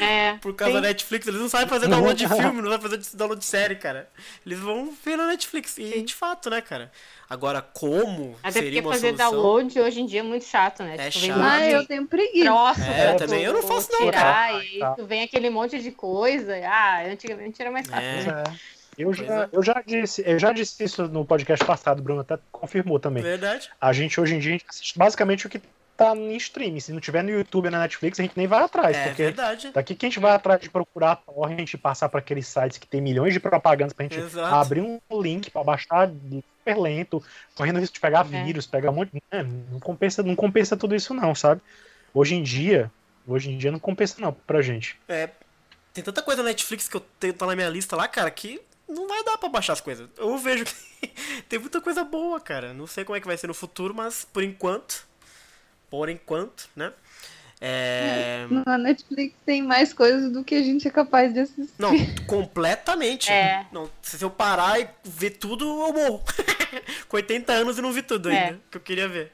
[0.00, 0.80] É, Por causa sim.
[0.82, 3.76] da Netflix, eles não sabem fazer download de filme, não sabem fazer download de série,
[3.76, 4.08] cara.
[4.46, 5.76] Eles vão ver na Netflix.
[5.78, 6.90] E de fato, né, cara?
[7.28, 9.30] Agora, como Até seria porque uma fazer solução?
[9.32, 10.96] download hoje em dia é muito chato, né?
[10.98, 11.40] É Tipo, chato.
[11.42, 12.44] Ah, eu tenho preguiça.
[12.46, 13.42] troço É, eu também.
[13.42, 14.12] Eu não faço não, tirar,
[14.52, 14.64] cara.
[14.64, 14.90] E Tá.
[14.94, 16.54] tu vem aquele monte de coisa.
[16.66, 18.06] Ah, antigamente era mais fácil.
[18.06, 18.24] É.
[18.24, 18.44] né?
[18.46, 18.78] É.
[18.98, 19.48] Eu Pois já, é.
[19.52, 23.22] eu, já disse, eu já disse isso no podcast passado, o Bruno até confirmou também.
[23.22, 23.70] Verdade.
[23.80, 25.60] A gente hoje em dia assiste basicamente o que
[25.98, 26.78] tá em streaming.
[26.80, 28.96] Se não tiver no YouTube ou na Netflix, a gente nem vai atrás.
[28.96, 29.70] É porque verdade.
[29.72, 32.78] daqui que a gente vai atrás de procurar a torrent e passar para aqueles sites
[32.78, 34.54] que tem milhões de propagandas pra gente Exato.
[34.54, 37.20] abrir um link pra baixar super lento,
[37.56, 38.44] correndo risco de pegar É.
[38.44, 39.22] vírus, pegar um monte de.
[39.30, 41.60] É, não, compensa, não compensa tudo isso, não, sabe?
[42.14, 42.90] Hoje em dia,
[43.26, 44.96] hoje em dia não compensa, não, pra gente.
[45.08, 45.28] É,
[45.92, 48.60] tem tanta coisa na Netflix que eu tenho tá na minha lista lá, cara, que
[48.88, 50.08] não vai dar pra baixar as coisas.
[50.16, 51.08] Eu vejo que
[51.48, 52.72] tem muita coisa boa, cara.
[52.72, 55.07] Não sei como é que vai ser no futuro, mas por enquanto,
[55.90, 56.92] por enquanto, né?
[57.60, 58.46] É...
[58.64, 61.74] Na Netflix tem mais coisas do que a gente é capaz de assistir.
[61.78, 61.90] Não,
[62.26, 63.30] completamente.
[63.32, 63.66] É.
[63.72, 66.22] Não, se eu parar e ver tudo, eu morro.
[67.08, 68.38] Com 80 anos e não vi tudo É.
[68.48, 69.32] ainda, que eu queria ver.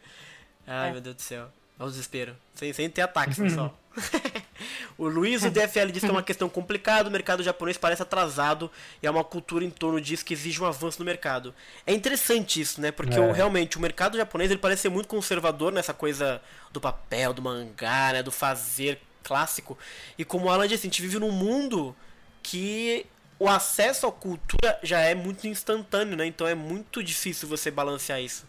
[0.66, 0.92] Ai, É.
[0.92, 1.48] meu Deus do céu.
[1.78, 2.34] Olha o desespero.
[2.54, 3.78] Sem, sem ter ataques, pessoal.
[4.98, 8.70] o Luiz, o DFL, diz que é uma questão complicada, o mercado japonês parece atrasado
[9.02, 11.54] e há uma cultura em torno disso que exige um avanço no mercado.
[11.86, 12.90] É interessante isso, né?
[12.90, 13.20] Porque É.
[13.20, 16.40] o- realmente o mercado japonês ele parece ser muito conservador nessa coisa
[16.72, 18.22] do papel, do mangá, né?
[18.22, 19.78] Do fazer clássico.
[20.18, 21.94] E como o Alan disse, a gente vive num mundo
[22.42, 23.06] que
[23.38, 26.26] o acesso à cultura já é muito instantâneo, né?
[26.26, 28.44] Então é muito difícil você balancear isso.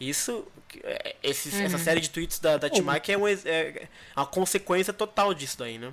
[0.00, 0.46] Isso,
[0.82, 3.86] é, esses- essa série de tweets da, da Timaki é, um ex- é
[4.16, 5.92] a consequência total disso daí, né?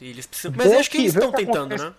[0.00, 1.84] E Eles precisam, mas acho que que- eles estão que tentando, acontece.
[1.84, 1.92] né?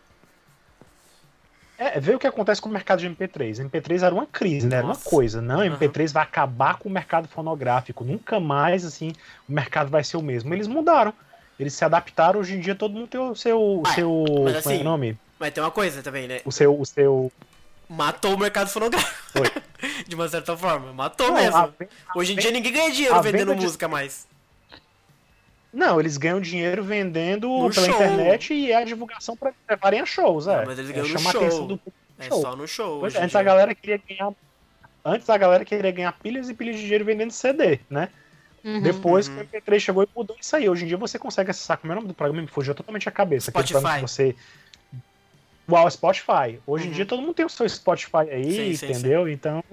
[1.77, 3.59] É, vê o que acontece com o mercado de MP3.
[3.59, 4.77] MP3 era uma crise, né?
[4.77, 5.41] Era uma coisa.
[5.41, 8.03] Não, MP3 vai acabar com o mercado fonográfico.
[8.03, 9.13] Nunca mais, assim,
[9.49, 10.53] o mercado vai ser o mesmo.
[10.53, 11.11] Eles mudaram.
[11.59, 12.39] Eles se adaptaram.
[12.39, 13.81] Hoje em dia todo mundo tem o seu.
[13.85, 15.17] Ah, seu mas como é assim, o nome?
[15.39, 16.41] Mas tem uma coisa também, né?
[16.45, 16.79] O seu.
[16.79, 17.31] O seu
[17.91, 19.39] Matou o mercado fonográfico.
[19.39, 19.51] Oi.
[20.07, 20.93] de uma certa forma.
[20.93, 21.57] Matou Não, mesmo.
[21.57, 21.69] a-
[22.15, 24.25] Hoje em dia ninguém ganha dinheiro a vendendo venda de- música mais.
[25.73, 27.95] Não, eles ganham dinheiro vendendo No pela show.
[27.95, 30.57] internet e é a divulgação pra levarem a shows, é.
[30.59, 31.41] Não, mas eles É, ganham no chama a show.
[31.41, 31.81] atenção do no
[32.19, 32.41] É show.
[32.41, 32.99] só no show.
[32.99, 33.45] Pois hoje é, antes a dia.
[33.51, 34.31] galera queria ganhar.
[35.03, 38.09] Antes a galera queria ganhar pilhas e pilhas de dinheiro vendendo CD, né?
[38.63, 38.81] Uhum.
[38.81, 39.35] Depois Uhum.
[39.37, 40.69] que o MP3 chegou e mudou isso aí.
[40.69, 42.41] Hoje em dia você consegue acessar, como é o nome do programa?
[42.41, 43.49] Me fugiu totalmente a cabeça.
[43.49, 43.95] Spotify.
[43.95, 44.35] que você.
[45.71, 46.59] Uau, Spotify.
[46.67, 46.93] Hoje em Uhum.
[46.95, 49.27] dia todo mundo tem o seu Spotify aí, Sim, sim, entendeu?
[49.29, 49.63] Então.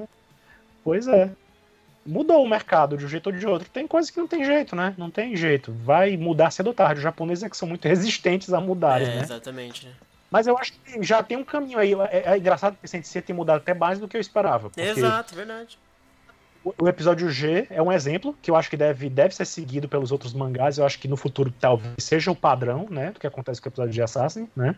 [0.85, 1.31] Pois é.
[2.07, 3.69] Mudou o mercado de um jeito ou de outro.
[3.69, 4.95] Tem coisas que não tem jeito, né?
[4.97, 5.73] Não tem jeito.
[5.85, 6.95] Vai mudar cedo ou tarde.
[6.99, 9.21] Os japoneses é que são muito resistentes a mudarem, É, né?
[9.23, 9.87] exatamente.
[9.87, 9.93] né?
[10.31, 11.93] Mas eu acho que já tem um caminho aí.
[12.11, 14.71] É, é engraçado que o Sensei tem mudado até mais do que eu esperava.
[14.77, 15.79] Exato, verdade.
[16.65, 19.89] o, o episódio G é um exemplo que eu acho que deve, deve ser seguido
[19.89, 20.79] pelos outros mangás.
[20.79, 23.11] Eu acho que no futuro talvez seja o padrão, né?
[23.11, 24.75] Do que acontece com o episódio de Assassin, né?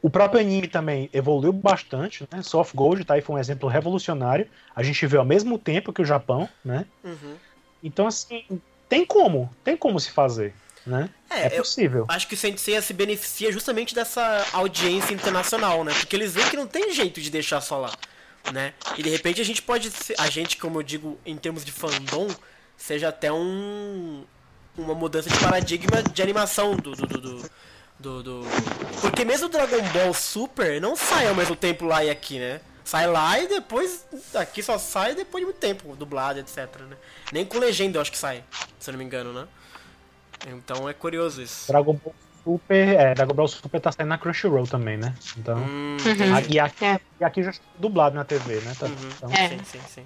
[0.00, 2.42] O próprio anime também evoluiu bastante, né?
[2.42, 4.46] Soft Gold tá aí foi um exemplo revolucionário.
[4.74, 6.86] A gente vê ao mesmo tempo que o Japão, né?
[7.02, 7.36] Uhum.
[7.82, 8.44] Então, assim,
[8.88, 10.54] tem como, tem como se fazer,
[10.86, 11.10] né?
[11.28, 12.06] É, É possível.
[12.08, 15.92] acho que o Sensei se beneficia justamente dessa audiência internacional, né?
[15.94, 17.92] Porque eles veem que não tem jeito de deixar só lá,
[18.52, 18.74] né?
[18.96, 22.28] E de repente a gente pode, a gente, como eu digo, em termos de fandom,
[22.76, 24.24] seja até um
[24.76, 27.50] uma mudança de paradigma de animação do do, do, do,
[27.98, 28.42] do- do-
[29.00, 32.60] porque mesmo o Dragon Ball Super não sai ao mesmo tempo lá e aqui, né?
[32.84, 36.56] Sai lá e depois aqui só sai depois de muito tempo, dublado, etc,
[36.88, 36.96] né?
[37.32, 38.42] Nem com legenda eu acho que sai,
[38.78, 39.46] se eu não me engano, né?
[40.48, 41.70] Então é curioso isso.
[41.70, 42.14] Dragon Ball
[42.44, 45.12] Super, é, Dragon Ball Super tá saindo na Crunchyroll também, né?
[45.36, 46.38] Então, Hum, Uhum.
[46.48, 47.00] e, aqui, É.
[47.20, 48.74] e aqui já está dublado na TV, né?
[48.78, 48.94] Tá- Uhum.
[49.16, 49.48] Então, É.
[49.48, 50.04] Sim, sim, sim.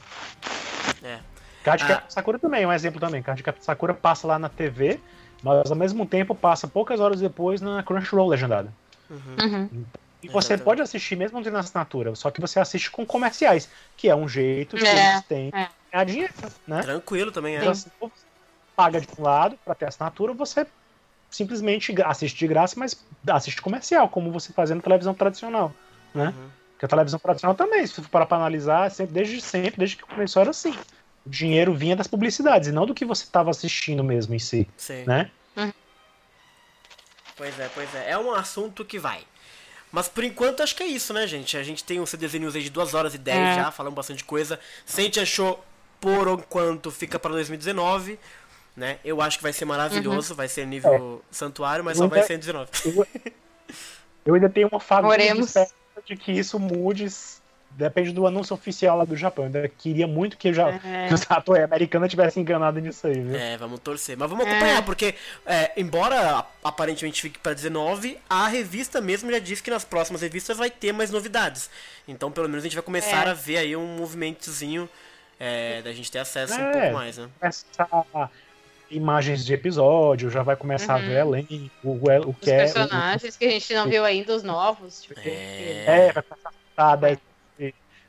[1.05, 1.19] É.
[1.62, 2.02] Card Ah.
[2.09, 3.23] Sakura também é um exemplo também.
[3.23, 4.98] Card Sakura passa lá na TV,
[5.43, 8.73] mas ao mesmo tempo passa poucas horas depois na Crunchyroll legendada.
[9.10, 9.36] Uhum.
[9.40, 9.86] Uhum.
[10.23, 10.64] E você Exatamente.
[10.64, 14.28] pode assistir mesmo não tendo assinatura, só que você assiste com comerciais, que é um
[14.28, 15.64] jeito que É, eles têm é.
[15.64, 16.32] de ganhar dinheiro,
[16.66, 16.82] né?
[16.82, 17.59] Tranquilo também, é.
[17.59, 18.24] Então, assim, ou você
[18.77, 20.66] paga de um lado para ter assinatura, ou você
[21.28, 25.74] simplesmente assiste de graça, mas assiste comercial, como você fazia na televisão tradicional,
[26.14, 26.27] né?
[26.27, 26.51] Uhum.
[26.73, 30.02] Porque a televisão tradicional também, se for parar pra analisar, sempre, desde sempre, desde que
[30.02, 30.74] começou era assim.
[31.24, 34.69] O dinheiro vinha das publicidades, e não do que você estava assistindo mesmo em si,
[34.77, 35.05] Sim.
[35.07, 35.31] né?
[37.36, 38.11] Pois é, pois é.
[38.11, 39.20] É um assunto que vai.
[39.90, 41.57] Mas por enquanto acho que é isso, né, gente?
[41.57, 43.55] A gente tem um CDZ News aí de 2 horas e 10 É.
[43.57, 44.59] já, falando bastante coisa.
[44.86, 45.62] Se a gente achou
[46.01, 48.19] por enquanto fica pra 2019,
[48.77, 48.99] né?
[49.05, 52.35] Eu acho que vai ser maravilhoso, vai ser nível santuário, mas só vai Muita- ser
[52.35, 52.70] em 19.
[52.85, 53.07] Eu,
[54.27, 55.35] eu ainda tenho uma fagulha
[56.07, 57.07] de que isso mude,
[57.77, 59.47] depende do anúncio oficial lá do Japão.
[59.47, 61.09] Ainda queria muito que, já, É.
[61.09, 63.36] que os atores americanos tivessem enganado nisso aí, viu?
[63.36, 64.16] É, vamos torcer.
[64.16, 64.51] Mas vamos É.
[64.51, 65.15] acompanhar, porque,
[65.47, 70.57] é, embora aparentemente fique pra 19, a revista mesmo já disse que nas próximas revistas
[70.59, 71.70] vai ter mais novidades.
[72.07, 73.31] Então, pelo menos, a gente vai começar É.
[73.31, 74.89] a ver aí um movimentozinho
[75.44, 76.70] é, da gente ter acesso um É.
[76.73, 77.28] pouco mais, né?
[77.40, 78.31] começar
[78.90, 81.05] imagens de episódio, já vai começar Uhum.
[81.05, 82.55] a ver elenco, o, o Os que é.
[82.55, 85.03] o- personagens que a gente não viu ainda, os novos.
[85.03, 85.85] Tipo, É.
[85.86, 87.23] É, vai começar a dar de-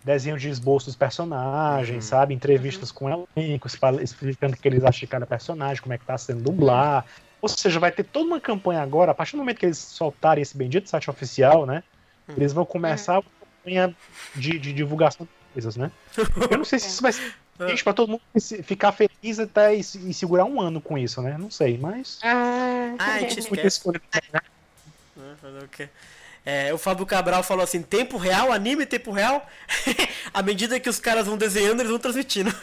[0.06, 2.10] desenho de esboço dos personagens, Uhum.
[2.10, 2.34] sabe?
[2.34, 6.18] Entrevistas com elencos, explicando o que eles acham de cada personagem, como é que tá
[6.18, 7.06] sendo dublar.
[7.42, 10.42] Ou seja, vai ter toda uma campanha agora, a partir do momento que eles soltarem
[10.42, 11.84] esse bendito site oficial, né?
[12.28, 12.36] Uhum.
[12.38, 13.96] Eles vão começar uma campanha
[14.36, 15.92] de, de divulgação de coisas, né?
[16.50, 17.34] Eu não sei se isso vai ser
[17.68, 18.22] gente pra todo mundo
[18.64, 21.38] ficar feliz até e, e segurar um ano com isso, né?
[21.38, 22.20] Não sei, mas.
[22.24, 23.68] Ah, Ah, a gente esquece.
[23.68, 24.02] escolha,
[24.34, 24.40] né?
[25.18, 25.36] né?
[25.42, 25.90] Fazer o quê?
[26.46, 29.48] É, o Fábio Cabral falou assim, tempo real, anime tempo real.
[30.34, 32.54] à medida que os caras vão desenhando, eles vão transmitindo.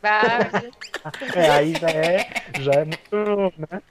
[0.00, 0.50] vai.
[1.34, 3.82] É, aí já é, já é muito, né?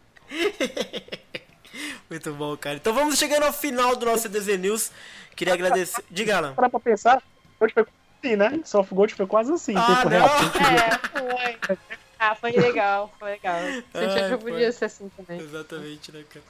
[2.09, 2.77] Muito bom, cara.
[2.77, 4.91] Então vamos chegando ao final do nosso CDZ News.
[5.35, 6.03] Queria agradecer.
[6.09, 6.53] Diga, Alan.
[6.53, 7.21] Parar pra pensar,
[7.59, 7.85] hoje foi
[8.23, 8.61] assim, né?
[8.63, 10.09] Soft Gold foi quase assim, Ah, tempo não.
[10.09, 10.29] real.
[10.29, 11.77] É, foi.
[12.19, 13.55] Ah, foi legal, foi legal.
[13.55, 15.39] Ai, Senti que podia ser assim também.
[15.41, 16.45] Exatamente, né, cara?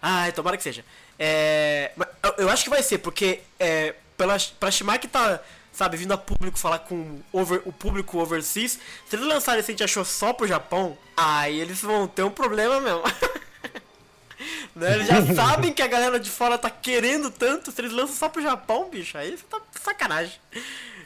[0.00, 0.84] Ai, tomara que seja.
[1.18, 5.40] É, eu, eu acho que vai ser, porque é, pela, pra Shimaki tá,
[5.72, 9.74] sabe, vindo a público falar com over- o público overseas, se eles lançarem esse a
[9.74, 13.02] gente achou só pro Japão, aí eles vão ter um problema mesmo.
[14.74, 14.94] né?
[14.94, 18.28] Eles já sabem que a galera de fora tá querendo tanto, se eles lançam só
[18.28, 20.38] pro Japão, bicho, aí você tá de sacanagem.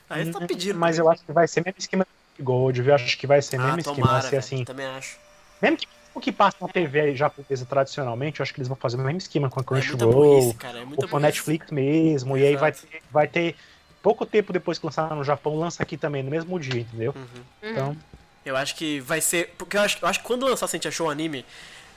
[0.08, 0.78] Aí você tá pedindo.
[0.78, 2.06] Mas eu acho que vai ser mesmo esquema
[2.36, 2.90] de Gold, viu?
[2.90, 4.64] Eu acho que vai ser mesmo ah, esquema, tomara, vai ser assim.
[4.64, 5.18] também acho.
[5.60, 8.96] Mesmo que o que passa na TV japonesa tradicionalmente, eu acho que eles vão fazer
[8.96, 11.20] o mesmo esquema com a É Crunchyroll, é muita ou com a.
[11.20, 12.86] Netflix mesmo, e aí vai Exato.
[12.86, 13.56] ter, vai ter
[14.02, 17.14] pouco tempo depois que lançar no Japão, lança aqui também, no mesmo dia, entendeu?
[17.16, 17.70] Uhum.
[17.70, 17.96] Então,
[18.44, 19.54] Eu acho que vai ser.
[19.56, 21.44] Porque eu acho, eu acho que quando lançar Sentia Show anime,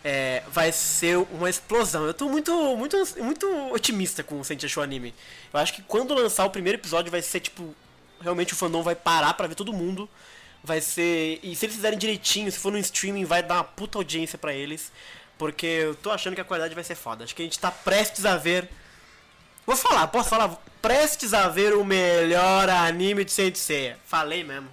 [0.04, 2.06] é, vai ser uma explosão.
[2.06, 5.14] Eu tô muito, muito, muito otimista com o Sentia Show anime.
[5.54, 7.76] Eu acho que quando lançar o primeiro episódio vai ser tipo.
[8.20, 10.10] Realmente o fandom vai parar pra ver todo mundo.
[10.68, 11.40] Vai ser.
[11.42, 14.54] E se eles fizerem direitinho, se for no streaming, vai dar uma puta audiência pra
[14.54, 14.92] eles.
[15.38, 17.24] Porque eu tô achando que a qualidade vai ser foda.
[17.24, 18.70] Acho que a gente tá prestes a ver.
[19.66, 20.50] Vou falar, posso falar?
[20.82, 23.98] Prestes a ver o melhor anime de Saint Seiya.
[24.06, 24.70] Falei mesmo.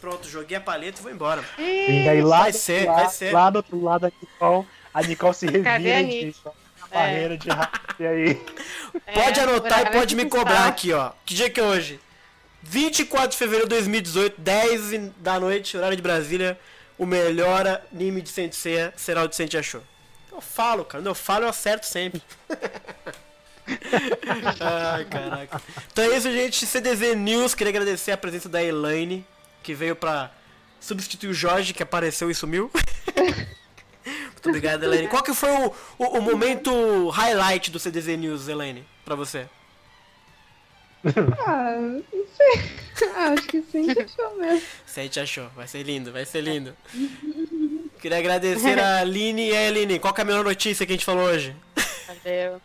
[0.00, 1.44] Pronto, joguei a paleta e vou embora.
[1.58, 3.32] E aí lá, Vai do ser, lá, vai ser.
[3.32, 6.34] lá do outro lado a Nicole, a Nicole se Cadê a revira
[6.82, 7.80] a barreira de rato.
[8.00, 8.34] E aí?
[9.12, 11.10] Pode É, anotar e pode me cobrar aqui, ó.
[11.26, 12.00] Que dia que é hoje?
[12.68, 16.58] 24 de fevereiro de 2018, 10 da noite, horário de Brasília.
[16.98, 19.82] O melhor anime de Saint Seiya será o de Saint Show.
[20.30, 21.00] Eu falo, cara.
[21.00, 22.20] Quando eu falo, eu acerto sempre.
[24.60, 25.62] Ai, caraca.
[25.90, 26.66] Então é isso, gente.
[26.66, 27.54] CDZ News.
[27.54, 29.24] Queria agradecer a presença da Elaine,
[29.62, 30.30] que veio pra
[30.78, 32.70] substituir o Jorge, que apareceu e sumiu.
[34.04, 35.08] Muito obrigado, Elaine.
[35.08, 39.46] Qual que foi o, o, o momento highlight do CDZ News, Elaine, pra você?
[41.46, 42.02] Ah, não
[42.36, 42.78] sei.
[43.14, 44.62] Ah, acho que sempre achou mesmo.
[45.22, 46.76] Achou, vai ser lindo, vai ser lindo.
[48.00, 49.98] Queria agradecer a Aline e a Eline.
[49.98, 51.54] Qual que é a melhor notícia que a gente falou hoje?
[52.06, 52.60] Valeu.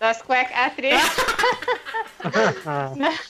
[0.00, 0.56] Das cuecas.
[0.56, 0.98] A atriz.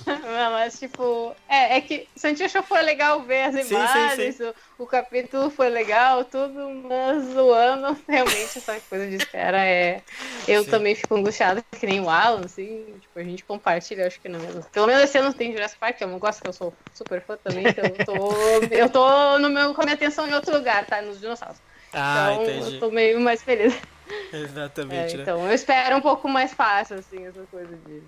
[0.06, 1.34] Não, mas tipo.
[1.48, 4.38] É, é que Santiago foi legal ver as Sim, sim, imagens,
[4.78, 10.00] O, o capítulo foi legal, tudo, mas o ano, realmente, essa coisa de espera é.
[10.46, 10.70] Eu Sim.
[10.70, 14.38] também fico angustiada, que nem o Alan, assim, tipo, a gente compartilha, acho que não.
[14.72, 17.36] Pelo menos esse ano tem Jurassic Park, eu não gosto, que eu sou super fã
[17.36, 18.32] também, então eu tô.
[18.70, 21.02] eu tô no meu, com a minha atenção em outro lugar, tá?
[21.02, 21.58] Nos dinossauros.
[21.92, 22.74] Ah, então entendi.
[22.74, 23.74] eu tô meio mais feliz.
[24.32, 25.22] É, Exatamente, né?
[25.22, 28.02] então, eu espero um pouco mais fácil, assim, essa coisa de.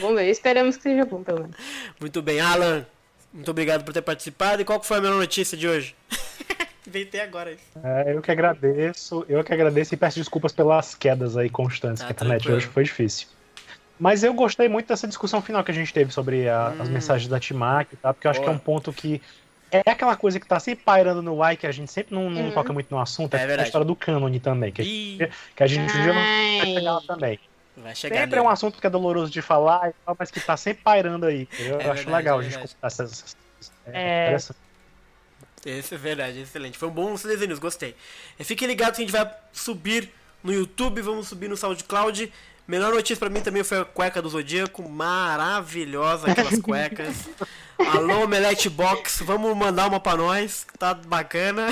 [0.00, 1.56] Vamos ver, esperamos que seja bom, pelo menos.
[2.00, 2.84] Muito bem, Alan.
[3.32, 4.60] Muito obrigado por ter participado.
[4.60, 5.94] E qual foi a melhor notícia de hoje?
[6.86, 7.62] Inventei agora isso.
[7.84, 12.06] É, eu que agradeço, eu que agradeço e peço desculpas pelas quedas aí constantes Ah,
[12.06, 12.56] que a internet tranquilo.
[12.56, 13.28] hoje foi difícil.
[13.98, 16.92] Mas eu gostei muito dessa discussão final que a gente teve sobre a- as Hum.
[16.92, 18.12] mensagens da Timac, tá?
[18.12, 18.50] Porque eu acho Boa.
[18.50, 19.22] que é um ponto que
[19.70, 22.28] é aquela coisa que tá sempre pairando no ar e que a gente sempre não,
[22.30, 22.52] não Uhum.
[22.52, 23.68] toca muito no assunto, É é, a verdade.
[23.68, 26.74] história do cânone também, que, Ih, que a gente um dia não vai Ai.
[26.74, 27.40] chegar lá também.
[27.76, 30.40] vai chegar Sempre é um assunto que é doloroso de falar, e tal, mas que
[30.40, 31.48] tá sempre pairando aí.
[31.58, 33.36] É eu acho verdade, legal é a gente contar essas.
[33.86, 34.24] É.
[34.26, 34.58] interessante.
[35.64, 36.78] Esse é verdade, excelente.
[36.78, 37.94] Foi um bom News, gostei.
[38.38, 40.10] E fiquem ligados que a gente vai subir
[40.42, 42.32] no YouTube, vamos subir no SoundCloud.
[42.66, 44.88] Melhor notícia pra mim também foi a cueca do Zodíaco.
[44.88, 47.28] Maravilhosa aquelas cuecas.
[47.88, 51.68] Alô, Melete Box, vamos mandar uma pra nós, tá bacana.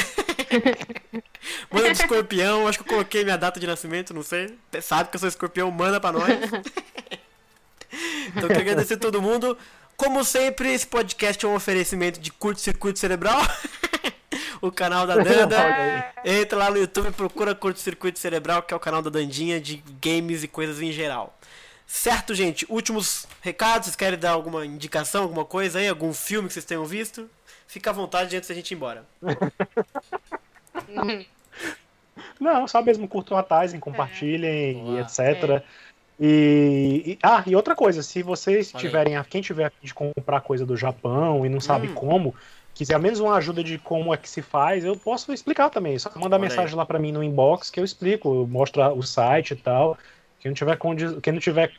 [1.70, 4.56] manda de escorpião, acho que eu coloquei minha data de nascimento, não sei.
[4.80, 6.28] Sabe que eu sou escorpião, manda pra nós.
[8.28, 9.56] Então eu quero agradecer a todo mundo.
[9.96, 13.40] Como sempre, esse podcast é um oferecimento de curto-circuito cerebral.
[14.60, 16.12] o canal da Danda.
[16.24, 20.42] Entra lá no YouTube, procura curto-circuito cerebral, que é o canal da Dandinha de games
[20.42, 21.36] e coisas em geral.
[21.90, 22.66] Certo, gente?
[22.68, 25.88] Últimos recados, vocês querem dar alguma indicação, alguma coisa aí?
[25.88, 27.28] Algum filme que vocês tenham visto?
[27.66, 29.06] Fica à vontade antes da gente ir embora.
[32.38, 35.00] Não, só mesmo curtam a Tyson, compartilhem e Boa.
[35.00, 35.62] etc.
[36.20, 39.86] E, e- ah, e outra coisa, se vocês Olha tiverem, a- quem tiver a fim
[39.86, 41.94] de comprar coisa do Japão e não sabe Hum.
[41.94, 42.34] como,
[42.74, 45.98] quiser menos uma ajuda de como é que se faz, eu posso explicar também.
[45.98, 46.74] Só manda Olha mensagem aí.
[46.76, 49.96] lá pra mim no inbox que eu explico, eu mostro o site e tal.
[50.40, 51.72] Quem não tiver condi- quem não tiver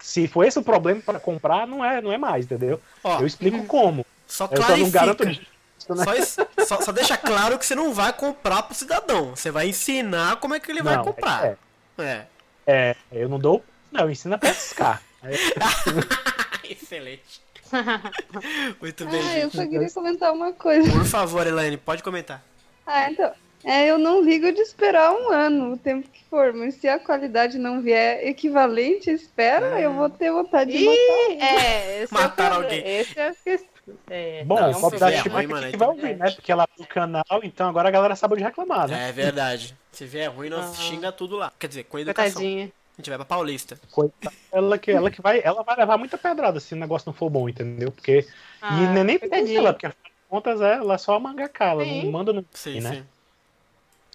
[0.00, 2.80] se for esse o problema para comprar, não é, não é mais, entendeu?
[3.02, 4.04] Ó, eu explico como.
[4.26, 5.50] só Eu só não garanto clarifica.
[5.90, 6.04] né?
[6.04, 9.34] Só, isso- só- só deixa claro que você não vai comprar pro cidadão.
[9.34, 11.44] Você vai ensinar como é que ele vai Não, comprar.
[11.46, 11.56] é.
[11.98, 12.26] É.
[12.66, 13.64] É, eu não dou.
[13.90, 15.02] Não, eu ensino a pescar.
[15.20, 17.40] É, Excelente.
[18.80, 20.90] Muito bem, Ah, eu só queria comentar uma coisa.
[20.90, 22.42] Por favor, Elaine, pode comentar.
[22.86, 23.32] Ah, então.
[23.64, 26.98] É, eu não ligo de esperar um ano, o tempo que for, mas se a
[26.98, 31.30] qualidade não vier equivalente espera, eu vou ter vontade de matar.
[31.30, 32.82] Ih, é, esse Matar é o alguém.
[32.86, 33.68] Esse é a questão.
[34.08, 36.30] É, Bom, Não, o Pop da Chico é que vai ouvir, né?
[36.30, 39.08] Porque ela abriu o canal, então agora a galera sabe onde reclamar, né?
[39.08, 39.76] É verdade.
[39.90, 40.74] Se vier ruim, nós Ah.
[40.82, 41.52] xinga tudo lá.
[41.58, 42.32] Quer dizer, com educação.
[42.34, 42.64] Coitadinha.
[42.66, 43.78] A gente vai pra Paulista.
[43.90, 44.34] Coitada.
[44.52, 47.30] Ela que, ela que vai, ela vai levar muita pedrada se o negócio não for
[47.30, 47.90] bom, entendeu?
[47.90, 48.26] Porque.
[48.60, 51.14] Ah, e não é nem por ela, porque afinal de contas é, ela é só
[51.14, 52.04] a mangaka, ela Sim.
[52.04, 52.44] não manda no.
[52.52, 52.90] Sim, né?
[52.90, 53.04] sim.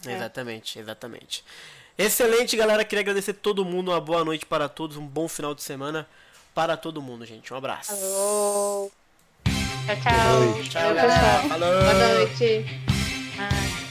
[0.07, 0.13] É.
[0.13, 1.43] Exatamente, exatamente.
[1.97, 2.83] Excelente, galera.
[2.83, 3.91] Queria agradecer todo mundo.
[3.91, 4.97] Uma boa noite para todos.
[4.97, 6.07] Um bom final de semana
[6.53, 7.53] para todo mundo, gente.
[7.53, 7.93] Um abraço.
[7.93, 8.91] tchau
[9.45, 10.63] Tchau, tchau.
[10.69, 11.49] Tchau, galera.
[11.49, 11.83] Falou.
[11.83, 12.65] Boa noite.
[13.37, 13.83] Ah.